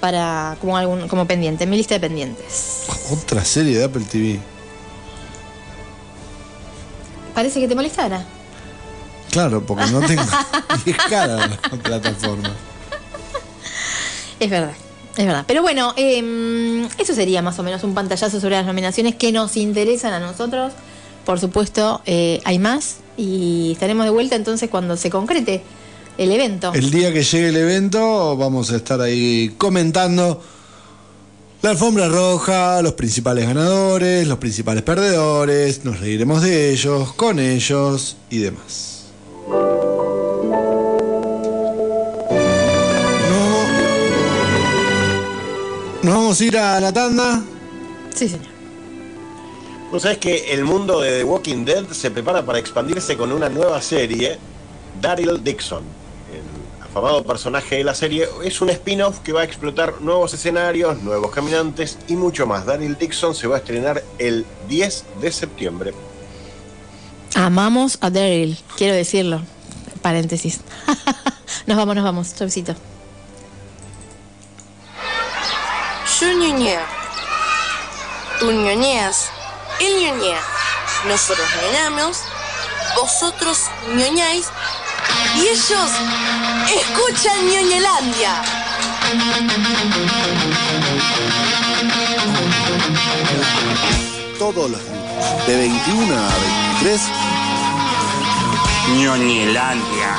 [0.00, 2.86] para como, algún, como pendiente, en mi lista de pendientes.
[3.10, 4.40] Otra serie de Apple TV.
[7.34, 8.24] Parece que te molestara.
[9.30, 10.22] Claro, porque no tengo.
[10.86, 12.50] y es cara la plataforma.
[14.40, 14.74] Es verdad,
[15.16, 15.44] es verdad.
[15.46, 19.56] Pero bueno, eh, eso sería más o menos un pantallazo sobre las nominaciones que nos
[19.56, 20.72] interesan a nosotros.
[21.24, 25.62] Por supuesto, eh, hay más y estaremos de vuelta entonces cuando se concrete
[26.20, 26.72] el evento.
[26.74, 30.42] El día que llegue el evento, vamos a estar ahí comentando
[31.62, 35.82] la alfombra roja, los principales ganadores, los principales perdedores.
[35.82, 39.06] Nos reiremos de ellos, con ellos y demás.
[39.48, 39.64] No.
[46.02, 47.42] Nos vamos a ir a la tanda.
[48.14, 48.50] Sí, señor.
[49.90, 53.48] Vos sabés que el mundo de The Walking Dead se prepara para expandirse con una
[53.48, 54.36] nueva serie,
[55.00, 55.99] Daryl Dixon.
[56.90, 61.00] El afamado personaje de la serie es un spin-off que va a explotar nuevos escenarios,
[61.02, 62.66] nuevos caminantes y mucho más.
[62.66, 65.94] Daryl Dixon se va a estrenar el 10 de septiembre.
[67.36, 69.40] Amamos a Daryl, quiero decirlo.
[70.02, 70.62] Paréntesis.
[71.66, 72.34] nos vamos, nos vamos.
[72.34, 72.74] Chavcito.
[76.20, 76.80] Yo ñoñeo.
[78.40, 79.28] Tú ñoñeas.
[79.78, 80.40] Él ñoñea.
[81.06, 82.18] Nosotros ñoñamos.
[82.96, 84.48] Vosotros ñoñáis.
[85.40, 85.90] Y ellos
[86.68, 88.42] escuchan ñoñelandia.
[94.38, 96.28] Todos los días, de 21 a
[96.82, 97.00] 23.
[98.98, 100.16] Ñoñelandia.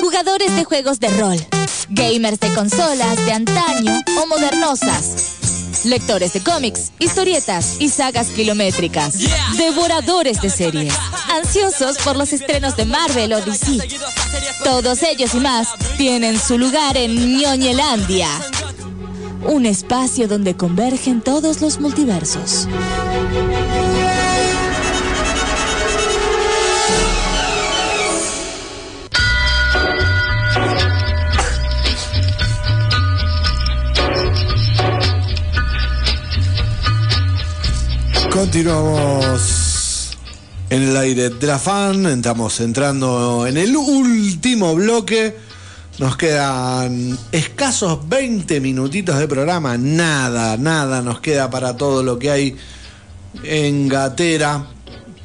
[0.00, 1.46] Jugadores de juegos de rol,
[1.90, 5.36] gamers de consolas de antaño o modernosas,
[5.84, 9.18] lectores de cómics, historietas y sagas kilométricas,
[9.56, 10.94] devoradores de series,
[11.32, 13.78] ansiosos por los estrenos de Marvel o DC.
[14.62, 18.28] Todos ellos y más tienen su lugar en Ñoñelandia,
[19.46, 22.66] un espacio donde convergen todos los multiversos.
[38.34, 40.10] Continuamos
[40.68, 45.36] en el aire de la fan, estamos entrando en el último bloque.
[46.00, 52.32] Nos quedan escasos 20 minutitos de programa, nada, nada nos queda para todo lo que
[52.32, 52.56] hay
[53.44, 54.66] en Gatera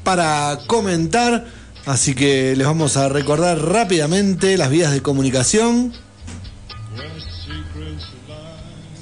[0.03, 1.48] para comentar.
[1.88, 5.94] Así que les vamos a recordar rápidamente las vías de comunicación.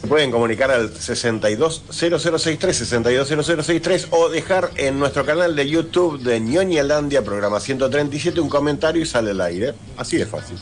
[0.07, 7.59] Pueden comunicar al 620063, 620063 o dejar en nuestro canal de YouTube de Ñoñelandia, programa
[7.59, 9.73] 137, un comentario y sale al aire.
[9.97, 10.57] Así de fácil.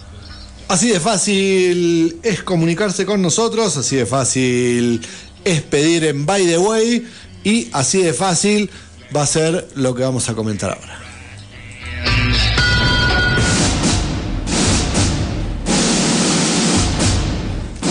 [0.67, 5.01] Así de fácil es comunicarse con nosotros, así de fácil
[5.43, 7.07] es pedir en By the Way
[7.43, 8.69] y así de fácil
[9.15, 11.04] va a ser lo que vamos a comentar ahora.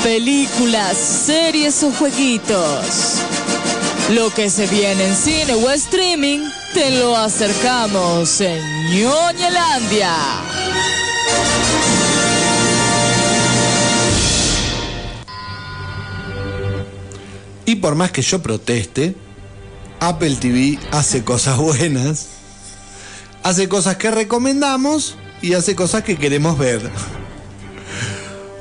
[0.05, 3.23] Películas, series o jueguitos.
[4.11, 6.41] Lo que se viene en cine o streaming,
[6.75, 8.61] te lo acercamos en
[8.91, 10.15] Ñoñelandia.
[17.65, 19.17] Y por más que yo proteste,
[20.01, 22.29] Apple TV hace cosas buenas,
[23.43, 26.91] hace cosas que recomendamos y hace cosas que queremos ver.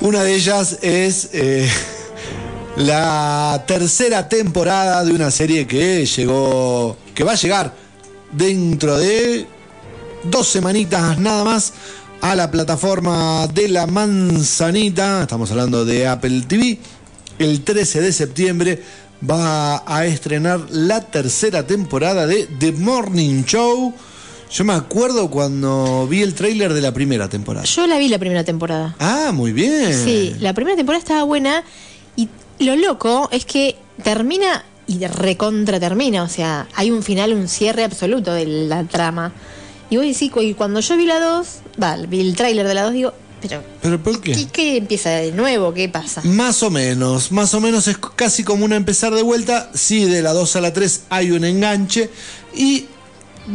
[0.03, 1.65] Una de ellas es eh,
[2.75, 7.73] la tercera temporada de una serie que llegó, que va a llegar
[8.33, 9.47] dentro de
[10.25, 11.71] dos semanitas nada más
[12.19, 15.21] a la plataforma de la manzanita.
[15.21, 16.79] Estamos hablando de Apple TV.
[17.39, 18.83] El 13 de septiembre
[19.23, 23.93] va a estrenar la tercera temporada de The Morning Show.
[24.53, 27.65] Yo me acuerdo cuando vi el tráiler de la primera temporada.
[27.65, 28.95] Yo la vi la primera temporada.
[28.99, 29.91] Ah, muy bien.
[29.91, 31.63] Sí, la primera temporada estaba buena
[32.15, 37.47] y lo loco es que termina y recontra termina, o sea, hay un final, un
[37.47, 39.33] cierre absoluto de la trama.
[39.89, 41.47] Y voy a decir, y cuando yo vi la 2,
[41.81, 44.31] va, vi el tráiler de la 2, digo, pero ¿Pero por qué?
[44.31, 45.73] ¿y qué empieza de nuevo?
[45.73, 46.21] ¿Qué pasa?
[46.25, 49.71] Más o menos, más o menos es casi como una empezar de vuelta.
[49.73, 52.09] Sí, de la 2 a la 3 hay un enganche
[52.55, 52.85] y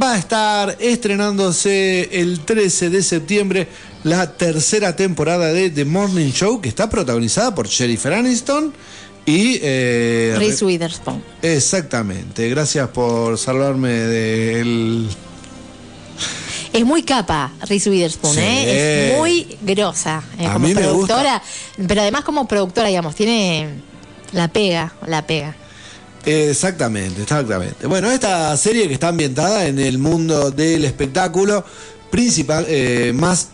[0.01, 3.69] va a estar estrenándose el 13 de septiembre
[4.05, 8.73] la tercera temporada de The Morning Show que está protagonizada por Jennifer Aniston
[9.27, 9.59] y...
[9.62, 11.23] eh, Reese Witherspoon.
[11.43, 15.09] Exactamente, gracias por salvarme del...
[16.73, 18.40] Es muy capa Reese Witherspoon, Sí.
[18.40, 19.10] ¿eh?
[19.12, 21.43] Es muy grosa eh, A como mí me productora,
[21.86, 23.69] pero además como productora, digamos, tiene
[24.32, 25.56] la pega, la pega.
[26.28, 27.86] Exactamente, exactamente.
[27.86, 31.64] Bueno, esta serie que está ambientada en el mundo del espectáculo,
[32.10, 33.48] principal, eh, más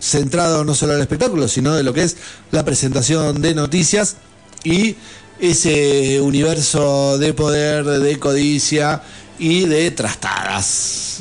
[0.00, 2.16] centrado no solo al espectáculo, sino de lo que es
[2.50, 4.16] la presentación de noticias
[4.64, 4.96] y
[5.38, 9.02] ese universo de poder, de codicia
[9.38, 11.18] y de trastadas.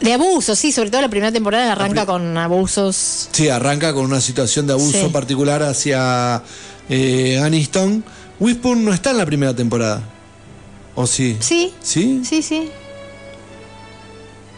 [0.00, 3.28] De abusos, sí, sobre todo la primera temporada arranca con abusos.
[3.32, 5.10] Sí, arranca con una situación de abuso Sí.
[5.12, 6.42] particular hacia
[6.88, 8.04] eh, Aniston.
[8.40, 10.02] Witherspoon no está en la primera temporada.
[10.94, 11.36] ¿O sí?
[11.40, 12.22] Sí, ¿Sí?
[12.24, 12.70] sí, sí.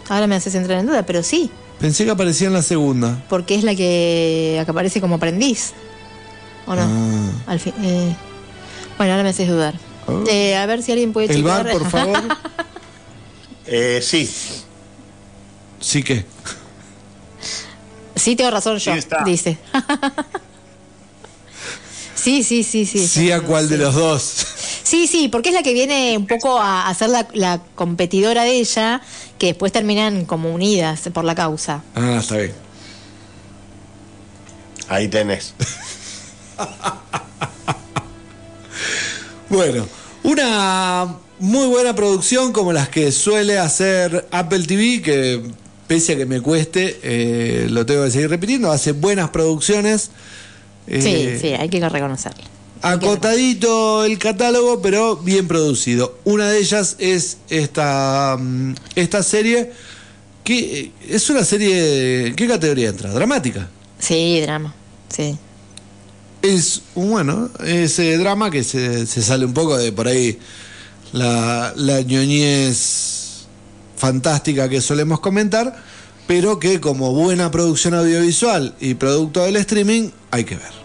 [0.09, 3.23] Ahora me haces entrar en duda, pero sí, Pensé que aparecía en la segunda.
[3.29, 5.73] porque es la que, la que aparece como aprendiz.
[6.67, 6.83] ¿O no?
[6.83, 7.31] Ah.
[7.53, 8.15] Al fin, eh,
[8.97, 9.75] Bueno, ahora me haces dudar.
[10.07, 10.23] Oh.
[10.29, 11.65] Eh, a ver si alguien puede El checar.
[11.65, 12.19] bar, por favor.
[13.67, 14.31] Eh, sí,
[15.81, 16.25] Sí que.
[18.15, 19.25] sí, tengo razón yo, Sí está.
[19.25, 19.57] dice.
[22.15, 23.07] sí, sí, sí, sí.
[23.09, 24.47] Sí, a cuál de los dos.
[24.95, 28.45] Sí, sí, porque es la que viene un poco a, a ser la, la competidora
[28.45, 29.01] de ella,
[29.39, 31.83] que después terminan como unidas por la causa.
[31.97, 32.53] Ah, está bien.
[34.89, 35.53] ahí tenés.
[39.49, 39.85] Bueno,
[40.23, 45.43] una muy buena producción como las que suele hacer Apple TV, que
[45.89, 50.11] pese a que me cueste, eh, lo tengo que seguir repitiendo, hace buenas producciones.
[50.87, 52.54] Sí, Eh, sí, hay que reconocerlo.
[52.85, 56.19] Acotadito el catálogo, pero bien producido.
[56.25, 59.73] Una de ellas es esta, mm, esta serie,
[60.45, 63.11] que eh, es una serie, ¿qué categoría entra?
[63.11, 63.71] Dramática.
[63.99, 64.75] Sí, drama.
[65.09, 65.39] Sí.
[66.43, 70.39] Es un bueno, ese drama que se, se sale un poco de por ahí
[71.13, 73.47] la, la ñoñez
[73.97, 75.75] fantástica que solemos comentar,
[76.27, 80.84] pero que como buena producción audiovisual y producto del streaming hay que ver.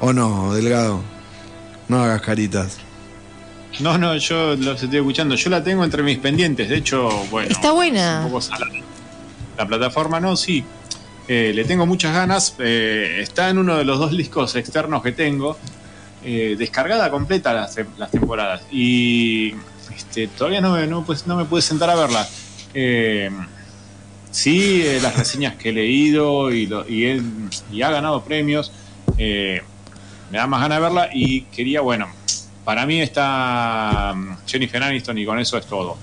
[0.00, 1.02] ¿O no, Delgado?
[1.88, 2.78] No hagas caritas.
[3.80, 5.34] No, no, yo los estoy escuchando.
[5.34, 6.68] Yo la tengo entre mis pendientes.
[6.68, 7.50] De hecho, bueno.
[7.50, 8.18] Está buena.
[8.20, 8.72] es Un poco salada.
[9.56, 10.64] La plataforma no, sí.
[11.26, 12.54] Eh, le tengo muchas ganas.
[12.58, 15.56] Eh, está en uno de los dos discos externos que tengo.
[16.24, 18.62] eh, descargada completa las, tem- las temporadas.
[18.72, 19.54] Y
[19.96, 22.26] este, todavía no me, no, pues, no me pude sentar a verla.
[22.74, 23.30] Eh,
[24.30, 27.22] sí, eh, las reseñas que he leído y, lo- y, él-
[27.72, 28.72] y ha ganado premios.
[30.30, 32.08] Me da más ganas de verla y quería, bueno,
[32.64, 35.96] para mí está mm, Jennifer Aniston y con eso es todo.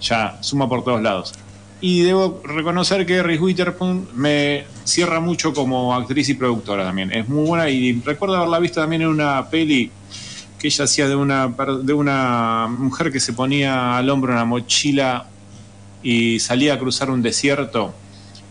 [0.00, 1.34] Ya suma por todos lados.
[1.80, 7.12] Y debo reconocer que Reese Witherspoon me cierra mucho como actriz y productora también.
[7.12, 9.90] Es muy buena y recuerdo haberla visto también en una peli
[10.58, 11.48] que ella hacía de una,
[11.82, 15.26] de una mujer que se ponía al hombro una mochila
[16.02, 17.92] y salía a cruzar un desierto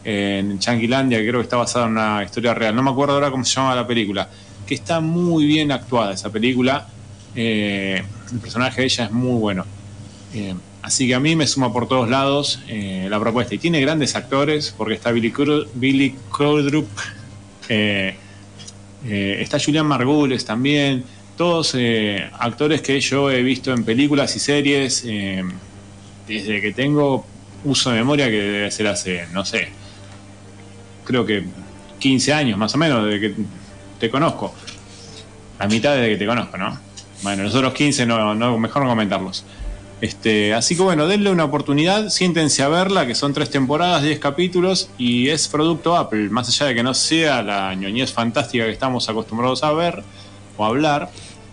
[0.04, 2.76] en Chanquilandia, que creo que está basada en una historia real.
[2.76, 4.30] No me acuerdo ahora cómo se llama la película.
[4.66, 6.88] Que está muy bien actuada esa película.
[7.36, 8.02] Eh,
[8.32, 9.66] el personaje de ella es muy bueno.
[10.34, 13.54] Eh, así que a mí me suma por todos lados eh, la propuesta.
[13.56, 15.68] Y tiene grandes actores, porque está Billy, Cru-
[16.32, 16.88] Crudup,
[19.04, 21.04] está Julian Margules también.
[21.38, 21.76] Todos
[22.40, 25.04] actores que yo he visto en películas y series
[26.28, 27.26] desde que tengo
[27.66, 29.68] uso de memoria, que debe ser hace, no sé,
[31.04, 31.44] creo que
[32.00, 33.34] 15 años más o menos, de que
[34.00, 34.54] te conozco.
[35.60, 36.78] la mitad de que te conozco, ¿no?
[37.24, 39.44] Bueno, los otros 15 no, no, mejor no comentarlos.
[40.02, 44.20] Este, así que bueno, denle una oportunidad, siéntense a verla, que son tres temporadas, 10
[44.20, 48.72] capítulos y es producto Apple, más allá de que no sea la ñoñez fantástica que
[48.72, 50.04] estamos acostumbrados a ver
[50.58, 51.10] o hablar.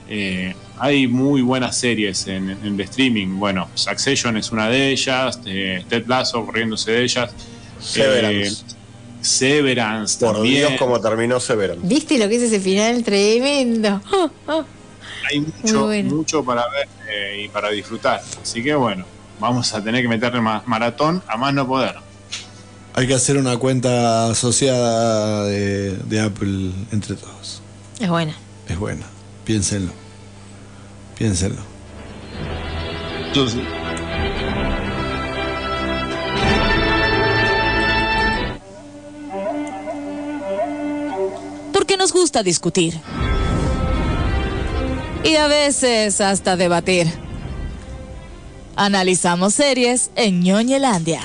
[0.08, 3.38] eh, hay muy buenas series en, en el streaming.
[3.38, 7.30] Bueno, Succession es una de ellas, eh, Ted Lasso corriéndose de ellas.
[7.78, 8.64] Severance.
[8.68, 8.81] Eh,
[9.22, 10.68] Severance Por también.
[10.68, 11.86] Dios, cómo terminó Severance.
[11.86, 14.00] ¿Viste lo que es ese final tremendo?
[15.30, 16.14] Hay mucho, bueno.
[16.16, 18.20] mucho para ver eh, y para disfrutar.
[18.42, 19.04] Así que bueno,
[19.40, 21.94] vamos a tener que meterle ma- maratón a más no poder.
[22.94, 27.62] Hay que hacer una cuenta asociada de, de Apple entre todos.
[27.98, 28.34] Es buena.
[28.68, 29.06] Es buena.
[29.44, 29.92] Piénsenlo.
[31.16, 31.62] Piénsenlo.
[33.28, 33.60] Entonces,
[42.02, 43.00] nos gusta discutir.
[45.22, 47.06] Y a veces hasta debatir.
[48.74, 51.20] Analizamos series en ñoñelandia.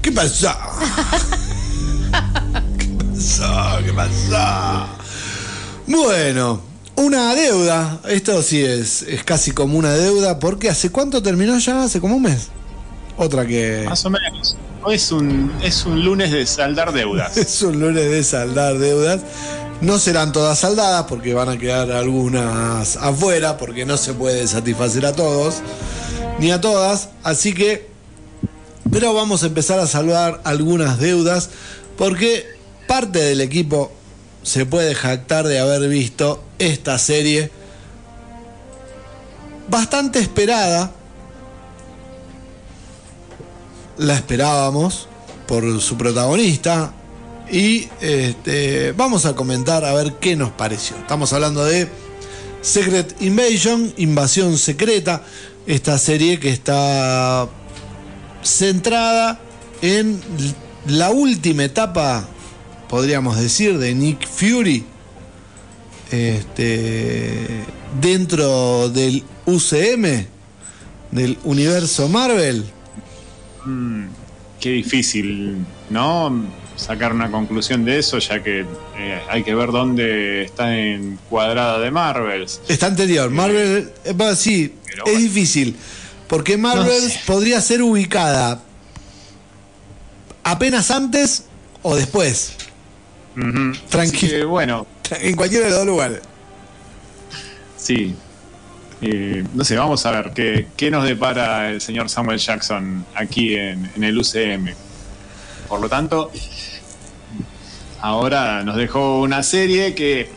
[0.00, 0.54] ¿Qué pasó?
[2.78, 3.78] ¿Qué pasó?
[3.84, 4.86] ¿Qué pasó?
[5.88, 6.62] Bueno,
[6.94, 8.00] una deuda.
[8.08, 10.38] Esto sí es, es casi como una deuda.
[10.38, 11.82] Porque ¿hace cuánto terminó ya?
[11.82, 12.50] ¿Hace como un mes?
[13.20, 13.84] Otra que...
[13.86, 14.56] más o menos.
[14.82, 17.36] Hoy es un, es un lunes de saldar deudas.
[17.36, 19.20] Es un lunes de saldar deudas.
[19.82, 25.04] No serán todas saldadas porque van a quedar algunas afuera porque no se puede satisfacer
[25.04, 25.56] a todos
[26.38, 27.10] ni a todas.
[27.22, 27.90] Así que,
[28.90, 31.50] pero vamos a empezar a saldar algunas deudas
[31.98, 32.46] porque
[32.88, 33.92] parte del equipo
[34.42, 37.50] se puede jactar de haber visto esta serie
[39.68, 40.92] bastante esperada.
[44.00, 45.08] La esperábamos
[45.46, 46.94] por su protagonista,
[47.52, 50.96] y este, vamos a comentar a ver qué nos pareció.
[50.96, 51.86] Estamos hablando de
[52.62, 55.22] Secret Invasion, Invasión Secreta,
[55.66, 57.46] esta serie que está
[58.42, 59.38] centrada
[59.82, 60.18] en
[60.86, 62.26] la última etapa,
[62.88, 64.82] podríamos decir, de Nick Fury
[66.10, 67.66] este,
[68.00, 70.24] dentro del UCM,
[71.10, 72.64] del universo Marvel.
[73.64, 74.06] Mm,
[74.60, 76.44] qué difícil, ¿no?
[76.76, 78.60] Sacar una conclusión de eso, ya que
[78.96, 82.60] eh, hay que ver dónde está encuadrada de Marvels.
[82.68, 83.30] Está anterior.
[83.30, 85.18] Marvel, eh, sí, Pero es bueno.
[85.20, 85.76] difícil.
[86.26, 87.20] Porque Marvel No sé.
[87.26, 88.62] podría ser ubicada
[90.44, 91.44] apenas antes
[91.82, 92.52] o después.
[93.88, 94.48] Tranquilo.
[94.48, 94.86] Bueno,
[95.20, 96.20] En cualquiera de los dos lugares.
[97.76, 98.14] sí.
[99.00, 103.90] No sé, vamos a ver qué, qué nos depara el señor Samuel Jackson aquí en,
[103.96, 104.74] en el UCM.
[105.68, 106.30] Por lo tanto,
[108.00, 110.28] ahora nos dejó una serie que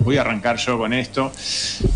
[0.00, 1.30] voy a arrancar yo con esto.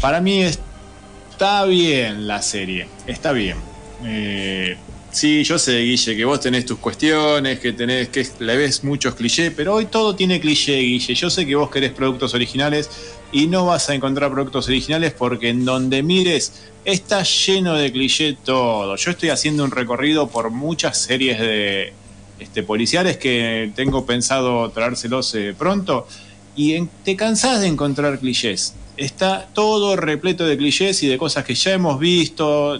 [0.01, 3.57] Para mí está bien la serie, está bien.
[4.05, 4.77] Eh,
[5.11, 9.15] sí, yo sé, Guille, que vos tenés tus cuestiones, que tenés que le ves muchos
[9.15, 11.15] clichés, pero hoy todo tiene cliché, Guille.
[11.15, 12.89] Yo sé que vos querés productos originales
[13.35, 16.53] y no vas a encontrar productos originales porque en donde mires
[16.85, 18.95] está lleno de cliché todo.
[18.95, 21.93] Yo estoy haciendo un recorrido por muchas series de
[22.39, 26.07] este, policiales que tengo pensado traérselos eh, pronto
[26.55, 28.77] y te cansás de encontrar clichés.
[28.97, 32.79] Está todo repleto de clichés y de cosas que ya hemos visto.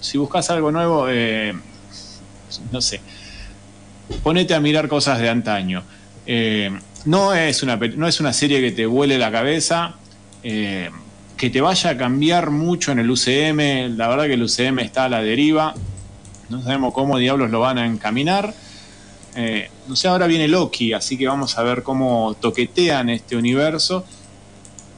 [0.00, 1.54] Si buscas algo nuevo, eh,
[2.70, 3.00] no sé,
[4.22, 5.82] ponete a mirar cosas de antaño.
[6.26, 6.70] Eh,
[7.04, 9.94] no, es una, no es una serie que te vuele la cabeza,
[10.42, 10.90] eh,
[11.36, 13.96] que te vaya a cambiar mucho en el UCM.
[13.96, 15.74] La verdad que el UCM está a la deriva.
[16.48, 18.52] No sabemos cómo diablos lo van a encaminar.
[19.36, 24.04] Eh, no sé, ahora viene Loki, así que vamos a ver cómo toquetean este universo.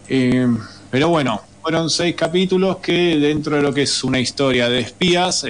[0.08, 0.46] Eh,
[0.90, 5.44] pero bueno, fueron seis capítulos que dentro de lo que es una historia de espías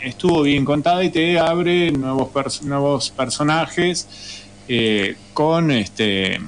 [0.00, 4.06] estuvo bien contada y te abre nuevos, nuevos personajes
[4.68, 6.38] eh, con este,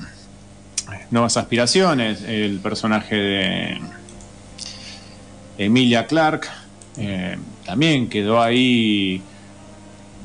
[1.11, 2.23] nuevas aspiraciones.
[2.23, 3.81] El personaje de
[5.59, 6.49] Emilia Clark
[6.99, 9.23] eh, también quedó ahí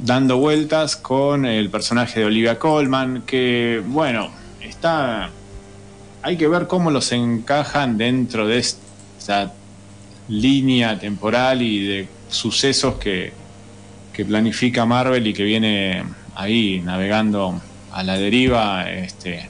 [0.03, 4.29] dando vueltas con el personaje de Olivia Colman, que bueno,
[4.61, 5.29] está...
[6.21, 9.53] Hay que ver cómo los encajan dentro de esta
[10.27, 13.31] línea temporal y de sucesos que,
[14.11, 16.03] que planifica Marvel y que viene
[16.33, 17.61] ahí navegando
[17.95, 18.89] a la deriva.
[18.91, 19.49] Este,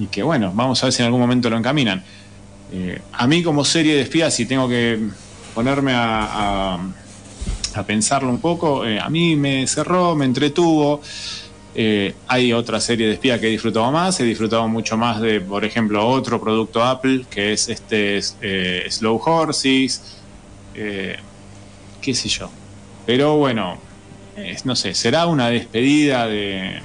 [0.00, 2.02] y que bueno, vamos a ver si en algún momento lo encaminan.
[2.72, 4.98] Eh, a mí como serie de espías, si tengo que
[5.54, 6.74] ponerme a,
[7.74, 11.00] a- pensarlo un poco, eh, a mí me cerró, me entretuvo.
[11.74, 15.40] Eh, hay otra serie de espía que he disfrutado más, he disfrutado mucho más de,
[15.40, 18.20] por ejemplo, otro producto Apple, que es este
[18.90, 20.16] Slow Horses,
[20.74, 22.50] qué sé yo.
[23.06, 23.78] Pero bueno,
[24.64, 26.80] no sé, será una despedida de,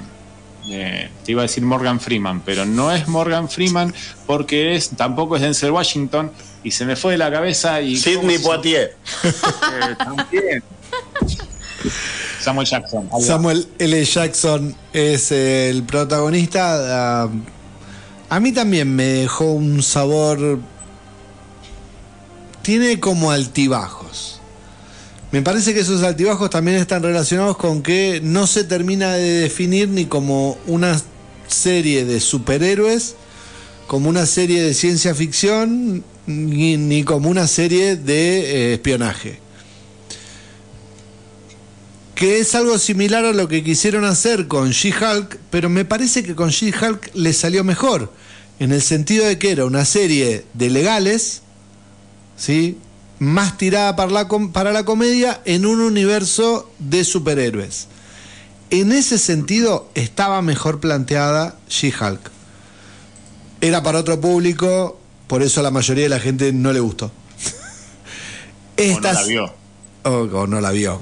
[0.67, 3.93] de- te iba a decir Morgan Freeman, pero no es Morgan Freeman
[4.25, 6.31] porque es tampoco es Denzel Washington
[6.63, 8.97] y se me fue de la cabeza y Sidney ¿cómo se- Poitier.
[9.23, 10.63] eh, también.
[12.39, 13.09] Samuel Jackson.
[13.21, 14.03] Samuel L.
[14.05, 17.23] Jackson es el protagonista.
[18.29, 20.59] a mí también me dejó un sabor.
[22.61, 24.41] Tiene como altibajos.
[25.33, 29.89] Me parece que esos altibajos también están relacionados con que no se termina de definir
[29.89, 31.01] ni como una
[31.47, 33.15] serie de superhéroes,
[33.87, 39.39] como una serie de ciencia ficción, ni, como una serie de eh, espionaje
[42.13, 46.35] que es algo similar a lo que quisieron hacer con She-Hulk, pero me parece que
[46.35, 48.13] con She-Hulk le salió mejor,
[48.59, 51.41] en el sentido de que era una serie de legales,
[52.37, 52.77] ¿sí?
[53.23, 57.87] Más tirada para la, para la comedia en un universo de superhéroes.
[58.69, 62.31] En ese sentido estaba mejor planteada She-Hulk.
[63.61, 67.11] Era para otro público, por eso a la mayoría de la gente no le gustó.
[68.75, 69.53] O no la vio.
[70.03, 70.99] o, o no la vio.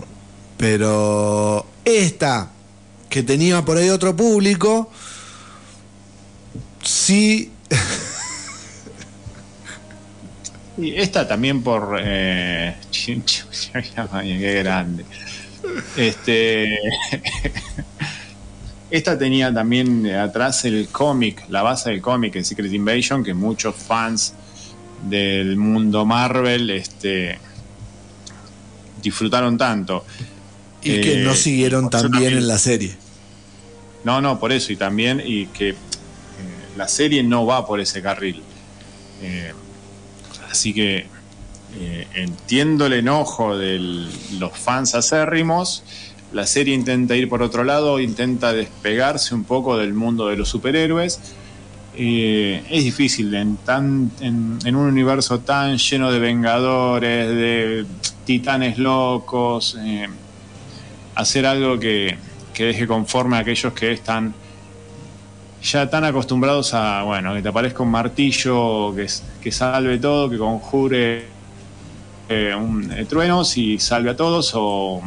[0.58, 2.52] Pero esta,
[3.10, 4.92] que tenía por ahí otro público,
[6.84, 7.52] sí.
[10.78, 11.98] Y esta también por.
[12.02, 15.06] Eh, qué grande.
[15.96, 16.76] Este.
[18.92, 23.74] Esta tenía también atrás el cómic, la base del cómic, el Secret Invasion, que muchos
[23.74, 24.34] fans
[25.04, 27.40] del mundo Marvel este,
[29.02, 30.06] disfrutaron tanto.
[30.82, 32.94] Y que Eh, no siguieron tan bien en la serie.
[34.04, 35.76] No, no, por eso, y también, y que eh,
[36.76, 38.42] la serie no va por ese carril.
[39.22, 39.54] Eh,
[40.52, 41.08] así que
[41.80, 45.84] eh, entiendo el enojo de los fans acérrimos.
[46.34, 50.50] La serie intenta ir por otro lado, intenta despegarse un poco del mundo de los
[50.50, 51.20] superhéroes.
[51.96, 57.86] Eh, es difícil en, tan, en, un universo tan lleno de vengadores, de
[58.26, 60.08] titanes locos, eh,
[61.16, 62.18] hacer algo que,
[62.54, 64.34] que deje conforme a aquellos que están
[65.62, 69.08] ya tan acostumbrados a, bueno, que te aparezca un martillo que,
[69.42, 71.26] que salve todo, que conjure
[72.30, 75.02] eh, un, eh, truenos y salve a todos, o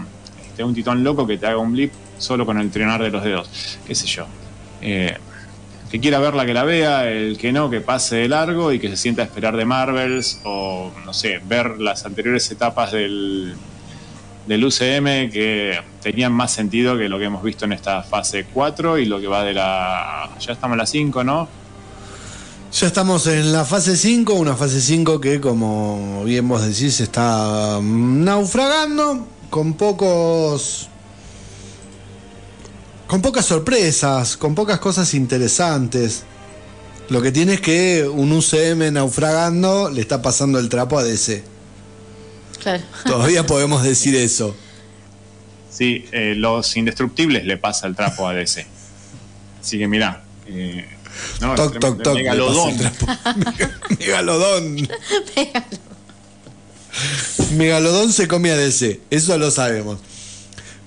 [0.47, 3.25] este, un titán loco que te haga un blip solo con el trionar de los
[3.25, 4.27] dedos, qué sé yo.
[4.81, 5.17] Eh,
[5.91, 8.89] que quiera verla, que la vea, el que no, que pase de largo y que
[8.89, 13.55] se sienta a esperar de Marvels, o no sé, ver las anteriores etapas del,
[14.47, 18.99] del UCM que tenían más sentido que lo que hemos visto en esta fase 4
[18.99, 20.31] y lo que va de la...
[20.39, 21.49] Ya estamos en la 5, ¿no?
[22.73, 27.79] Ya estamos en la fase 5, una fase 5 que, como bien vos decís, está
[27.81, 30.89] mm, naufragando con pocos.
[33.07, 36.25] con pocas sorpresas, con pocas cosas interesantes.
[37.09, 41.54] Lo que tiene es que un UCM naufragando le está pasando el trapo a DC.
[42.65, 42.83] Claro.
[43.05, 44.57] Todavía podemos decir eso.
[45.71, 48.67] Sí, eh, los indestructibles le pasa el trapo a DC.
[49.61, 50.25] Así que mirá.
[50.49, 50.87] eh,
[51.41, 52.75] no, Toc, toc, toc, Megalodón.
[53.99, 54.89] Megalodón.
[57.57, 59.99] Megalodón se come a DC, eso lo sabemos.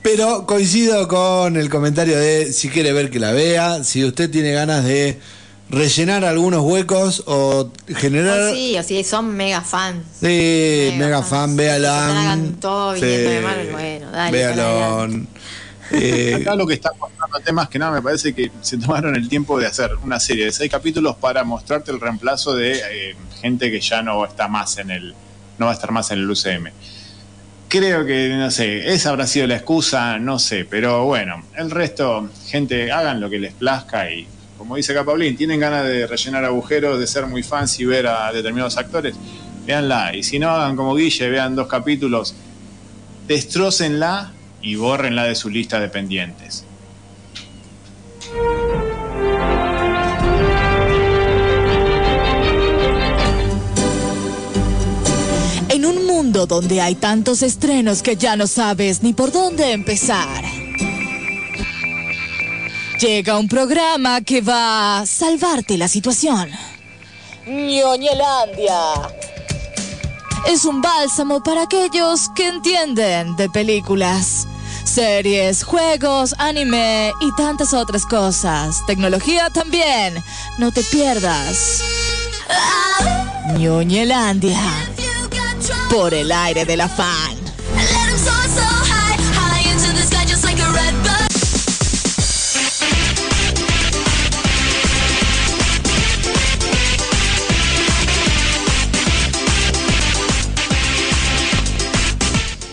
[0.02, 4.52] Pero coincido con el comentario de si quiere ver que la vea, si usted tiene
[4.52, 5.20] ganas de
[5.70, 8.40] rellenar algunos huecos o generar...
[8.40, 10.04] O sí, o sí, son mega fans.
[10.20, 12.08] Sí, mega, fan, véala.
[12.08, 15.08] Que te hagan todo viniendo de Marvel, bueno, dale, Véalo.
[15.90, 19.30] Eh, Acá lo que está pasando temas que nada, me parece que se tomaron el
[19.30, 23.72] tiempo de hacer una serie de seis capítulos para mostrarte el reemplazo de eh, gente
[23.72, 25.16] que ya no está más en el,
[25.58, 26.72] no va a estar más en el UCM.
[27.70, 32.30] Creo que, no sé, esa habrá sido la excusa, no sé, pero bueno, el resto,
[32.48, 34.28] gente, hagan lo que les plazca y,
[34.58, 38.08] como dice acá Paulín, tienen ganas de rellenar agujeros, de ser muy fans y ver
[38.08, 39.16] a determinados actores,
[39.66, 40.16] véanla.
[40.16, 42.34] Y si no, hagan como Guille, vean dos capítulos,
[43.28, 44.32] destrócenla
[44.62, 46.66] y bórrenla de su lista de pendientes.
[55.70, 60.47] En un mundo donde hay tantos estrenos que ya no sabes ni por dónde empezar.
[63.00, 66.50] Llega un programa que va a salvarte la situación.
[67.46, 68.74] ñoñelandia.
[70.48, 74.48] es un bálsamo para aquellos que entienden de películas,
[74.84, 78.84] series, juegos, anime y tantas otras cosas.
[78.88, 80.16] Tecnología también.
[80.58, 81.84] No te pierdas.
[83.60, 84.60] Ñoñelandia.
[85.92, 86.90] Por el aire de la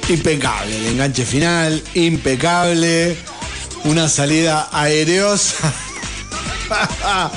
[0.08, 3.16] Impecable, el enganche final, impecable.
[3.84, 5.72] Una salida aereosa.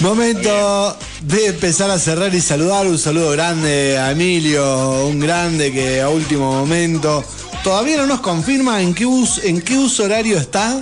[0.00, 2.86] Momento de empezar a cerrar y saludar.
[2.86, 7.24] Un saludo grande a Emilio, un grande que a último momento.
[7.62, 10.80] Todavía no nos confirma en qué, us- en qué uso horario está.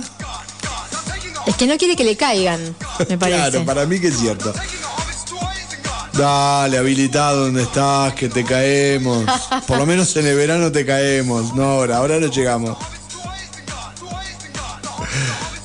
[1.47, 2.75] Es que no quiere que le caigan,
[3.09, 3.39] me parece.
[3.39, 4.53] Claro, para mí que es cierto.
[6.13, 9.25] Dale, habilitado donde estás, que te caemos.
[9.67, 11.55] Por lo menos en el verano te caemos.
[11.55, 12.77] No ahora, ahora no llegamos.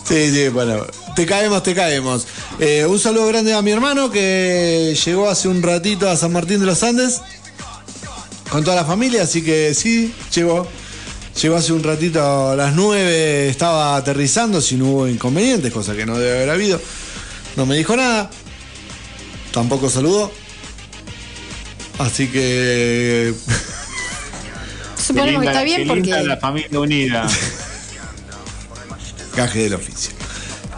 [0.05, 0.87] Sí, sí, bueno.
[1.15, 2.27] Te caemos, te caemos.
[2.59, 6.61] Eh, un saludo grande a mi hermano que llegó hace un ratito a San Martín
[6.61, 7.21] de los Andes
[8.49, 10.67] con toda la familia, así que sí, llegó.
[11.41, 16.05] Llegó hace un ratito a las 9, estaba aterrizando, si no hubo inconvenientes, cosa que
[16.05, 16.81] no debe haber habido.
[17.57, 18.29] No me dijo nada.
[19.53, 20.31] Tampoco saludó.
[21.99, 23.35] Así que.
[24.97, 26.11] Suponemos que está bien porque.
[26.11, 27.27] la familia unida.
[29.35, 30.13] Caje del oficio.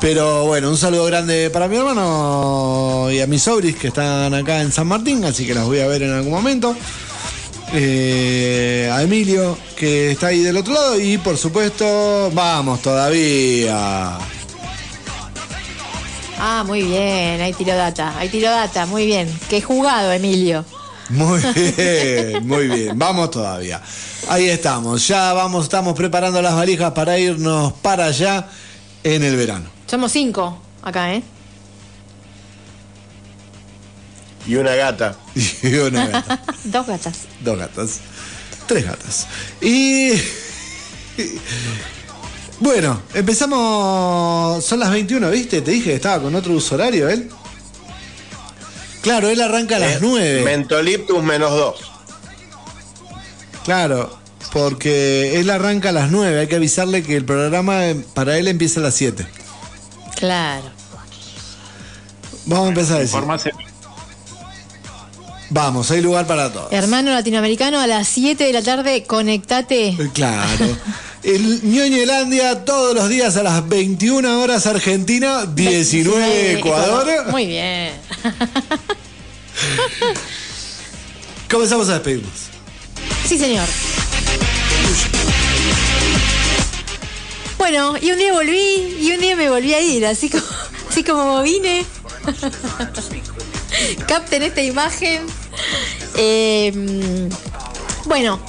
[0.00, 4.62] Pero bueno, un saludo grande para mi hermano y a mis sobris que están acá
[4.62, 6.74] en San Martín, así que las voy a ver en algún momento.
[7.74, 14.16] Eh, a Emilio, que está ahí del otro lado, y por supuesto, vamos todavía.
[16.42, 19.30] Ah, muy bien, ahí tiró data, ahí tiró data, muy bien.
[19.50, 20.64] Qué jugado, Emilio.
[21.10, 21.42] Muy
[21.76, 22.98] bien, muy bien.
[22.98, 23.82] Vamos todavía.
[24.26, 25.06] Ahí estamos.
[25.06, 28.48] Ya vamos, estamos preparando las valijas para irnos para allá
[29.04, 29.68] en el verano.
[29.86, 31.22] Somos cinco acá, ¿eh?
[34.46, 35.16] Y una gata.
[35.62, 36.42] Y una gata.
[36.64, 37.18] Dos gatas.
[37.40, 38.00] Dos gatas.
[38.66, 39.26] Tres gatas.
[39.60, 40.12] Y.
[42.60, 44.64] Bueno, empezamos.
[44.64, 45.62] Son las 21, ¿viste?
[45.62, 47.30] Te dije que estaba con otro uso horario él.
[49.02, 50.42] Claro, él arranca a las Eh, 9.
[50.44, 51.80] Mentoliptus menos dos.
[53.64, 54.18] Claro,
[54.52, 56.40] porque él arranca a las 9.
[56.40, 59.26] Hay que avisarle que el programa eh, para él empieza a las 7.
[60.16, 60.70] Claro.
[62.44, 63.20] Vamos a empezar a decir.
[65.50, 66.72] Vamos, hay lugar para todos.
[66.72, 69.88] Hermano latinoamericano, a las 7 de la tarde, conectate.
[69.88, 70.66] Eh, Claro.
[71.22, 77.06] El Ñoñelandia todos los días a las 21 horas Argentina, 19 Ecuador.
[77.30, 77.92] Muy bien.
[81.50, 82.32] Comenzamos a despedirnos.
[83.26, 83.66] Sí, señor.
[87.58, 90.44] Bueno, y un día volví y un día me volví a ir, así como,
[90.88, 91.84] así como vine.
[94.06, 95.26] Capten esta imagen.
[96.16, 97.28] Eh,
[98.06, 98.40] bueno,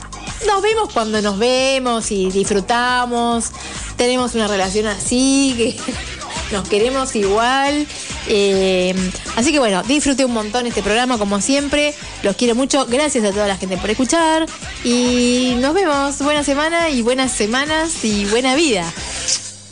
[0.47, 3.51] nos vemos cuando nos vemos y disfrutamos.
[3.97, 5.75] Tenemos una relación así, que
[6.51, 7.85] nos queremos igual.
[8.27, 8.95] Eh,
[9.35, 11.93] así que bueno, disfruté un montón este programa como siempre.
[12.23, 12.85] Los quiero mucho.
[12.87, 14.47] Gracias a toda la gente por escuchar.
[14.83, 16.19] Y nos vemos.
[16.19, 18.91] Buena semana y buenas semanas y buena vida.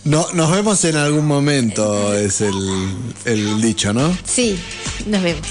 [0.05, 2.55] No, nos vemos en algún momento, es el,
[3.26, 4.15] el dicho, ¿no?
[4.26, 4.59] Sí,
[5.05, 5.45] nos vemos.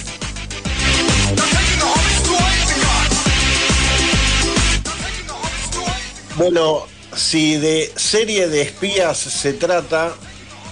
[6.37, 10.15] Bueno, si de serie de espías se trata,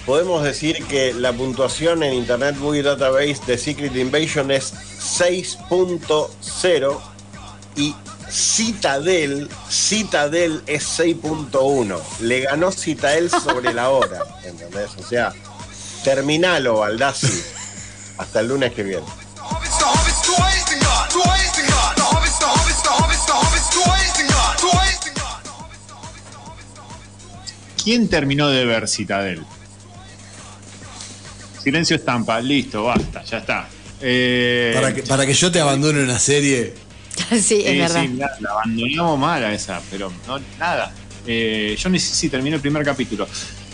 [0.05, 6.97] podemos decir que la puntuación en Internet Movie Database de Secret Invasion es 6.0
[7.75, 7.93] y
[8.29, 11.99] Citadel, Citadel es 6.1.
[12.21, 14.89] Le ganó Citadel sobre la hora, ¿entendés?
[14.99, 15.33] O sea,
[16.03, 17.43] terminalo, Baldassi.
[18.17, 19.05] Hasta el lunes que viene.
[27.83, 29.45] ¿Quién terminó de ver Citadel?
[31.63, 33.69] Silencio estampa, listo, basta, ya está.
[34.01, 36.73] Eh, Para que, para que yo te abandone una serie.
[37.41, 38.01] sí, es verdad.
[38.03, 40.91] sí, la, la abandonamos mal a esa, pero no, nada.
[41.25, 43.27] Eh, yo ni si terminé el primer capítulo.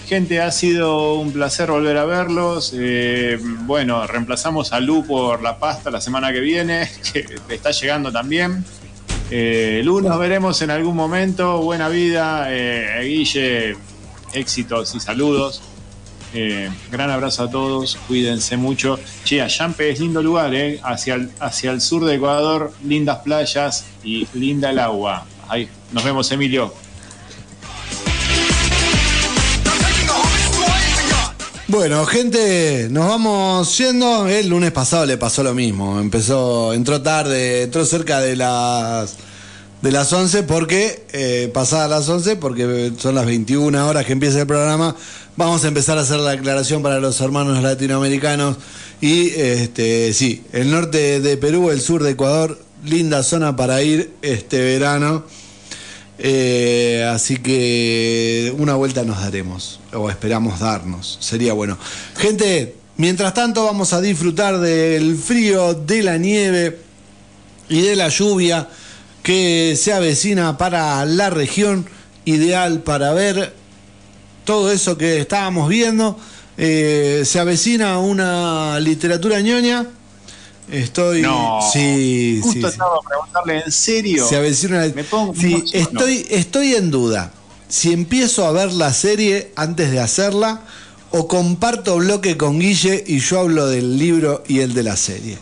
[0.08, 2.74] Gente, ha sido un placer volver a verlos.
[2.76, 8.12] Eh, bueno, reemplazamos a Lu por la pasta la semana que viene, que está llegando
[8.12, 8.66] también.
[9.32, 11.60] Eh, Lu nos veremos en algún momento.
[11.62, 12.48] Buena vida.
[12.50, 13.78] Eh, Guille,
[14.34, 15.62] éxitos y saludos.
[16.34, 19.00] Eh, gran abrazo a todos, cuídense mucho.
[19.24, 20.80] Che, Ayampe es lindo lugar, ¿eh?
[20.84, 25.26] Hacia hacia el sur de Ecuador, lindas playas y linda el agua.
[25.48, 26.74] Ahí, nos vemos, Emilio.
[31.68, 34.28] Bueno, gente, nos vamos yendo.
[34.28, 36.00] El lunes pasado le pasó lo mismo.
[36.00, 39.18] Empezó, entró tarde, entró cerca de las
[39.84, 44.40] de las 11 porque, eh, pasadas las 11, porque son las 21 horas que empieza
[44.40, 44.96] el programa,
[45.36, 48.56] vamos a empezar a hacer la aclaración para los hermanos latinoamericanos.
[49.02, 54.14] Y este, sí, el norte de Perú, el sur de Ecuador, linda zona para ir
[54.22, 55.26] este verano.
[56.18, 61.78] Eh, así que una vuelta nos daremos, o esperamos darnos, sería bueno.
[62.16, 66.80] Gente, mientras tanto vamos a disfrutar del frío, de la nieve
[67.68, 68.70] y de la lluvia
[69.24, 71.88] que se avecina para la región,
[72.26, 73.54] ideal para ver
[74.46, 76.18] todo eso que estábamos viendo.
[76.58, 79.88] Eh, se avecina una literatura ñoña.
[80.72, 81.22] Estoy.
[81.22, 82.68] No, sí, justo sí, sí.
[82.74, 84.28] estaba a preguntarle en serio.
[84.28, 87.32] Se avecina una- Me pongo- Sí, estoy, estoy en duda.
[87.68, 90.62] Si empiezo a ver la serie antes de hacerla
[91.12, 95.38] o comparto bloque con Guille y yo hablo del libro y el de la serie.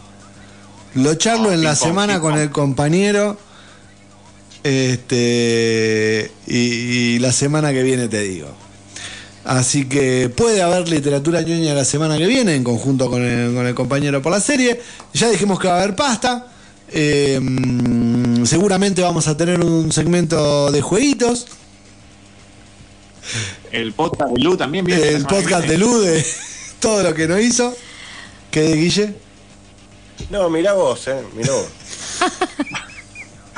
[0.96, 3.38] Lo charlo en la semana con el compañero.
[4.64, 8.50] Este y, y la semana que viene te digo.
[9.44, 13.66] Así que puede haber literatura ñoña la semana que viene en conjunto con el, con
[13.66, 14.80] el compañero por la serie.
[15.14, 16.48] Ya dijimos que va a haber pasta.
[16.94, 21.48] Eh, mm, seguramente vamos a tener un segmento de jueguitos.
[23.72, 25.08] El podcast de Lu también viene.
[25.10, 25.78] El podcast de.
[25.78, 26.24] Lu de
[26.80, 27.76] todo lo que no hizo.
[28.52, 29.16] ¿Qué de Guille?
[30.30, 31.68] No, mirá vos, eh, mirá vos.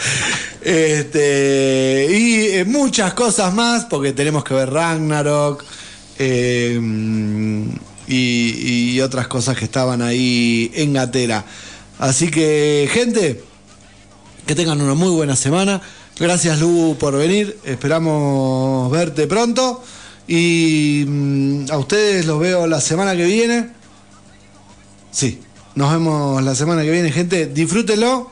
[0.65, 5.61] Este, y eh, muchas cosas más, porque tenemos que ver Ragnarok
[6.19, 6.79] eh,
[8.07, 11.43] y, otras cosas que estaban ahí en gatera.
[11.99, 13.43] Así que, gente,
[14.45, 15.81] que tengan una muy buena semana.
[16.17, 17.57] Gracias, Lu, por venir.
[17.65, 19.83] Esperamos verte pronto.
[20.27, 23.69] Y mm, a ustedes los veo la semana que viene.
[25.11, 25.41] Sí,
[25.75, 27.47] nos vemos la semana que viene, gente.
[27.47, 28.31] Disfrútenlo.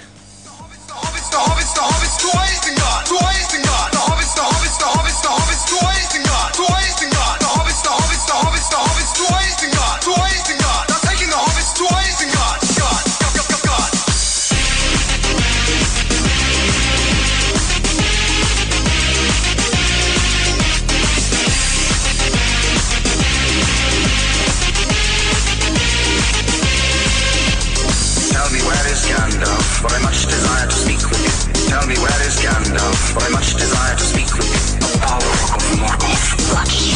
[33.13, 36.25] but I much desire to speak with Apollo Rock of Morgoth.
[36.51, 36.95] Fuck you.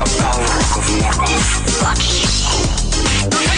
[0.00, 1.48] Apollo Rock of Morgoth.
[1.80, 3.57] Fuck you.